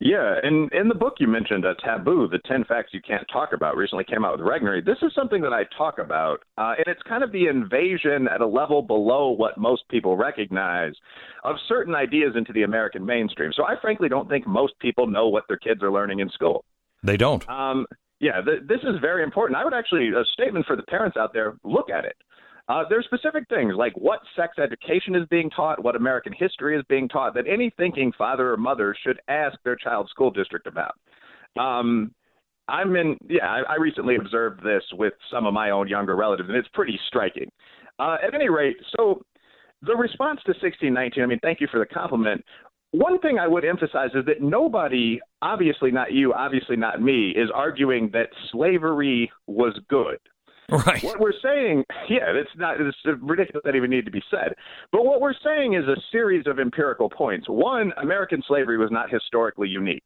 Yeah, 0.00 0.36
and 0.44 0.72
in 0.72 0.86
the 0.86 0.94
book 0.94 1.14
you 1.18 1.26
mentioned, 1.26 1.64
a 1.64 1.74
Taboo, 1.84 2.28
the 2.28 2.38
10 2.46 2.66
Facts 2.66 2.90
You 2.92 3.00
Can't 3.04 3.26
Talk 3.32 3.48
About, 3.52 3.76
recently 3.76 4.04
came 4.04 4.24
out 4.24 4.38
with 4.38 4.46
Regnery. 4.46 4.84
This 4.84 4.98
is 5.02 5.12
something 5.12 5.42
that 5.42 5.52
I 5.52 5.64
talk 5.76 5.98
about, 5.98 6.44
uh, 6.56 6.74
and 6.76 6.86
it's 6.86 7.02
kind 7.02 7.24
of 7.24 7.32
the 7.32 7.48
invasion 7.48 8.28
at 8.32 8.40
a 8.40 8.46
level 8.46 8.80
below 8.80 9.30
what 9.30 9.58
most 9.58 9.82
people 9.90 10.16
recognize 10.16 10.92
of 11.42 11.56
certain 11.66 11.96
ideas 11.96 12.34
into 12.36 12.52
the 12.52 12.62
American 12.62 13.04
mainstream. 13.04 13.50
So 13.52 13.64
I 13.64 13.74
frankly 13.80 14.08
don't 14.08 14.28
think 14.28 14.46
most 14.46 14.78
people 14.78 15.08
know 15.08 15.26
what 15.26 15.44
their 15.48 15.56
kids 15.56 15.82
are 15.82 15.90
learning 15.90 16.20
in 16.20 16.30
school. 16.30 16.64
They 17.02 17.16
don't. 17.16 17.48
Um, 17.48 17.84
yeah, 18.20 18.40
th- 18.40 18.62
this 18.68 18.80
is 18.82 19.00
very 19.00 19.22
important. 19.22 19.56
I 19.56 19.64
would 19.64 19.74
actually, 19.74 20.08
a 20.08 20.24
statement 20.32 20.66
for 20.66 20.76
the 20.76 20.82
parents 20.82 21.16
out 21.16 21.32
there, 21.32 21.56
look 21.64 21.90
at 21.90 22.04
it. 22.04 22.16
Uh, 22.68 22.84
there 22.88 22.98
are 22.98 23.02
specific 23.02 23.48
things 23.48 23.74
like 23.76 23.94
what 23.96 24.20
sex 24.36 24.58
education 24.58 25.14
is 25.14 25.26
being 25.30 25.48
taught, 25.50 25.82
what 25.82 25.96
American 25.96 26.34
history 26.36 26.76
is 26.76 26.84
being 26.88 27.08
taught, 27.08 27.32
that 27.34 27.46
any 27.48 27.72
thinking 27.78 28.12
father 28.18 28.52
or 28.52 28.56
mother 28.58 28.94
should 29.02 29.18
ask 29.28 29.56
their 29.64 29.76
child's 29.76 30.10
school 30.10 30.30
district 30.30 30.66
about. 30.66 30.92
Um, 31.58 32.12
I'm 32.68 32.94
in, 32.96 33.16
yeah, 33.26 33.46
I, 33.46 33.62
I 33.72 33.76
recently 33.76 34.16
observed 34.16 34.62
this 34.62 34.82
with 34.92 35.14
some 35.32 35.46
of 35.46 35.54
my 35.54 35.70
own 35.70 35.88
younger 35.88 36.14
relatives, 36.14 36.50
and 36.50 36.58
it's 36.58 36.68
pretty 36.74 37.00
striking. 37.08 37.50
Uh, 37.98 38.18
at 38.22 38.34
any 38.34 38.50
rate, 38.50 38.76
so 38.96 39.22
the 39.80 39.96
response 39.96 40.40
to 40.44 40.50
1619, 40.50 41.22
I 41.22 41.26
mean, 41.26 41.38
thank 41.42 41.60
you 41.62 41.68
for 41.70 41.78
the 41.78 41.86
compliment. 41.86 42.44
One 42.92 43.18
thing 43.18 43.38
I 43.38 43.46
would 43.46 43.64
emphasize 43.64 44.10
is 44.14 44.24
that 44.26 44.40
nobody, 44.40 45.20
obviously 45.42 45.90
not 45.90 46.12
you, 46.12 46.32
obviously 46.32 46.76
not 46.76 47.02
me, 47.02 47.30
is 47.30 47.50
arguing 47.54 48.10
that 48.12 48.28
slavery 48.50 49.30
was 49.46 49.78
good. 49.88 50.18
Right. 50.70 51.02
What 51.02 51.20
we're 51.20 51.32
saying, 51.42 51.84
yeah, 52.08 52.32
it's 52.34 52.50
not 52.56 52.80
it's 52.80 52.96
ridiculous 53.20 53.62
that 53.64 53.74
even 53.74 53.90
need 53.90 54.04
to 54.04 54.10
be 54.10 54.22
said. 54.30 54.54
But 54.92 55.04
what 55.04 55.20
we're 55.20 55.34
saying 55.44 55.74
is 55.74 55.84
a 55.84 55.96
series 56.12 56.46
of 56.46 56.58
empirical 56.58 57.08
points. 57.08 57.46
One, 57.48 57.92
American 58.00 58.42
slavery 58.46 58.76
was 58.76 58.90
not 58.90 59.10
historically 59.10 59.68
unique. 59.68 60.04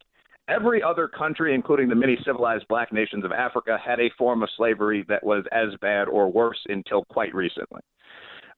Every 0.49 0.83
other 0.83 1.07
country, 1.07 1.55
including 1.55 1.89
the 1.89 1.95
many 1.95 2.19
civilized 2.25 2.67
black 2.69 2.93
nations 2.93 3.25
of 3.25 3.31
Africa, 3.31 3.79
had 3.85 4.01
a 4.01 4.11
form 4.19 4.43
of 4.43 4.51
slavery 4.57 5.05
that 5.09 5.23
was 5.23 5.45
as 5.53 5.69
bad 5.81 6.09
or 6.09 6.31
worse 6.31 6.59
until 6.69 7.05
quite 7.05 7.35
recently. 7.35 7.81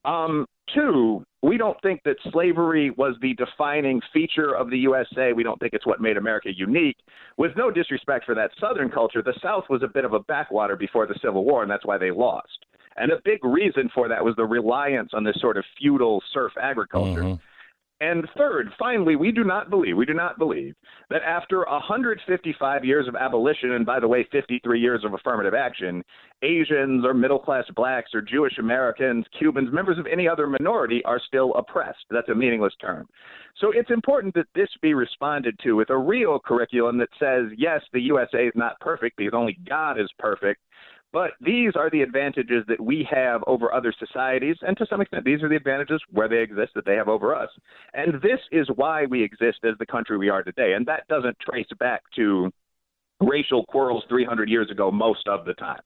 Um, 0.05 0.47
two, 0.75 1.25
we 1.43 1.59
don't 1.59 1.81
think 1.83 2.01
that 2.05 2.17
slavery 2.33 2.91
was 2.91 3.17
the 3.21 3.35
defining 3.35 4.01
feature 4.13 4.55
of 4.55 4.71
the 4.71 4.79
USA. 4.79 5.33
We 5.33 5.43
don't 5.43 5.59
think 5.61 5.75
it's 5.75 5.87
what 5.87 6.01
made 6.01 6.17
America 6.17 6.51
unique. 6.55 6.97
With 7.37 7.53
no 7.57 7.71
disrespect 7.71 8.25
for 8.25 8.35
that 8.35 8.51
Southern 8.61 8.91
culture, 8.91 9.23
the 9.23 9.35
South 9.43 9.65
was 9.69 9.83
a 9.83 9.89
bit 9.89 10.05
of 10.05 10.13
a 10.13 10.21
backwater 10.21 10.77
before 10.77 11.07
the 11.07 11.19
Civil 11.23 11.45
War, 11.45 11.63
and 11.63 11.71
that's 11.71 11.85
why 11.87 11.99
they 11.99 12.11
lost. 12.11 12.67
And 12.97 13.11
a 13.11 13.17
big 13.25 13.45
reason 13.45 13.91
for 13.95 14.09
that 14.09 14.25
was 14.25 14.37
the 14.37 14.45
reliance 14.45 15.11
on 15.15 15.25
this 15.25 15.37
sort 15.41 15.57
of 15.57 15.65
feudal 15.79 16.23
serf 16.33 16.53
agriculture. 16.61 17.23
And 18.01 18.29
third, 18.37 18.71
finally, 18.77 19.15
we 19.15 19.31
do 19.31 19.45
not 19.45 19.71
believe, 19.71 19.97
we 19.97 20.05
do 20.05 20.15
not 20.15 20.37
believe 20.37 20.75
that 21.11 21.23
after 21.23 21.65
155 21.69 22.85
years 22.85 23.07
of 23.07 23.15
abolition, 23.15 23.73
and 23.73 23.87
by 23.87 24.01
the 24.01 24.09
way, 24.09 24.27
53 24.33 24.81
years 24.81 25.05
of 25.05 25.15
affirmative 25.15 25.55
action, 25.55 26.03
Asians 26.43 27.05
or 27.05 27.15
middle 27.15 27.39
class 27.39 27.65
blacks 27.77 28.11
or 28.13 28.21
Jewish 28.21 28.59
Americans, 28.59 29.25
Cubans, 29.39 29.73
members 29.73 29.99
of 29.99 30.07
any 30.07 30.29
other 30.29 30.49
minority 30.49 31.03
are 31.05 31.21
still 31.25 31.55
oppressed. 31.55 32.05
That's 32.11 32.29
a 32.29 32.35
meaningless 32.35 32.75
term. 32.81 33.07
So 33.61 33.71
it's 33.73 33.91
important 33.91 34.35
that 34.35 34.49
this 34.57 34.69
be 34.83 34.95
responded 34.95 35.57
to 35.63 35.75
with 35.75 35.91
a 35.91 35.97
real 35.97 36.41
curriculum 36.41 36.99
that 36.99 37.11
says, 37.21 37.57
yes, 37.57 37.81
the 37.93 38.01
USA 38.01 38.49
is 38.49 38.53
not 38.57 38.79
perfect 38.81 39.17
because 39.17 39.35
only 39.35 39.57
God 39.69 40.01
is 40.01 40.11
perfect. 40.19 40.61
But 41.15 41.31
these 41.41 41.77
are 41.77 41.89
the 41.91 42.03
advantages 42.03 42.65
that 42.67 42.81
we 42.81 43.07
have 43.09 43.45
over 43.47 43.73
other 43.73 43.95
societies, 43.97 44.57
and 44.63 44.77
to 44.79 44.87
some 44.91 45.01
extent, 45.01 45.25
these 45.25 45.45
are 45.45 45.49
the 45.49 45.55
advantages 45.55 46.03
where 46.11 46.29
they 46.29 46.39
exist 46.39 46.73
that 46.75 46.85
they 46.85 46.97
have 46.97 47.07
over 47.07 47.37
us. 47.37 47.51
And 47.95 48.15
this 48.21 48.41
is 48.51 48.67
why 48.75 49.07
we 49.07 49.23
exist 49.23 49.59
as 49.63 49.79
the 49.79 49.87
country 49.87 50.19
we 50.19 50.29
are 50.29 50.43
today. 50.43 50.73
And 50.73 50.85
that 50.87 51.07
doesn't 51.07 51.39
trace 51.39 51.69
back 51.79 52.03
to 52.17 52.53
racial 53.21 53.65
quarrels 53.67 54.03
300 54.09 54.49
years 54.49 54.73
ago 54.73 54.91
most 54.91 55.29
of 55.29 55.45
the 55.45 55.55
time. 55.55 55.79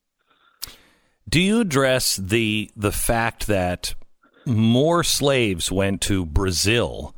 Do 1.28 1.42
you 1.42 1.60
address 1.60 2.16
the 2.16 2.70
the 2.74 2.90
fact 2.90 3.48
that 3.48 3.94
more 4.46 5.04
slaves 5.04 5.70
went 5.70 6.00
to 6.02 6.24
Brazil, 6.24 7.14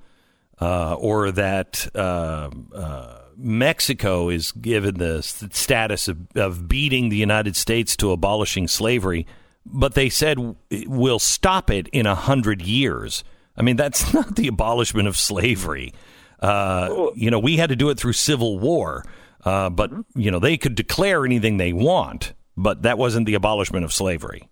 uh, 0.61 0.95
or 0.95 1.31
that 1.31 1.87
uh, 1.95 2.51
uh, 2.75 3.20
Mexico 3.43 4.29
is 4.29 4.53
given 4.53 4.97
the 4.97 5.23
status 5.23 6.09
of, 6.09 6.19
of 6.35 6.69
beating 6.69 7.09
the 7.09 7.17
United 7.17 7.57
States 7.57 7.97
to 7.97 8.13
abolishing 8.13 8.69
slavery 8.69 9.27
but 9.67 9.95
they 9.95 10.09
said 10.09 10.57
we'll 10.87 11.19
stop 11.19 11.71
it 11.71 11.89
in 11.89 12.07
a 12.07 12.15
hundred 12.15 12.63
years. 12.63 13.25
I 13.57 13.63
mean, 13.63 13.77
that's 13.77 14.13
not 14.15 14.37
the 14.37 14.49
abolishment 14.49 15.09
of 15.09 15.17
slavery. 15.17 15.93
Uh, 16.41 17.11
you 17.15 17.31
know, 17.31 17.39
we 17.39 17.57
had 17.57 17.69
to 17.69 17.77
do 17.77 17.91
it 17.91 17.99
through 17.99 18.15
civil 18.15 18.59
war, 18.59 19.05
uh, 19.45 19.69
but 19.69 19.91
you 20.15 20.31
know 20.31 20.39
they 20.39 20.57
could 20.57 20.75
declare 20.75 21.25
anything 21.25 21.59
they 21.59 21.73
want, 21.73 22.33
but 22.57 22.83
that 22.83 22.99
wasn't 22.99 23.27
the 23.27 23.35
abolishment 23.35 23.85
of 23.85 23.93
slavery. 23.93 24.49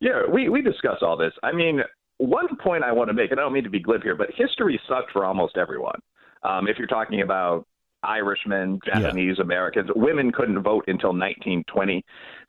Yeah, 0.00 0.22
we, 0.32 0.48
we 0.48 0.62
discuss 0.62 0.98
all 1.02 1.16
this. 1.16 1.32
I 1.42 1.52
mean, 1.52 1.80
one 2.18 2.48
point 2.62 2.84
I 2.84 2.92
want 2.92 3.08
to 3.08 3.14
make, 3.14 3.30
and 3.30 3.40
I 3.40 3.42
don't 3.42 3.52
mean 3.52 3.64
to 3.64 3.70
be 3.70 3.80
glib 3.80 4.02
here, 4.02 4.14
but 4.14 4.28
history 4.34 4.80
sucked 4.88 5.12
for 5.12 5.26
almost 5.26 5.58
everyone. 5.58 6.00
Um, 6.42 6.68
if 6.68 6.78
you're 6.78 6.86
talking 6.86 7.20
about 7.20 7.66
Irishmen, 8.02 8.80
Japanese 8.84 9.38
Americans, 9.38 9.90
women 9.94 10.32
couldn't 10.32 10.62
vote 10.62 10.84
until 10.86 11.10
1920. 11.10 12.04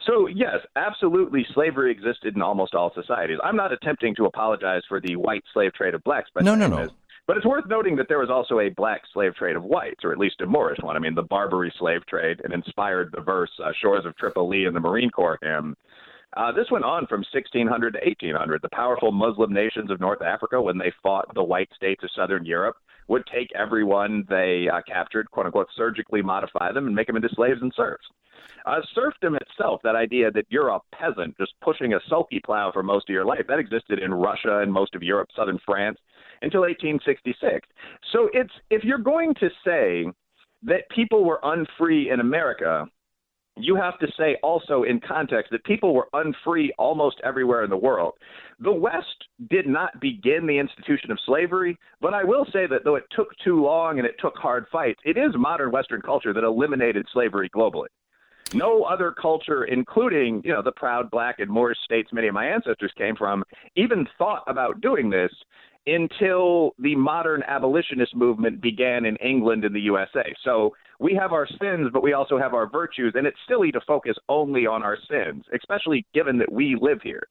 So, 0.05 0.27
yes, 0.27 0.57
absolutely, 0.75 1.45
slavery 1.53 1.91
existed 1.91 2.35
in 2.35 2.41
almost 2.41 2.73
all 2.73 2.91
societies. 2.93 3.37
I'm 3.43 3.55
not 3.55 3.71
attempting 3.71 4.15
to 4.15 4.25
apologize 4.25 4.83
for 4.87 4.99
the 5.01 5.15
white 5.15 5.43
slave 5.53 5.73
trade 5.73 5.93
of 5.93 6.03
blacks, 6.03 6.29
but 6.33 6.43
No, 6.43 6.55
no, 6.55 6.67
no. 6.67 6.89
But 7.27 7.37
it's 7.37 7.45
worth 7.45 7.65
noting 7.67 7.95
that 7.97 8.07
there 8.09 8.19
was 8.19 8.29
also 8.29 8.59
a 8.59 8.69
black 8.69 9.03
slave 9.13 9.35
trade 9.35 9.55
of 9.55 9.63
whites, 9.63 10.03
or 10.03 10.11
at 10.11 10.17
least 10.17 10.41
a 10.41 10.45
Moorish 10.45 10.79
one. 10.81 10.95
I 10.95 10.99
mean, 10.99 11.15
the 11.15 11.21
Barbary 11.21 11.71
slave 11.77 12.05
trade, 12.07 12.41
and 12.43 12.51
inspired 12.51 13.11
the 13.13 13.21
verse 13.21 13.51
uh, 13.63 13.71
"Shores 13.79 14.05
of 14.05 14.17
Tripoli" 14.17 14.65
in 14.65 14.73
the 14.73 14.79
Marine 14.79 15.11
Corps 15.11 15.37
hymn. 15.41 15.75
Uh, 16.35 16.51
this 16.51 16.71
went 16.71 16.85
on 16.85 17.05
from 17.07 17.23
1600 17.31 17.93
to 17.93 17.99
1800. 17.99 18.61
The 18.61 18.69
powerful 18.69 19.11
Muslim 19.11 19.53
nations 19.53 19.91
of 19.91 19.99
North 19.99 20.21
Africa, 20.21 20.61
when 20.61 20.77
they 20.77 20.91
fought 21.03 21.33
the 21.35 21.43
white 21.43 21.69
states 21.75 22.03
of 22.03 22.09
Southern 22.15 22.45
Europe, 22.45 22.77
would 23.11 23.27
take 23.27 23.49
everyone 23.53 24.25
they 24.29 24.69
uh, 24.73 24.79
captured, 24.87 25.29
quote 25.31 25.45
unquote, 25.45 25.67
surgically 25.75 26.21
modify 26.21 26.71
them 26.71 26.87
and 26.87 26.95
make 26.95 27.07
them 27.07 27.17
into 27.17 27.27
slaves 27.35 27.61
and 27.61 27.73
serfs. 27.75 28.05
Uh, 28.65 28.79
serfdom 28.95 29.35
itself, 29.35 29.81
that 29.83 29.97
idea 29.97 30.31
that 30.31 30.45
you're 30.47 30.69
a 30.69 30.79
peasant 30.93 31.37
just 31.37 31.51
pushing 31.61 31.93
a 31.93 31.99
sulky 32.07 32.39
plow 32.39 32.71
for 32.71 32.83
most 32.83 33.09
of 33.09 33.13
your 33.13 33.25
life, 33.25 33.41
that 33.49 33.59
existed 33.59 33.99
in 33.99 34.13
Russia 34.13 34.59
and 34.59 34.71
most 34.71 34.95
of 34.95 35.03
Europe, 35.03 35.27
southern 35.35 35.59
France, 35.65 35.97
until 36.41 36.61
1866. 36.61 37.67
So 38.13 38.29
it's 38.31 38.53
if 38.69 38.85
you're 38.85 38.97
going 38.97 39.33
to 39.41 39.49
say 39.65 40.05
that 40.63 40.89
people 40.89 41.25
were 41.25 41.41
unfree 41.43 42.11
in 42.11 42.21
America, 42.21 42.85
you 43.57 43.75
have 43.75 43.99
to 43.99 44.07
say 44.17 44.37
also 44.43 44.83
in 44.83 44.99
context 44.99 45.51
that 45.51 45.63
people 45.63 45.93
were 45.93 46.07
unfree 46.13 46.71
almost 46.77 47.17
everywhere 47.23 47.63
in 47.63 47.69
the 47.69 47.77
world. 47.77 48.13
The 48.59 48.71
West 48.71 49.25
did 49.49 49.67
not 49.67 49.99
begin 49.99 50.45
the 50.47 50.57
institution 50.57 51.11
of 51.11 51.19
slavery, 51.25 51.77
but 51.99 52.13
I 52.13 52.23
will 52.23 52.45
say 52.45 52.65
that 52.67 52.83
though 52.83 52.95
it 52.95 53.05
took 53.11 53.27
too 53.43 53.61
long 53.61 53.97
and 53.97 54.07
it 54.07 54.15
took 54.19 54.35
hard 54.37 54.65
fights, 54.71 54.99
it 55.03 55.17
is 55.17 55.31
modern 55.35 55.71
Western 55.71 56.01
culture 56.01 56.33
that 56.33 56.43
eliminated 56.43 57.05
slavery 57.11 57.49
globally. 57.49 57.87
No 58.53 58.83
other 58.83 59.13
culture, 59.13 59.63
including 59.63 60.41
you 60.43 60.51
know 60.51 60.61
the 60.61 60.73
proud 60.73 61.09
black 61.09 61.39
and 61.39 61.49
Moorish 61.49 61.77
states 61.85 62.09
many 62.11 62.27
of 62.27 62.33
my 62.33 62.45
ancestors 62.45 62.91
came 62.97 63.15
from, 63.15 63.43
even 63.75 64.07
thought 64.17 64.43
about 64.47 64.81
doing 64.81 65.09
this 65.09 65.31
until 65.87 66.73
the 66.79 66.95
modern 66.95 67.43
abolitionist 67.47 68.15
movement 68.15 68.61
began 68.61 69.05
in 69.05 69.15
England 69.17 69.65
and 69.65 69.75
the 69.75 69.81
USA. 69.81 70.33
So 70.43 70.75
we 70.99 71.15
have 71.19 71.31
our 71.31 71.47
sins, 71.47 71.89
but 71.91 72.03
we 72.03 72.13
also 72.13 72.37
have 72.37 72.53
our 72.53 72.69
virtues, 72.69 73.13
and 73.15 73.25
it's 73.25 73.37
silly 73.47 73.71
to 73.71 73.81
focus 73.87 74.15
only 74.29 74.67
on 74.67 74.83
our 74.83 74.97
sins, 75.09 75.43
especially 75.53 76.05
given 76.13 76.37
that 76.37 76.51
we 76.51 76.77
live 76.79 77.01
here. 77.01 77.23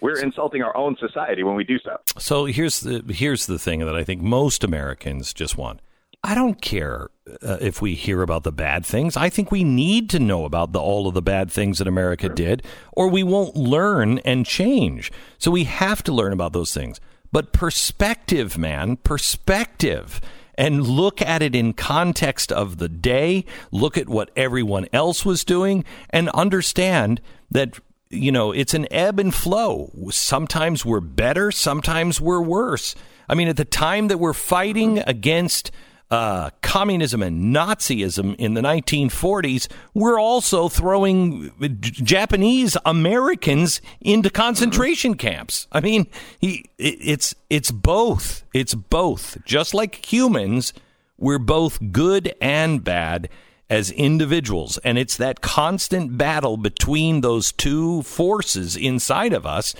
We're 0.00 0.20
insulting 0.20 0.62
our 0.62 0.76
own 0.76 0.96
society 0.98 1.42
when 1.42 1.56
we 1.56 1.64
do 1.64 1.78
so. 1.80 1.96
So 2.18 2.44
here's 2.44 2.80
the 2.80 3.02
here's 3.12 3.46
the 3.46 3.58
thing 3.58 3.80
that 3.80 3.96
I 3.96 4.04
think 4.04 4.22
most 4.22 4.62
Americans 4.62 5.34
just 5.34 5.58
want. 5.58 5.80
I 6.22 6.34
don't 6.34 6.60
care 6.60 7.10
uh, 7.42 7.58
if 7.60 7.80
we 7.80 7.94
hear 7.94 8.22
about 8.22 8.42
the 8.42 8.52
bad 8.52 8.84
things. 8.84 9.16
I 9.16 9.28
think 9.28 9.52
we 9.52 9.62
need 9.62 10.10
to 10.10 10.18
know 10.18 10.44
about 10.44 10.72
the, 10.72 10.80
all 10.80 11.06
of 11.06 11.14
the 11.14 11.22
bad 11.22 11.50
things 11.50 11.78
that 11.78 11.86
America 11.86 12.28
did, 12.28 12.64
or 12.92 13.08
we 13.08 13.22
won't 13.22 13.54
learn 13.54 14.18
and 14.20 14.44
change. 14.44 15.12
So 15.38 15.50
we 15.50 15.64
have 15.64 16.02
to 16.04 16.12
learn 16.12 16.32
about 16.32 16.52
those 16.52 16.74
things. 16.74 17.00
But 17.32 17.52
perspective, 17.52 18.56
man, 18.58 18.96
perspective. 18.96 20.20
And 20.56 20.86
look 20.86 21.22
at 21.22 21.40
it 21.40 21.54
in 21.54 21.72
context 21.72 22.50
of 22.50 22.78
the 22.78 22.88
day, 22.88 23.44
look 23.70 23.96
at 23.96 24.08
what 24.08 24.30
everyone 24.34 24.86
else 24.92 25.24
was 25.24 25.44
doing, 25.44 25.84
and 26.10 26.28
understand 26.30 27.20
that, 27.50 27.78
you 28.10 28.32
know, 28.32 28.50
it's 28.50 28.74
an 28.74 28.88
ebb 28.90 29.20
and 29.20 29.32
flow. 29.32 29.92
Sometimes 30.10 30.84
we're 30.84 31.00
better, 31.00 31.52
sometimes 31.52 32.20
we're 32.20 32.42
worse. 32.42 32.96
I 33.28 33.34
mean, 33.34 33.46
at 33.46 33.56
the 33.56 33.64
time 33.64 34.08
that 34.08 34.18
we're 34.18 34.32
fighting 34.32 34.98
against 35.06 35.70
uh, 36.10 36.50
communism 36.62 37.22
and 37.22 37.54
Nazism 37.54 38.34
in 38.36 38.54
the 38.54 38.60
1940s, 38.60 39.68
we're 39.92 40.18
also 40.18 40.68
throwing 40.68 41.52
Japanese 41.80 42.76
Americans 42.84 43.80
into 44.00 44.30
concentration 44.30 45.14
camps. 45.14 45.66
I 45.70 45.80
mean, 45.80 46.06
he, 46.38 46.64
it's 46.78 47.34
it's 47.50 47.70
both. 47.70 48.44
It's 48.54 48.74
both. 48.74 49.38
Just 49.44 49.74
like 49.74 50.10
humans, 50.10 50.72
we're 51.18 51.38
both 51.38 51.92
good 51.92 52.34
and 52.40 52.82
bad 52.82 53.28
as 53.68 53.90
individuals, 53.90 54.78
and 54.78 54.96
it's 54.96 55.16
that 55.18 55.42
constant 55.42 56.16
battle 56.16 56.56
between 56.56 57.20
those 57.20 57.52
two 57.52 58.02
forces 58.02 58.76
inside 58.76 59.34
of 59.34 59.44
us 59.44 59.74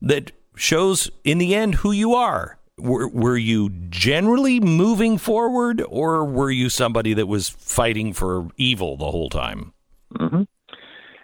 that 0.00 0.32
shows 0.54 1.10
in 1.22 1.36
the 1.36 1.54
end 1.54 1.76
who 1.76 1.92
you 1.92 2.14
are 2.14 2.55
were, 2.78 3.08
were 3.08 3.36
you 3.36 3.70
generally 3.88 4.60
moving 4.60 5.18
forward 5.18 5.82
or 5.88 6.24
were 6.24 6.50
you 6.50 6.68
somebody 6.68 7.14
that 7.14 7.26
was 7.26 7.48
fighting 7.48 8.12
for 8.12 8.48
evil 8.56 8.96
the 8.96 9.10
whole 9.10 9.30
time? 9.30 9.72
Mm-hmm. 10.14 10.42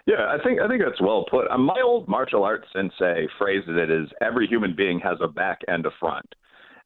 Yeah, 0.05 0.27
I 0.27 0.43
think 0.43 0.59
I 0.59 0.67
think 0.67 0.81
that's 0.83 1.01
well 1.01 1.25
put. 1.31 1.49
Uh, 1.49 1.57
my 1.57 1.79
old 1.81 2.09
martial 2.09 2.43
arts 2.43 2.67
sensei 2.73 3.25
phrases 3.37 3.69
it 3.69 3.89
as 3.89 4.09
every 4.21 4.47
human 4.47 4.75
being 4.75 4.99
has 4.99 5.17
a 5.21 5.29
back 5.29 5.61
and 5.67 5.85
a 5.85 5.91
front. 5.97 6.25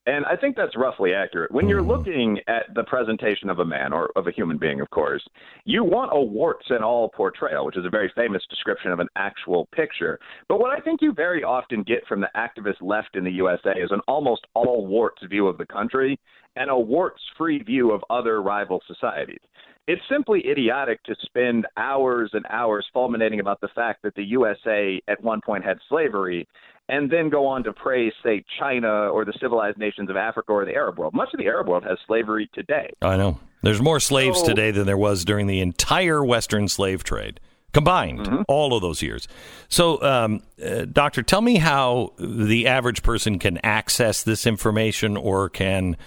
And 0.07 0.25
I 0.25 0.37
think 0.37 0.55
that's 0.55 0.75
roughly 0.77 1.13
accurate. 1.13 1.51
When 1.51 1.67
you're 1.67 1.83
hmm. 1.83 1.89
looking 1.89 2.39
at 2.47 2.73
the 2.73 2.83
presentation 2.83 3.49
of 3.49 3.59
a 3.59 3.65
man 3.65 3.91
or 3.91 4.09
of 4.15 4.25
a 4.25 4.31
human 4.31 4.57
being, 4.57 4.79
of 4.79 4.89
course, 4.89 5.21
you 5.65 5.83
want 5.83 6.11
a 6.13 6.19
warts 6.19 6.65
and 6.69 6.81
all 6.81 7.09
portrayal, 7.09 7.65
which 7.65 7.77
is 7.77 7.85
a 7.85 7.89
very 7.89 8.09
famous 8.15 8.41
description 8.49 8.91
of 8.93 9.01
an 9.01 9.09
actual 9.17 9.67
picture. 9.75 10.17
But 10.47 10.61
what 10.61 10.71
I 10.71 10.79
think 10.79 11.01
you 11.01 11.13
very 11.13 11.43
often 11.43 11.83
get 11.83 12.07
from 12.07 12.21
the 12.21 12.29
activist 12.37 12.81
left 12.81 13.17
in 13.17 13.25
the 13.25 13.31
USA 13.31 13.71
is 13.71 13.91
an 13.91 13.99
almost 14.07 14.47
all 14.53 14.87
warts 14.87 15.21
view 15.29 15.45
of 15.47 15.57
the 15.57 15.65
country 15.65 16.17
and 16.55 16.71
a 16.71 16.79
warts 16.79 17.21
free 17.37 17.61
view 17.61 17.91
of 17.91 18.01
other 18.09 18.41
rival 18.41 18.81
societies. 18.87 19.41
It's 19.87 20.01
simply 20.09 20.43
idiotic 20.49 21.03
to 21.03 21.15
spend 21.21 21.65
hours 21.77 22.31
and 22.33 22.45
hours 22.49 22.85
fulminating 22.93 23.41
about 23.41 23.61
the 23.61 23.69
fact 23.69 24.03
that 24.03 24.15
the 24.15 24.23
USA 24.23 25.01
at 25.07 25.21
one 25.21 25.41
point 25.45 25.63
had 25.63 25.77
slavery 25.89 26.47
and 26.89 27.09
then 27.11 27.29
go 27.29 27.45
on 27.47 27.63
to 27.65 27.73
praise, 27.73 28.13
say, 28.23 28.43
China 28.59 29.09
or 29.09 29.25
the 29.25 29.33
civilized 29.41 29.77
nations 29.77 30.09
of 30.09 30.15
Africa 30.15 30.51
or 30.53 30.65
the 30.65 30.73
Arab 30.73 30.97
world. 30.97 31.13
Much 31.13 31.29
of 31.33 31.39
the 31.39 31.45
Arab 31.47 31.67
world 31.67 31.83
has 31.83 31.97
slavery 32.07 32.49
today. 32.53 32.91
I 33.01 33.17
know. 33.17 33.39
There's 33.63 33.81
more 33.81 33.99
slaves 33.99 34.39
So- 34.39 34.47
today 34.47 34.71
than 34.71 34.85
there 34.85 34.97
was 34.97 35.25
during 35.25 35.47
the 35.47 35.59
entire 35.61 36.23
Western 36.23 36.67
slave 36.67 37.03
trade 37.03 37.39
combined, 37.73 38.19
Mm-hmm. 38.21 38.41
all 38.47 38.73
of 38.73 38.81
those 38.81 39.01
years. 39.01 39.27
So, 39.67 40.01
um, 40.01 40.41
uh, 40.65 40.85
Doctor, 40.91 41.21
tell 41.21 41.41
me 41.41 41.57
how 41.57 42.13
the 42.17 42.65
average 42.67 43.03
person 43.03 43.37
can 43.37 43.59
access 43.63 44.23
this 44.23 44.47
information 44.47 45.17
or 45.17 45.49
can, 45.49 45.97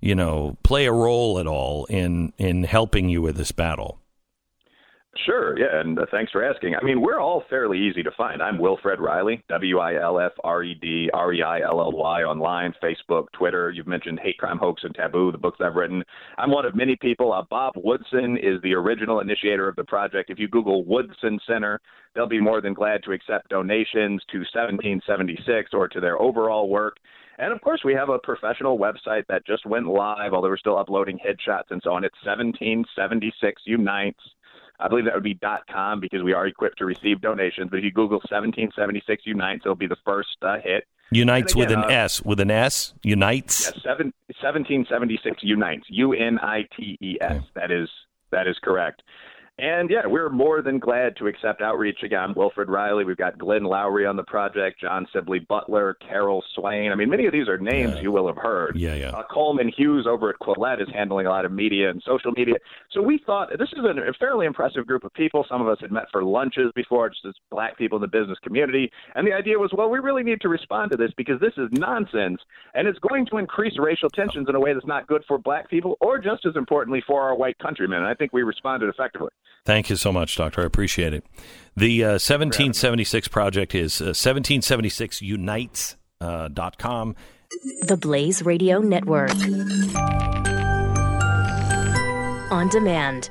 you 0.00 0.14
know, 0.14 0.56
play 0.64 0.86
a 0.86 0.92
role 0.92 1.38
at 1.38 1.46
all 1.46 1.84
in 1.84 2.32
in 2.38 2.64
helping 2.64 3.08
you 3.10 3.20
with 3.22 3.36
this 3.36 3.52
battle. 3.52 3.99
Sure, 5.26 5.58
yeah, 5.58 5.80
and 5.80 5.98
uh, 5.98 6.06
thanks 6.10 6.32
for 6.32 6.42
asking. 6.42 6.74
I 6.74 6.82
mean, 6.82 7.00
we're 7.00 7.20
all 7.20 7.44
fairly 7.50 7.78
easy 7.78 8.02
to 8.02 8.10
find. 8.16 8.42
I'm 8.42 8.58
Wilfred 8.58 9.00
Reilly, 9.00 9.42
W 9.48 9.78
I 9.78 10.00
L 10.00 10.18
F 10.18 10.32
R 10.44 10.62
E 10.62 10.74
D 10.74 11.10
R 11.12 11.32
E 11.32 11.42
I 11.42 11.60
L 11.60 11.80
L 11.80 11.92
Y, 11.92 12.22
online, 12.22 12.72
Facebook, 12.82 13.26
Twitter. 13.32 13.70
You've 13.70 13.86
mentioned 13.86 14.18
Hate 14.22 14.38
Crime, 14.38 14.56
Hoax, 14.56 14.82
and 14.82 14.94
Taboo, 14.94 15.30
the 15.30 15.38
books 15.38 15.58
I've 15.62 15.74
written. 15.74 16.02
I'm 16.38 16.50
one 16.50 16.64
of 16.64 16.74
many 16.74 16.96
people. 16.96 17.32
Uh, 17.32 17.42
Bob 17.50 17.74
Woodson 17.76 18.38
is 18.38 18.62
the 18.62 18.72
original 18.72 19.20
initiator 19.20 19.68
of 19.68 19.76
the 19.76 19.84
project. 19.84 20.30
If 20.30 20.38
you 20.38 20.48
Google 20.48 20.84
Woodson 20.84 21.38
Center, 21.46 21.80
they'll 22.14 22.26
be 22.26 22.40
more 22.40 22.62
than 22.62 22.72
glad 22.72 23.02
to 23.04 23.12
accept 23.12 23.50
donations 23.50 24.22
to 24.32 24.38
1776 24.38 25.70
or 25.74 25.88
to 25.88 26.00
their 26.00 26.20
overall 26.20 26.70
work. 26.70 26.96
And 27.38 27.52
of 27.52 27.60
course, 27.60 27.80
we 27.84 27.94
have 27.94 28.08
a 28.08 28.18
professional 28.18 28.78
website 28.78 29.24
that 29.28 29.46
just 29.46 29.66
went 29.66 29.86
live, 29.86 30.32
although 30.32 30.48
we're 30.48 30.58
still 30.58 30.78
uploading 30.78 31.18
headshots 31.18 31.70
and 31.70 31.80
so 31.82 31.92
on. 31.92 32.04
It's 32.04 32.16
1776 32.24 33.62
Unites. 33.66 34.20
I 34.80 34.88
believe 34.88 35.04
that 35.04 35.14
would 35.14 35.22
be 35.22 35.38
.com 35.70 36.00
because 36.00 36.22
we 36.22 36.32
are 36.32 36.46
equipped 36.46 36.78
to 36.78 36.84
receive 36.84 37.20
donations. 37.20 37.70
But 37.70 37.78
if 37.78 37.84
you 37.84 37.90
Google 37.90 38.18
1776 38.18 39.26
Unites, 39.26 39.62
it'll 39.64 39.74
be 39.74 39.86
the 39.86 39.96
first 40.04 40.36
uh, 40.42 40.58
hit. 40.62 40.86
Unites 41.12 41.52
And 41.52 41.60
with 41.60 41.70
an 41.70 41.80
uh, 41.84 41.88
S, 41.88 42.22
with 42.22 42.40
an 42.40 42.50
S, 42.50 42.94
unites. 43.02 43.64
Yes, 43.64 43.82
seven, 43.82 44.12
1776 44.28 45.42
Unites, 45.42 45.86
U 45.88 46.12
N 46.12 46.38
I 46.38 46.68
T 46.76 46.96
E 47.00 47.18
S. 47.20 47.42
That 47.54 47.70
is 47.70 47.88
that 48.30 48.46
is 48.46 48.56
correct. 48.62 49.02
And 49.60 49.90
yeah, 49.90 50.06
we're 50.06 50.30
more 50.30 50.62
than 50.62 50.78
glad 50.78 51.16
to 51.16 51.26
accept 51.26 51.60
outreach 51.60 52.02
again. 52.02 52.32
Wilfred 52.34 52.70
Reilly, 52.70 53.04
we've 53.04 53.16
got 53.18 53.36
Glenn 53.36 53.62
Loury 53.62 54.08
on 54.08 54.16
the 54.16 54.22
project, 54.22 54.80
John 54.80 55.06
Sibley 55.12 55.40
Butler, 55.40 55.98
Carol 56.00 56.42
Swain. 56.54 56.92
I 56.92 56.94
mean, 56.94 57.10
many 57.10 57.26
of 57.26 57.32
these 57.32 57.46
are 57.46 57.58
names 57.58 57.96
Yeah. 57.96 58.00
you 58.00 58.10
will 58.12 58.26
have 58.26 58.38
heard. 58.38 58.76
Yeah, 58.76 58.94
yeah. 58.94 59.10
Uh, 59.10 59.22
Coleman 59.30 59.68
Hughes 59.76 60.06
over 60.06 60.30
at 60.30 60.36
Quillette 60.38 60.80
is 60.80 60.88
handling 60.94 61.26
a 61.26 61.28
lot 61.30 61.44
of 61.44 61.52
media 61.52 61.90
and 61.90 62.02
social 62.06 62.32
media. 62.32 62.54
So 62.90 63.02
we 63.02 63.18
thought 63.18 63.50
this 63.58 63.68
is 63.72 63.84
a 63.84 64.12
fairly 64.18 64.46
impressive 64.46 64.86
group 64.86 65.04
of 65.04 65.12
people. 65.12 65.44
Some 65.46 65.60
of 65.60 65.68
us 65.68 65.78
had 65.80 65.92
met 65.92 66.04
for 66.10 66.24
lunches 66.24 66.72
before, 66.74 67.10
just 67.10 67.26
as 67.26 67.34
black 67.50 67.76
people 67.76 67.96
in 67.96 68.02
the 68.02 68.08
business 68.08 68.38
community. 68.42 68.90
And 69.14 69.26
the 69.26 69.34
idea 69.34 69.58
was, 69.58 69.72
well, 69.76 69.90
we 69.90 69.98
really 69.98 70.22
need 70.22 70.40
to 70.40 70.48
respond 70.48 70.90
to 70.92 70.96
this 70.96 71.10
because 71.18 71.38
this 71.38 71.52
is 71.58 71.68
nonsense 71.72 72.40
and 72.72 72.88
it's 72.88 72.98
going 73.00 73.26
to 73.26 73.36
increase 73.36 73.78
racial 73.78 74.08
tensions 74.08 74.48
in 74.48 74.54
a 74.54 74.60
way 74.60 74.72
that's 74.72 74.86
not 74.86 75.06
good 75.06 75.22
for 75.28 75.36
black 75.36 75.68
people 75.68 75.98
or 76.00 76.18
just 76.18 76.46
as 76.46 76.56
importantly 76.56 77.02
for 77.06 77.20
our 77.20 77.34
white 77.34 77.58
countrymen. 77.58 77.98
And 77.98 78.06
I 78.06 78.14
think 78.14 78.32
we 78.32 78.42
responded 78.42 78.88
effectively. 78.88 79.30
Thank 79.64 79.90
you 79.90 79.96
so 79.96 80.12
much, 80.12 80.36
Doctor. 80.36 80.62
I 80.62 80.64
appreciate 80.64 81.12
it. 81.14 81.24
The 81.76 82.04
uh, 82.04 82.08
1776 82.12 83.28
project 83.28 83.74
is 83.74 84.00
uh, 84.00 84.06
1776unites.com. 84.06 85.96
Uh, 86.22 86.48
dot 86.48 86.76
com. 86.76 87.16
The 87.82 87.96
Blaze 87.96 88.42
Radio 88.44 88.80
Network. 88.80 89.30
On 92.50 92.68
demand. 92.68 93.28